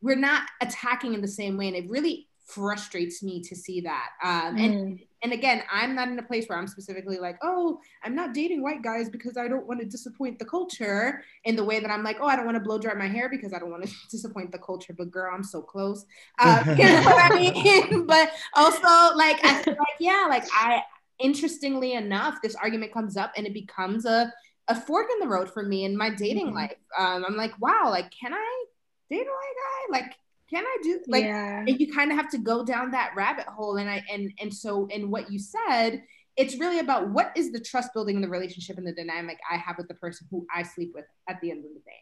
[0.00, 4.10] we're not attacking in the same way and it really frustrates me to see that
[4.22, 5.06] um, and Mm.
[5.22, 8.62] And again i'm not in a place where i'm specifically like oh i'm not dating
[8.62, 12.02] white guys because i don't want to disappoint the culture in the way that i'm
[12.02, 13.92] like oh i don't want to blow dry my hair because i don't want to
[14.10, 16.04] disappoint the culture but girl i'm so close.
[16.38, 18.06] Um, you know what i mean?
[18.06, 20.82] But also like i feel like yeah like i
[21.18, 24.32] interestingly enough this argument comes up and it becomes a
[24.68, 26.54] a fork in the road for me in my dating Mhm.
[26.54, 26.76] life.
[26.98, 28.64] Um, i'm like wow like can i
[29.10, 29.56] date a white
[29.90, 30.00] guy?
[30.00, 30.16] Like
[30.52, 31.64] can i do like yeah.
[31.66, 34.86] you kind of have to go down that rabbit hole and i and and so
[34.90, 36.02] in what you said
[36.36, 39.56] it's really about what is the trust building in the relationship and the dynamic i
[39.56, 42.00] have with the person who i sleep with at the end of the day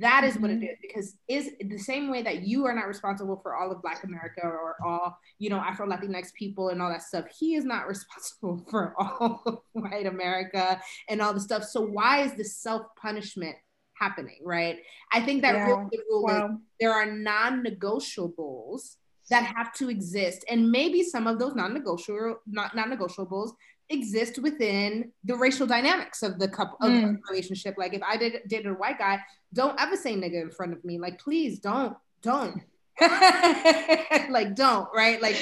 [0.00, 0.70] that is what it Mhm.
[0.70, 4.04] is because is the same way that you are not responsible for all of black
[4.04, 7.88] america or all you know afro latinx people and all that stuff he is not
[7.94, 10.78] responsible for all of white america
[11.08, 13.56] and all the stuff so why is this self-punishment
[14.00, 14.78] happening right?
[15.12, 15.66] I think that Yeah.
[15.66, 16.42] really the rule is
[16.80, 18.96] there are non-negotiables
[19.30, 23.50] that have to exist and maybe some of those non-negotiable not non-negotiables
[23.90, 27.02] exist within the racial dynamics of the couple of Mm.
[27.16, 27.74] the relationship.
[27.78, 29.18] Like if i did dated a white guy
[29.54, 30.98] don't ever say nigga in front of me.
[30.98, 32.60] Like please don't don't.
[34.30, 35.20] Like don't right?
[35.22, 35.36] Like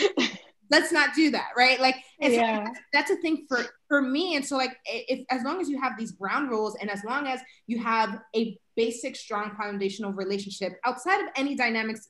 [0.70, 1.80] let's not do that right?
[1.80, 2.64] Like so Yeah.
[2.64, 4.36] that's, that's a thing for for me.
[4.36, 7.26] And so like if as long as you have these ground rules and as long
[7.26, 12.08] as you have a basic strong foundational relationship outside of any dynamics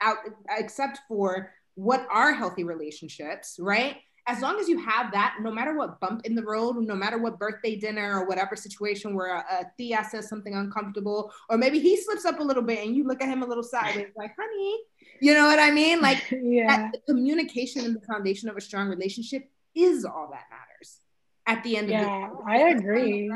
[0.00, 0.18] out
[0.50, 3.96] except for what are healthy relationships right
[4.28, 7.18] as long as you have that no matter what bump in the road no matter
[7.18, 11.78] what birthday dinner or whatever situation where a, a tia says something uncomfortable or maybe
[11.78, 14.34] he slips up a little bit and you look at him a little sideways like
[14.38, 14.78] honey
[15.20, 16.66] you know what i mean like yeah.
[16.66, 21.00] that the communication and the foundation of a strong relationship is all that matters
[21.46, 22.34] at the end of the Yeah, day.
[22.48, 23.30] I agree.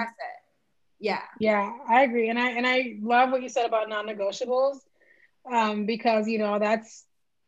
[0.99, 1.23] Yeah.
[1.39, 2.29] Yeah, I agree.
[2.29, 4.79] And I and I love what you said about non-negotiables.
[5.51, 7.05] Um, because you know, that's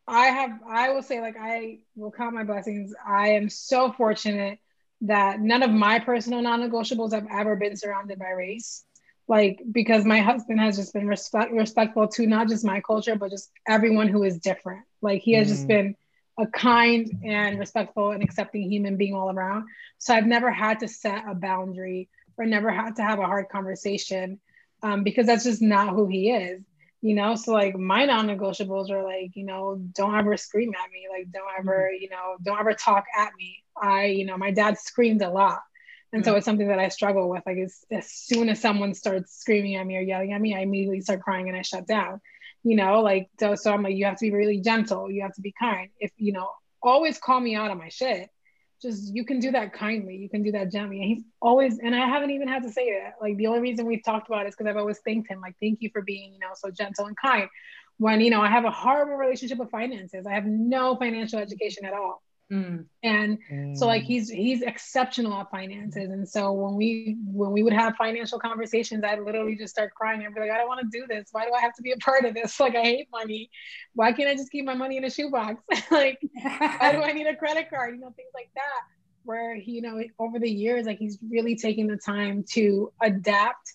[0.07, 2.93] I have I will say like I will count my blessings.
[3.05, 4.59] I am so fortunate
[5.01, 8.83] that none of my personal non-negotiables have ever been surrounded by race.
[9.27, 13.31] Like because my husband has just been respect respectful to not just my culture, but
[13.31, 14.83] just everyone who is different.
[15.01, 15.51] Like he has mm.
[15.51, 15.95] just been
[16.37, 19.67] a kind and respectful and accepting human being all around.
[19.99, 23.49] So I've never had to set a boundary or never had to have a hard
[23.49, 24.39] conversation
[24.81, 26.61] um, because that's just not who he is.
[27.03, 31.05] You know, so like my non-negotiables are like, you know, don't ever scream at me.
[31.11, 32.01] Like, don't ever, mm-hmm.
[32.01, 33.61] you know, don't ever talk at me.
[33.79, 35.59] I, you know, my dad screamed a lot.
[36.13, 37.43] And so it's something that I struggle with.
[37.45, 40.59] Like as, as soon as someone starts screaming at me or yelling at me, I
[40.59, 42.21] immediately start crying and I shut down
[42.63, 45.33] you know like so, so i'm like you have to be really gentle you have
[45.33, 46.49] to be kind if you know
[46.81, 48.29] always call me out on my shit
[48.83, 50.15] just you can do that kindly.
[50.17, 51.01] You can do that gently.
[51.01, 53.87] And he's always and i haven't even had to say that like the only reason
[53.87, 55.41] we've talked about it is because i've always thanked him.
[55.41, 57.49] Like thank you for being you know so gentle and kind.
[57.97, 60.27] When you know i have a horrible relationship with finances.
[60.27, 62.85] I have no financial education at all Mm.
[63.01, 63.77] And mm.
[63.77, 66.09] so like he's he's exceptional at finances.
[66.11, 70.25] And so when we when we would have financial conversations, I'd literally just start crying.
[70.25, 71.29] I'd be like, I don't want to do this.
[71.31, 72.59] Why do I have to be a part of this?
[72.63, 73.49] Like I hate money.
[73.93, 75.61] Why can't I just keep my money in a shoebox?
[75.91, 77.95] like why do I need a credit card?
[77.95, 78.81] You know, things like that.
[79.23, 83.73] Where he, you know, over the years, like he's really taking the time to adapt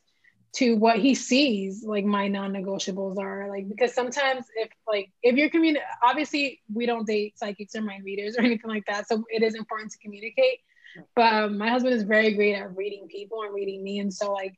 [0.53, 5.51] to what he sees like my non-negotiables are like because sometimes if like if you're
[5.51, 9.43] community obviously we don't date psychics or mind readers or anything like that so it
[9.43, 10.61] is important to communicate.
[11.15, 14.33] But um, my husband is very great at reading people and reading me and so
[14.33, 14.55] like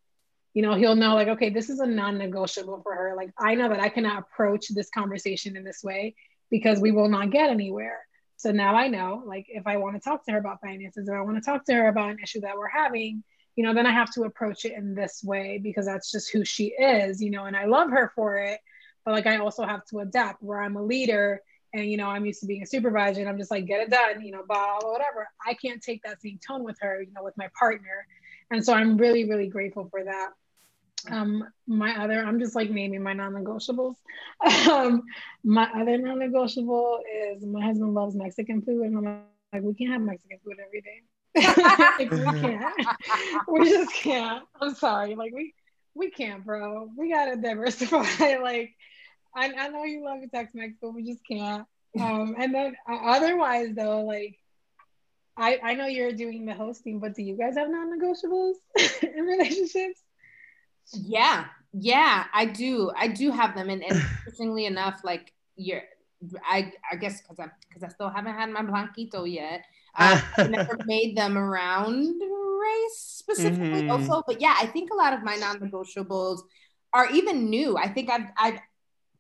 [0.55, 3.15] you know he'll know like okay this is a non-negotiable for her.
[3.17, 6.15] Like i know that i cannot approach this conversation in this way
[6.51, 7.99] because we will not get anywhere.
[8.37, 11.19] So now i know like if i want to talk to her about finances or
[11.19, 13.25] i want to talk to her about an issue that we're having
[13.61, 16.47] you know, then I have to approach it in this way because that's just who
[16.47, 18.59] she is, you know, and I love her for it.
[19.05, 21.43] But like I also have to adapt where I'm a leader
[21.75, 23.91] and you know, I'm used to being a supervisor and I'm just like, get it
[23.91, 25.29] done, you know, blah, blah, whatever.
[25.47, 28.07] I can't take that same tone with her, you know, with my partner.
[28.51, 30.31] And so I'm really, really grateful for that.
[31.11, 33.97] Um, my other, I'm just like naming my non-negotiables.
[34.71, 35.03] um,
[35.45, 37.01] my other non-negotiable
[37.35, 39.23] is my husband loves Mexican food, and I'm
[39.53, 41.03] like, we can't have Mexican food every day
[41.37, 42.75] like, we can't.
[43.49, 44.45] we just can't.
[44.61, 45.15] I'm sorry.
[45.15, 45.55] Like we
[45.95, 46.89] we can't, bro.
[46.97, 48.37] We gotta diversify.
[48.43, 48.73] like
[49.35, 51.67] I, I know you love your Tex-Mex, but we just can't.
[51.99, 54.39] Um, and then uh, otherwise though, like
[55.37, 58.55] I I know you're doing the hosting, but do you guys have non-negotiables
[59.03, 60.01] in relationships?
[60.93, 62.91] Yeah, yeah, I do.
[62.97, 65.83] I do have them, and, and interestingly enough, like you're,
[66.45, 69.65] I I guess because I because I still haven't had my blanquito yet.
[69.97, 73.91] Uh, I never made them around race specifically, mm-hmm.
[73.91, 74.23] also.
[74.27, 76.41] But yeah, I think a lot of my non-negotiables
[76.93, 77.77] are even new.
[77.77, 78.61] I think I've I've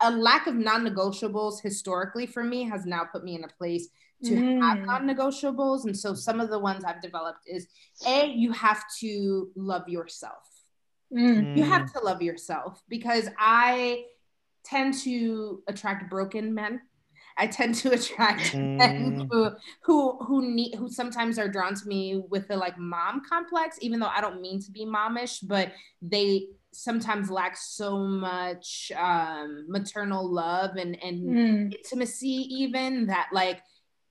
[0.00, 3.88] a lack of non-negotiables historically for me has now put me in a place
[4.24, 4.60] to mm.
[4.60, 7.68] have non-negotiables and so some of the ones i've developed is
[8.06, 10.64] a you have to love yourself
[11.14, 11.56] mm.
[11.56, 14.04] you have to love yourself because i
[14.64, 16.80] tend to attract broken men
[17.40, 18.76] I tend to attract mm.
[18.76, 19.50] men who
[19.82, 23.98] who who need who sometimes are drawn to me with the like mom complex, even
[23.98, 25.72] though I don't mean to be momish, but
[26.02, 31.74] they sometimes lack so much um, maternal love and and mm.
[31.74, 33.60] intimacy, even that like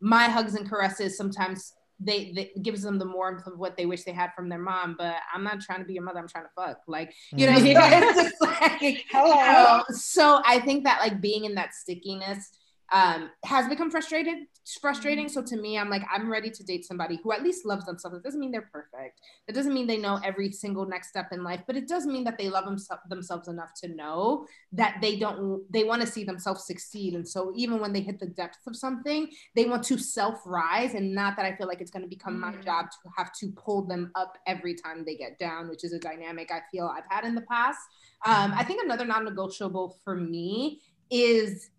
[0.02, 4.04] my hugs and caresses sometimes they, they gives them the warmth of what they wish
[4.04, 4.96] they had from their mom.
[4.98, 6.20] But I'm not trying to be your mother.
[6.20, 6.80] I'm trying to fuck.
[6.88, 7.74] Like you know, mm.
[7.74, 7.82] so
[8.22, 9.36] it's just like hello.
[9.36, 12.52] You know, so I think that like being in that stickiness
[12.92, 14.38] um, has become frustrated,
[14.82, 15.26] frustrating.
[15.26, 15.34] Mm-hmm.
[15.34, 18.18] So to me, I'm like, I'm ready to date somebody who at least loves themselves.
[18.18, 19.20] It doesn't mean they're perfect.
[19.48, 22.24] It doesn't mean they know every single next step in life, but it does mean
[22.24, 22.78] that they love them,
[23.10, 27.14] themselves enough to know that they don't, they want to see themselves succeed.
[27.14, 30.94] And so even when they hit the depths of something, they want to self rise
[30.94, 32.62] and not that I feel like it's going to become my mm-hmm.
[32.62, 36.00] job to have to pull them up every time they get down, which is a
[36.00, 37.80] dynamic I feel I've had in the past.
[38.26, 41.70] Um, I think another non-negotiable for me is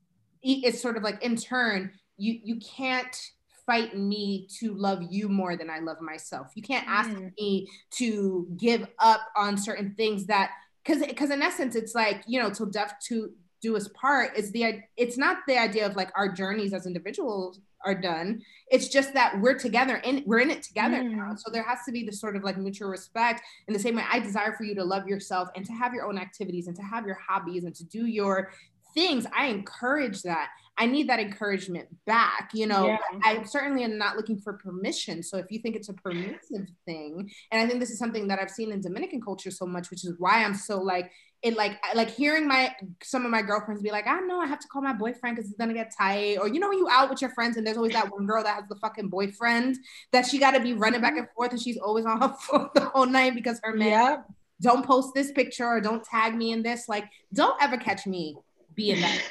[0.42, 3.30] it's sort of like in turn you you can't
[3.66, 6.48] fight me to love you more than I love myself.
[6.56, 7.30] You can't ask mm.
[7.38, 10.50] me to give up on certain things that
[10.84, 14.50] because because in essence it's like you know till death to do us part is
[14.52, 19.14] the it's not the idea of like our journeys as individuals are done it's just
[19.14, 21.14] that we're together and we're in it together mm.
[21.14, 23.96] now so there has to be this sort of like mutual respect in the same
[23.96, 26.76] way i desire for you to love yourself and to have your own activities and
[26.76, 28.50] to have your hobbies and to do your
[28.94, 30.48] things, I encourage that.
[30.78, 32.50] I need that encouragement back.
[32.54, 32.98] You know, Yeah.
[33.22, 35.22] I certainly am not looking for permission.
[35.22, 38.38] So if you think it's a permissive thing, and I think this is something that
[38.38, 41.10] I've seen in Dominican culture so much, which is why I'm so like
[41.42, 44.60] it like like hearing my some of my girlfriends be like, I know I have
[44.60, 46.38] to call my boyfriend because it's gonna get tight.
[46.38, 48.42] Or you know when you out with your friends and there's always that one girl
[48.42, 49.76] that has the fucking boyfriend
[50.12, 51.20] that she gotta be running back mm-hmm.
[51.20, 54.16] and forth and she's always on her phone the whole night because her man Yeah.
[54.62, 56.88] don't post this picture or don't tag me in this.
[56.88, 58.36] Like, don't ever catch me
[58.74, 59.22] being that.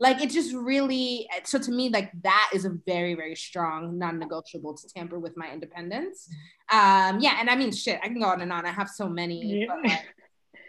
[0.00, 4.18] like, it just really, so to me, like, that is a very, very strong non
[4.18, 6.28] negotiable to tamper with my independence.
[6.70, 7.36] Um, yeah.
[7.40, 8.66] And I mean, shit, I can go on and on.
[8.66, 9.64] I have so many.
[9.66, 9.74] Yeah.
[9.74, 10.04] Like,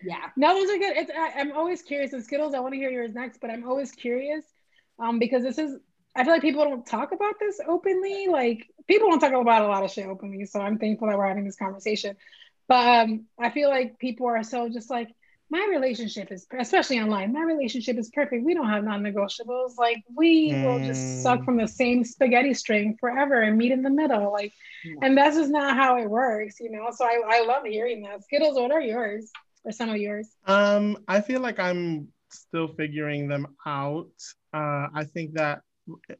[0.03, 0.29] yeah.
[0.37, 0.95] No, those are good.
[0.97, 2.13] It's, I, I'm always curious.
[2.13, 4.45] And Skittles, I want to hear yours next, but I'm always curious
[4.99, 5.77] um, because this is,
[6.15, 8.27] I feel like people don't talk about this openly.
[8.27, 10.45] Like, people don't talk about a lot of shit openly.
[10.45, 12.15] So I'm thankful that we're having this conversation.
[12.67, 15.09] But um, I feel like people are so just like,
[15.49, 18.43] my relationship is, especially online, my relationship is perfect.
[18.43, 19.77] We don't have non negotiables.
[19.77, 21.45] Like, we will just suck Mm.
[21.45, 24.31] from the same spaghetti string forever and meet in the middle.
[24.31, 24.53] Like,
[25.01, 26.87] and that's just not how it works, you know?
[26.91, 28.23] So I, I love hearing that.
[28.23, 29.31] Skittles, what are yours?
[29.63, 30.29] Or some of yours?
[30.45, 34.09] Um, I feel like I'm still figuring them out.
[34.53, 35.61] Uh, I think that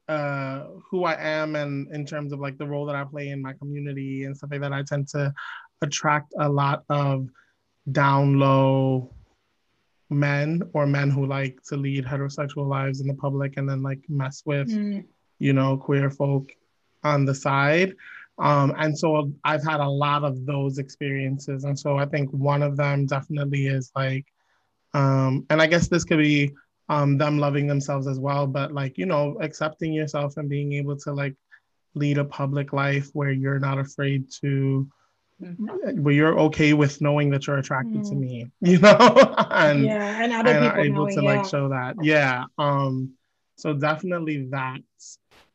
[0.08, 3.42] uh, who I am and in terms of like the role that I play in
[3.42, 5.34] my community and stuff like that, I tend to
[5.82, 7.28] attract a lot of
[7.92, 9.12] down low
[10.10, 14.00] men or men who like to lead heterosexual lives in the public and then like
[14.08, 15.06] mess with Mm,
[15.40, 16.52] you know, queer folk
[17.04, 17.94] on the side.
[18.38, 21.64] Um, and so I've had a lot of those experiences.
[21.64, 24.26] And so I think one of them definitely is like,
[24.94, 26.52] um, and I guess this could be
[26.90, 30.96] um, them loving themselves as well, but like, you know, accepting yourself and being able
[30.98, 31.36] to like
[31.96, 34.88] lead a public life where you're not afraid to,
[35.38, 38.20] where you're okay with knowing that you're attracted to Mm.
[38.20, 38.98] me, you know?
[39.52, 41.30] and, yeah, and other and people are able knowing, to yeah.
[41.36, 41.96] like show that.
[42.02, 42.46] Yeah.
[42.58, 43.14] Um,
[43.58, 44.82] so definitely that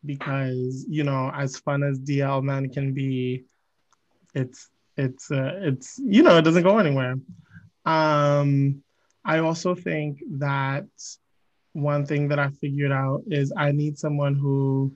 [0.05, 3.44] because you know, as fun as DL men can be,
[4.35, 7.16] it's it's uh, it's you know, it doesn't go anywhere.
[7.85, 8.82] Um,
[9.24, 10.86] I also think that
[11.73, 14.93] one thing that I figured out is I need someone who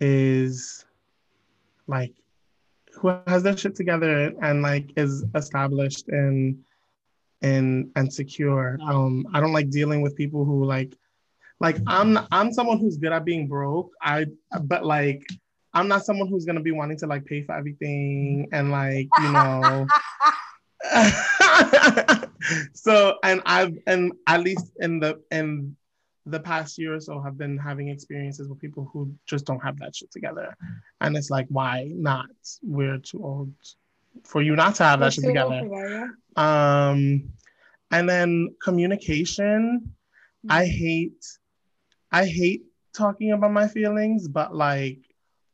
[0.00, 0.84] is
[1.86, 2.14] like
[3.02, 6.58] who has their shit together and like is established and
[7.42, 8.78] and and secure.
[8.80, 10.96] Um, I don't like dealing with people who like
[11.60, 13.90] like I'm I'm someone who's good at being broke.
[14.00, 14.26] I
[14.62, 15.26] but like
[15.74, 19.28] I'm not someone who's gonna be wanting to like pay for everything and like you
[19.28, 19.86] know.
[22.72, 25.76] so and I've and at least in the in
[26.26, 29.78] the past year or so have been having experiences with people who just don't have
[29.78, 30.54] that shit together.
[31.00, 32.30] And it's like, why not?
[32.62, 33.52] We're too old
[34.24, 35.62] for you not to have that We're shit together.
[35.68, 36.90] that, yeah.
[36.90, 37.32] Um,
[37.90, 39.94] and then communication.
[40.48, 41.24] I hate,
[42.10, 44.98] I hate talking about my feelings, but like,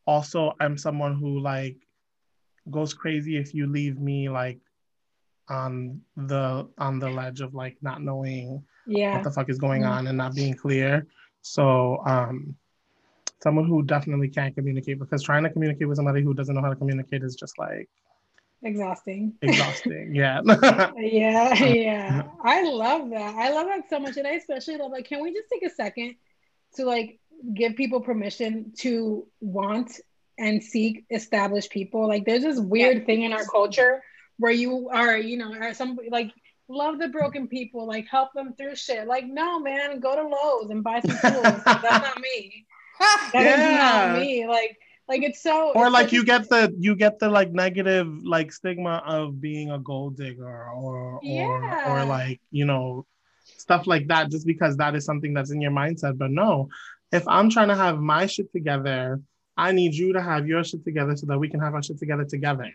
[0.07, 1.77] also I'm someone who like
[2.71, 4.59] goes crazy if you leave me like
[5.49, 9.15] on the on the ledge of like not knowing Yeah.
[9.15, 11.07] what the fuck is going on and not being clear.
[11.43, 12.57] So um
[13.43, 16.71] someone who definitely can't communicate because trying to communicate with somebody who doesn't know how
[16.71, 17.89] to communicate is just like
[18.63, 19.35] Exhausting.
[19.41, 20.15] exhausting.
[20.15, 20.41] yeah.
[20.97, 22.23] Yeah, yeah.
[22.43, 23.35] I love that.
[23.37, 24.17] I love that so much.
[24.17, 26.17] And I especially love like, can we just take a second
[26.75, 27.21] to like
[27.55, 30.01] give people permission to want
[30.39, 32.09] and seek established people?
[32.09, 34.03] Like there's this weird thing in our culture
[34.39, 36.33] where you are, you know, are some like
[36.69, 39.07] love the broken people, like help them through shit.
[39.07, 41.63] Like, no, man, go to Lowe's and buy some tools.
[41.65, 42.67] That's not me.
[43.33, 43.77] That is Yeah.
[43.77, 44.47] not me.
[44.47, 44.77] Like,
[45.09, 48.53] like it's so or it's like you get the you get the like negative like
[48.53, 51.85] stigma of being a gold digger or Yeah.
[51.87, 53.07] or or like you know
[53.57, 56.69] stuff like that just because that is something that's in your mindset but no
[57.11, 59.19] if i'm trying to have my shit together
[59.57, 61.99] i need you to have your shit together so that we can have our shit
[61.99, 62.71] together together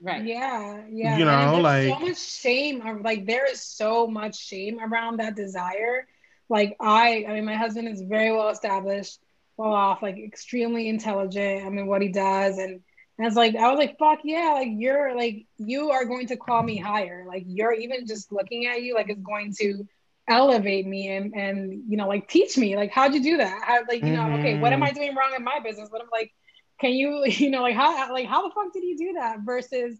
[0.00, 0.24] Right.
[0.24, 1.16] Yeah, yeah.
[1.16, 2.82] You know, like- so much shame.
[2.82, 6.06] ar- Like there is so much shame around that desire.
[6.48, 9.18] Like I, I mean, my husband is very well established,
[9.56, 11.66] well off, like extremely intelligent.
[11.66, 12.82] I mean, what he does, and,
[13.18, 16.36] and it's like I was like, fuck yeah, like you're like you are going to
[16.36, 17.24] call me higher.
[17.26, 19.86] Like you're even just looking at you, like it's going to
[20.28, 23.78] elevate me and and you know like teach me like how'd you do that how
[23.88, 24.88] like you know okay what am mm-hmm.
[24.88, 26.32] i doing wrong in my business what i'm like
[26.80, 29.96] can you you know like how like how the fuck did you do that versus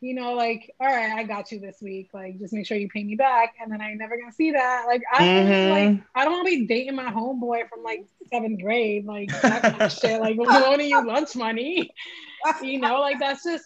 [0.00, 2.10] you know like all right i got you this week.
[2.12, 3.54] Like just make sure you pay me back.
[3.60, 4.84] And then i never gonna see that.
[4.86, 5.70] Like i Mhm.
[5.70, 9.06] like i don't want to be dating my homeboy from like seventh grade.
[9.06, 10.20] Like that kind of shit.
[10.20, 11.90] Like loaning you lunch money.
[12.62, 13.64] You know like that's just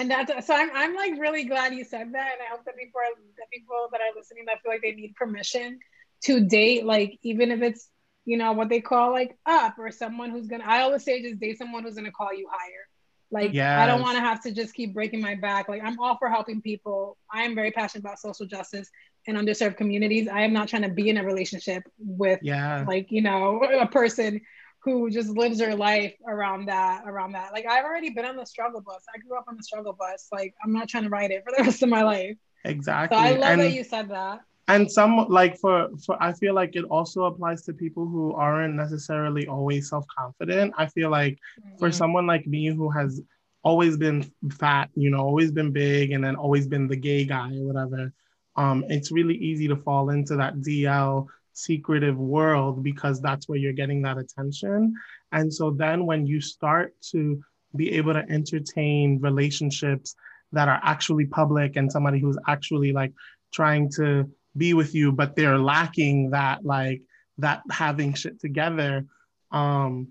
[0.00, 2.32] and that's so I'm, I'm like really glad you said that.
[2.32, 4.90] And i hope that people are that people that are listening that feel like they
[4.92, 5.78] need permission
[6.24, 7.88] to date, like even if it's
[8.24, 10.64] you know what they call like up or someone who's gonna.
[10.66, 12.88] I always say just date someone who's gonna call you higher.
[13.30, 15.68] Like I don't want to have to just keep breaking my back.
[15.68, 17.16] Like I'm all for helping people.
[17.32, 18.88] I am very passionate about social justice
[19.26, 20.28] and underserved communities.
[20.28, 22.84] I am not trying to be in a relationship with Yeah.
[22.86, 24.40] like you know a person
[24.84, 28.44] who just lives their life around that around that like i've already been on the
[28.44, 31.30] struggle bus i grew up on the struggle bus like i'm not trying to ride
[31.30, 32.36] it for the rest of my life
[32.66, 33.16] Exactly.
[33.16, 36.54] so i love and, that you said that and some like for for I feel
[36.54, 40.74] like it also applies to people who aren't necessarily always self-confident.
[40.78, 41.38] I feel like
[41.78, 41.94] for Mhm.
[41.94, 43.20] someone like me who has
[43.62, 44.22] always been
[44.52, 48.12] fat, you know, always been big and then always been the gay guy or whatever,
[48.56, 53.72] um, it's really easy to fall into that DL secretive world because that's where you're
[53.72, 54.94] getting that attention.
[55.32, 57.42] And so then when you start to
[57.76, 60.14] be able to entertain relationships
[60.52, 63.12] that are actually public and somebody who's actually like
[63.52, 67.02] trying to be with you, but they're lacking that like
[67.38, 69.04] that having shit together.
[69.50, 70.08] Um,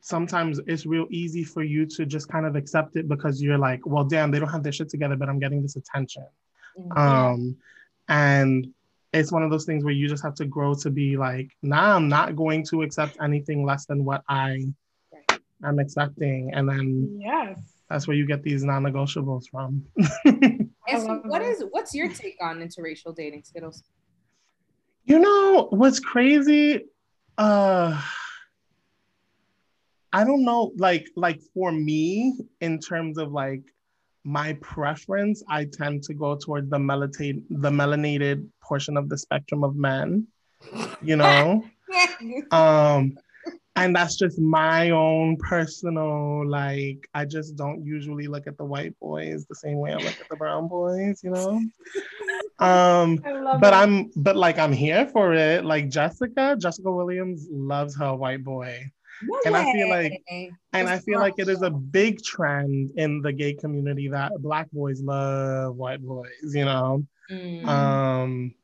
[0.00, 3.86] sometimes it's real easy for you to just kind of accept it because you're like,
[3.86, 6.26] well, damn, they don't have their shit together, but I'm getting this attention.
[6.96, 7.56] Um,
[8.08, 8.72] and
[9.12, 11.96] it's one of those things where you just have to grow to be like, nah,
[11.96, 14.66] I'm not going to accept anything less than what I
[15.64, 16.52] am accepting.
[16.54, 19.84] And then yes that's where you get these non-negotiables from.
[20.88, 21.48] And so love what that.
[21.48, 23.84] is what's your take on interracial dating, Skittles?
[25.04, 26.86] You know what's crazy?
[27.38, 28.02] Uh
[30.12, 33.62] I don't know, like like for me, in terms of like
[34.24, 39.62] my preference, I tend to go toward the melanated the melanated portion of the spectrum
[39.62, 40.26] of men,
[41.00, 41.64] you know?
[42.50, 43.16] um
[43.76, 48.98] and that's just my own personal like i just don't usually look at the white
[49.00, 51.60] boys the same way i look at the brown boys you know
[52.64, 53.16] um
[53.60, 53.74] but that.
[53.74, 55.64] I'm but like I'm here for it.
[55.64, 58.90] Like Jessica, Jessica Williams loves her white boy.
[59.22, 60.22] No And I feel like-.
[60.28, 64.32] And I That's feel like it is a big trend in the gay community that
[64.40, 67.04] black boys love white boys, you know.
[67.30, 67.66] Mm.
[67.66, 68.54] Um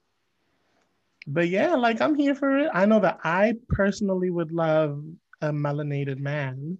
[1.29, 2.71] but yeah, like I'm here for it.
[2.73, 5.05] I know that I personally would love
[5.43, 6.79] a melanated man.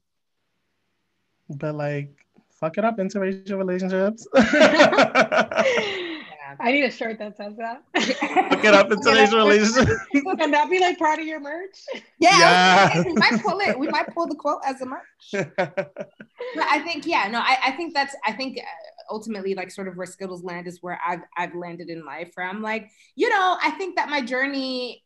[1.51, 2.11] But like
[2.59, 4.27] fuck it up interracial relationships.
[6.61, 7.83] I need a shirt that says that.
[8.51, 10.01] Look it up interracial relationships.
[10.13, 11.79] Can that be like part of your merch?
[12.19, 12.39] yeah,
[12.93, 13.03] Yeah.
[13.05, 13.79] we might pull it.
[13.79, 15.33] We might pull the quote as a merch.
[16.55, 18.63] But I think, yeah, no, I, I think that's, I think uh,
[19.11, 22.31] ultimately, like, sort of where Skittles land is where I've, I've landed in life.
[22.35, 25.03] Where I'm like, you know, I think that my journey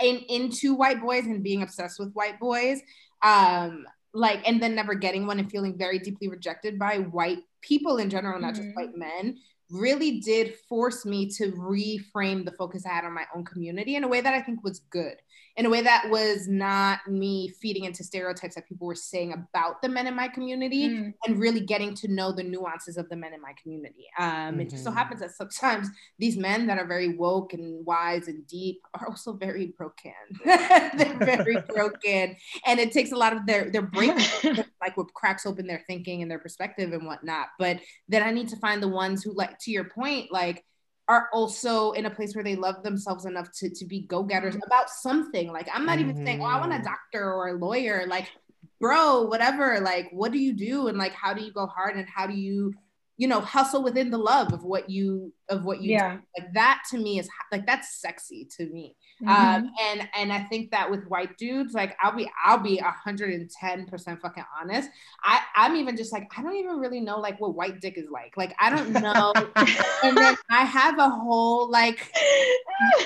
[0.00, 2.80] in into white boys and being obsessed with white boys,
[3.22, 7.98] um, like, and then never getting one and feeling very deeply rejected by white people
[7.98, 8.74] in general, not just Mhm.
[8.74, 9.38] white men,
[9.70, 14.04] really did force me to reframe the focus I had on my own community in
[14.04, 15.16] a way that I think was good
[15.58, 19.82] in a way that was not me feeding into stereotypes that people were saying about
[19.82, 21.14] the men in my community Mm.
[21.26, 24.06] and really getting to know the nuances of the men in my community.
[24.18, 24.94] Um, It just so Mhm.
[24.94, 29.32] happens that sometimes these men that are very woke and wise and deep are also
[29.32, 30.12] very broken.
[30.44, 34.12] They're very broken, and it takes a lot of their their break
[34.80, 37.48] like what cracks open their thinking and their perspective and whatnot.
[37.58, 40.64] But then I need to find the ones who, like to your point, like
[41.08, 44.90] are also in a place where they love themselves enough to, to be go-getters about
[44.90, 45.50] something.
[45.50, 46.84] Like I'm not even saying, oh, I want a Mhm.
[46.84, 48.04] doctor or a lawyer.
[48.06, 48.30] Like,
[48.80, 49.80] bro, whatever.
[49.80, 50.88] Like, what do you do?
[50.88, 52.74] And like how do you go hard and how do you,
[53.18, 56.16] you know, hustle within the love of what you of what you yeah.
[56.16, 56.22] do?
[56.38, 59.28] like that to me is like that's sexy to me Mhm.
[59.28, 63.34] um, and and I think that with white dudes, like I'll be I'll be hundred
[63.34, 64.90] and ten percent fucking honest.
[65.24, 68.08] I I'm even just like I don't even really know like what white dick is
[68.10, 68.36] like.
[68.36, 69.32] Like I don't know.
[70.04, 72.12] and then I have a whole like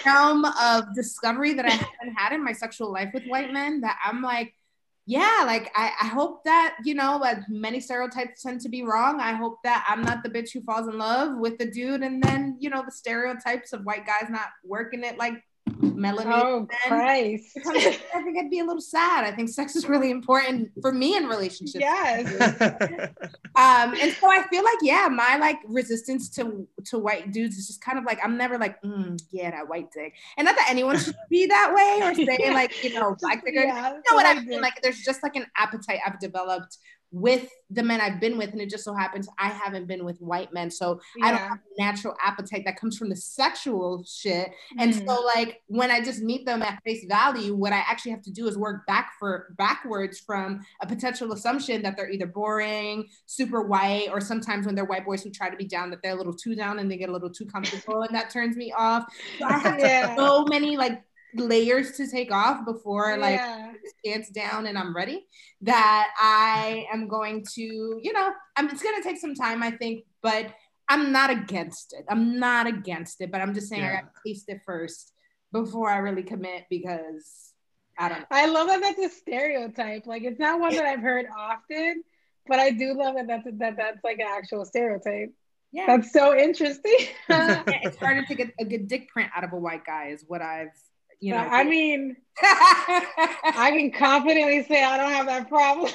[0.04, 3.98] realm of discovery that I haven't had in my sexual life with white men that
[4.04, 4.54] I'm like.
[5.04, 9.20] Yeah, like I, I hope that, you know, like many stereotypes tend to be wrong.
[9.20, 12.22] I hope that I'm not the bitch who falls in love with the dude and
[12.22, 15.34] then, you know, the stereotypes of white guys not working it like
[15.80, 16.30] Melanie.
[16.34, 16.68] oh men.
[16.88, 17.58] Christ.
[17.66, 19.24] I think I'd be a little sad.
[19.24, 21.80] I think sex is really important for me in relationships.
[21.82, 23.10] yes.
[23.54, 27.66] Um, and so I feel like, yeah, my like resistance to to white dudes is
[27.66, 30.14] just kind of like I'm never like, mm, yeah, that white dick.
[30.38, 32.54] And not that anyone should be that way or say Yeah.
[32.54, 33.54] like, you know, black dick.
[33.54, 34.46] or- Yeah, You know what I mean?
[34.46, 34.60] this.
[34.62, 36.78] Like there's just like an appetite I've developed
[37.12, 40.18] with the men I've been with, and it just so happens I haven't been with
[40.20, 40.70] white men.
[40.70, 44.50] So I don't have a natural appetite that comes from the sexual shit.
[44.78, 45.06] And Mhm.
[45.06, 48.30] so like when I just meet them at face value, what I actually have to
[48.30, 53.62] do is work back for backwards from a potential assumption that they're either boring, super
[53.62, 56.18] white, or sometimes when they're white boys who try to be down, that they're a
[56.18, 59.04] little too down and they get a little too comfortable, and that turns me off.
[59.38, 60.16] So I have Yeah.
[60.16, 61.02] so many like
[61.34, 63.72] layers to take off before like yeah.
[64.00, 65.26] stance down and I'm ready
[65.62, 69.70] that I am going to, you know, I'm, it's going to take some time, I
[69.70, 70.46] think, but
[70.88, 72.04] I'm not against it.
[72.08, 74.00] I'm not against it, but I'm just saying I Yeah.
[74.02, 75.12] got to taste it first
[75.52, 77.52] before I really commit because
[77.98, 78.26] I don't know.
[78.30, 80.06] I love that that's a stereotype.
[80.06, 82.02] Like it's not one that I've heard often,
[82.46, 85.32] but I do love that that's that that's like an actual stereotype.
[85.72, 85.86] Yeah.
[85.86, 86.96] That's so interesting.
[87.30, 90.22] Yeah, it's harder to get a good dick print out of a white guy is
[90.26, 90.76] what I've,
[91.22, 91.38] you know.
[91.38, 95.86] I mean, I, I can confidently say I don't have that problem.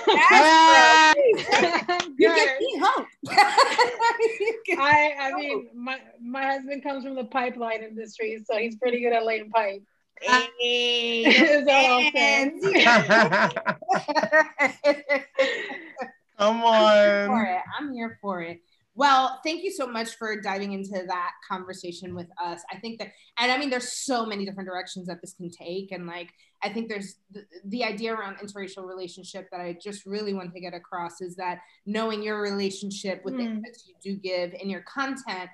[2.18, 2.36] you Good.
[2.36, 3.08] get me hope.
[4.80, 9.12] I I mean my my husband comes from the pipeline industry, so he's pretty good
[9.12, 9.84] at laying pipe.
[10.22, 12.62] Hey, Is I'm saying.
[16.40, 17.48] Come for on.
[17.48, 17.62] it.
[17.78, 18.62] I'm here for it.
[18.98, 22.62] Well, thank you so much for diving into that conversation with us.
[22.72, 25.92] I think that, and I mean, there's so many different directions that this can take.
[25.92, 26.30] And like,
[26.64, 30.60] I think there's the, the idea around interracial relationship that I just really want to
[30.60, 33.60] get across is that knowing your relationship with the Mm.
[33.60, 35.52] inputs you do give in your content,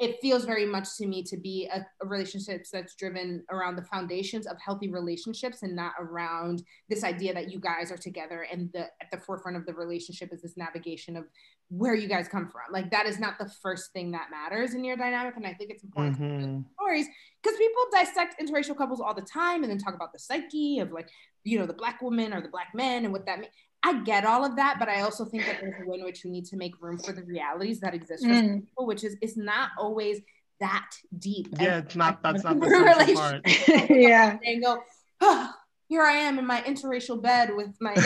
[0.00, 3.82] it feels very much to me to be a, a relationship that's driven around the
[3.82, 8.72] foundations of healthy relationships and not around this idea that you guys are together and
[8.72, 11.24] the at the forefront of the relationship is this navigation of
[11.68, 12.62] where you guys come from.
[12.72, 15.36] Like that is not the first thing that matters in your dynamic.
[15.36, 16.40] And I think it's important to Mhm.
[16.40, 17.06] hear stories
[17.42, 20.92] because people dissect interracial couples all the time and then talk about the psyche of
[20.92, 21.10] like,
[21.44, 23.52] you know, the black woman or the black man and what that means.
[23.82, 26.22] I get all of that, but I also think that there's a way in which
[26.24, 28.60] we need to make room for the realities that exist for some Mm.
[28.66, 30.20] people, which is it's not always
[30.60, 31.48] that deep.
[31.58, 32.22] Yeah, it's not.
[32.22, 33.90] That's not the Relation- central part.
[33.90, 34.38] yeah.
[34.44, 34.82] And go,
[35.22, 35.50] oh,
[35.88, 37.94] here I am in my interracial bed with my,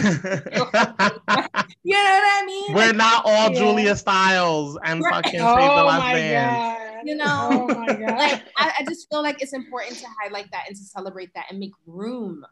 [1.82, 2.72] you know what I mean?
[2.74, 3.58] We're Like, not all Yeah.
[3.58, 5.12] Julia Stiles and Right.
[5.14, 5.46] fucking Save the
[5.80, 6.78] Oh Last my Dance.
[6.96, 7.06] god.
[7.06, 8.18] You know, Oh my god.
[8.18, 11.46] like I, I just feel like it's important to highlight that and to celebrate that
[11.50, 12.44] and make room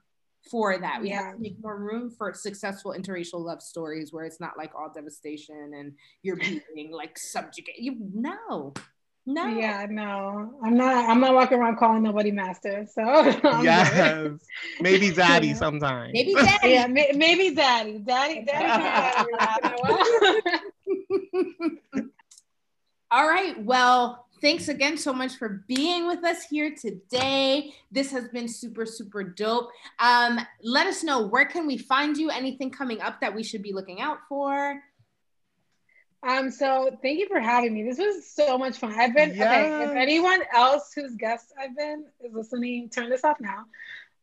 [0.50, 1.00] for that.
[1.00, 1.22] We Yeah.
[1.26, 4.90] have to make more room for successful interracial love stories where it's not like all
[4.92, 6.36] devastation and you're
[6.74, 7.78] being like subjugate.
[7.78, 8.72] You no,
[9.24, 9.46] no.
[9.46, 11.08] Yeah, no, I'm not.
[11.08, 12.86] I'm not walking around calling nobody master.
[12.92, 13.02] So
[13.44, 13.64] I'm.
[13.64, 14.30] Yes.
[14.80, 15.54] Maybe daddy Yeah.
[15.54, 16.10] sometime.
[16.12, 16.70] Maybe daddy.
[16.70, 18.66] yeah, may, maybe daddy, daddy, daddy.
[18.66, 20.96] can be daddy once in
[21.60, 22.04] a while.
[23.12, 23.62] All right.
[23.62, 27.72] Well, thanks again so much for being with us here today.
[27.90, 29.70] This has been super, super dope.
[30.00, 32.28] Um, let us know where can we find you?
[32.28, 34.82] Anything coming up that we should be looking out for?
[36.28, 37.82] Um, so thank you for having me.
[37.84, 38.92] This was so much fun.
[38.92, 39.84] I've been okay.
[39.84, 43.64] If anyone else whose guest I've been is listening, turn this off now.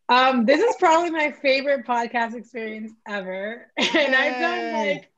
[0.08, 5.09] Um, this is probably my favorite podcast experience ever, and I've done like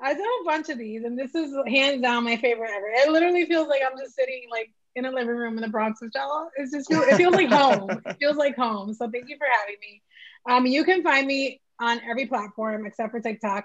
[0.00, 2.86] I've done a bunch of these, and this is hands down my favorite ever.
[2.88, 6.00] It literally feels like I'm just sitting like in a living room in the Bronx
[6.14, 6.48] y'all.
[6.56, 8.02] It's just it feels like home.
[8.04, 8.92] It feels like home.
[8.94, 10.02] So thank you for having me.
[10.48, 13.64] Um, you can find me on every platform except for TikTok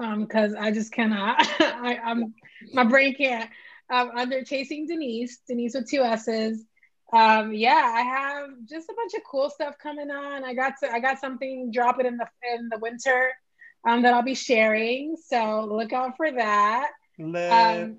[0.00, 2.34] um because i just cannot I, i'm
[2.72, 3.48] my brain can't
[3.92, 6.64] um under chasing denise denise with two s's
[7.12, 10.90] um yeah i have just a bunch of cool stuff coming on i got to,
[10.90, 13.30] i got something dropping in the in the winter
[13.88, 17.98] um that i'll be sharing so look out for that um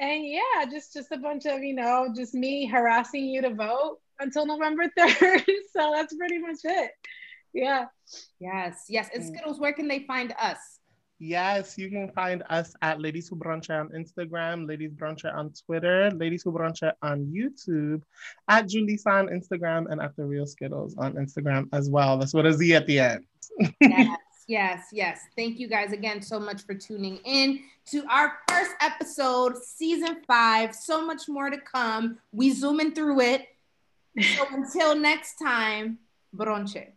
[0.00, 3.98] and yeah just just a bunch of you know just me harassing you to vote
[4.20, 6.90] until november 3rd so that's pretty much it
[7.52, 7.86] yeah
[8.40, 9.08] Yes, yes.
[9.14, 10.58] And Skittles, where can they find us?
[11.20, 16.12] Yes, you can find us at Ladies Who Brunch on Instagram, Ladies Brunch on Twitter,
[16.12, 18.02] Ladies Who Brunch on YouTube,
[18.48, 22.18] at Julissa on Instagram, and at The Real Skittles on Instagram as well.
[22.18, 23.24] That's what a Z at the end.
[23.80, 24.16] yes,
[24.48, 25.20] yes, yes.
[25.36, 27.60] Thank you guys again so much for tuning in
[27.90, 30.74] to our first episode, season five.
[30.74, 32.18] So much more to come.
[32.32, 33.46] We zooming through it.
[34.20, 35.98] So until next time,
[36.34, 36.88] bronche.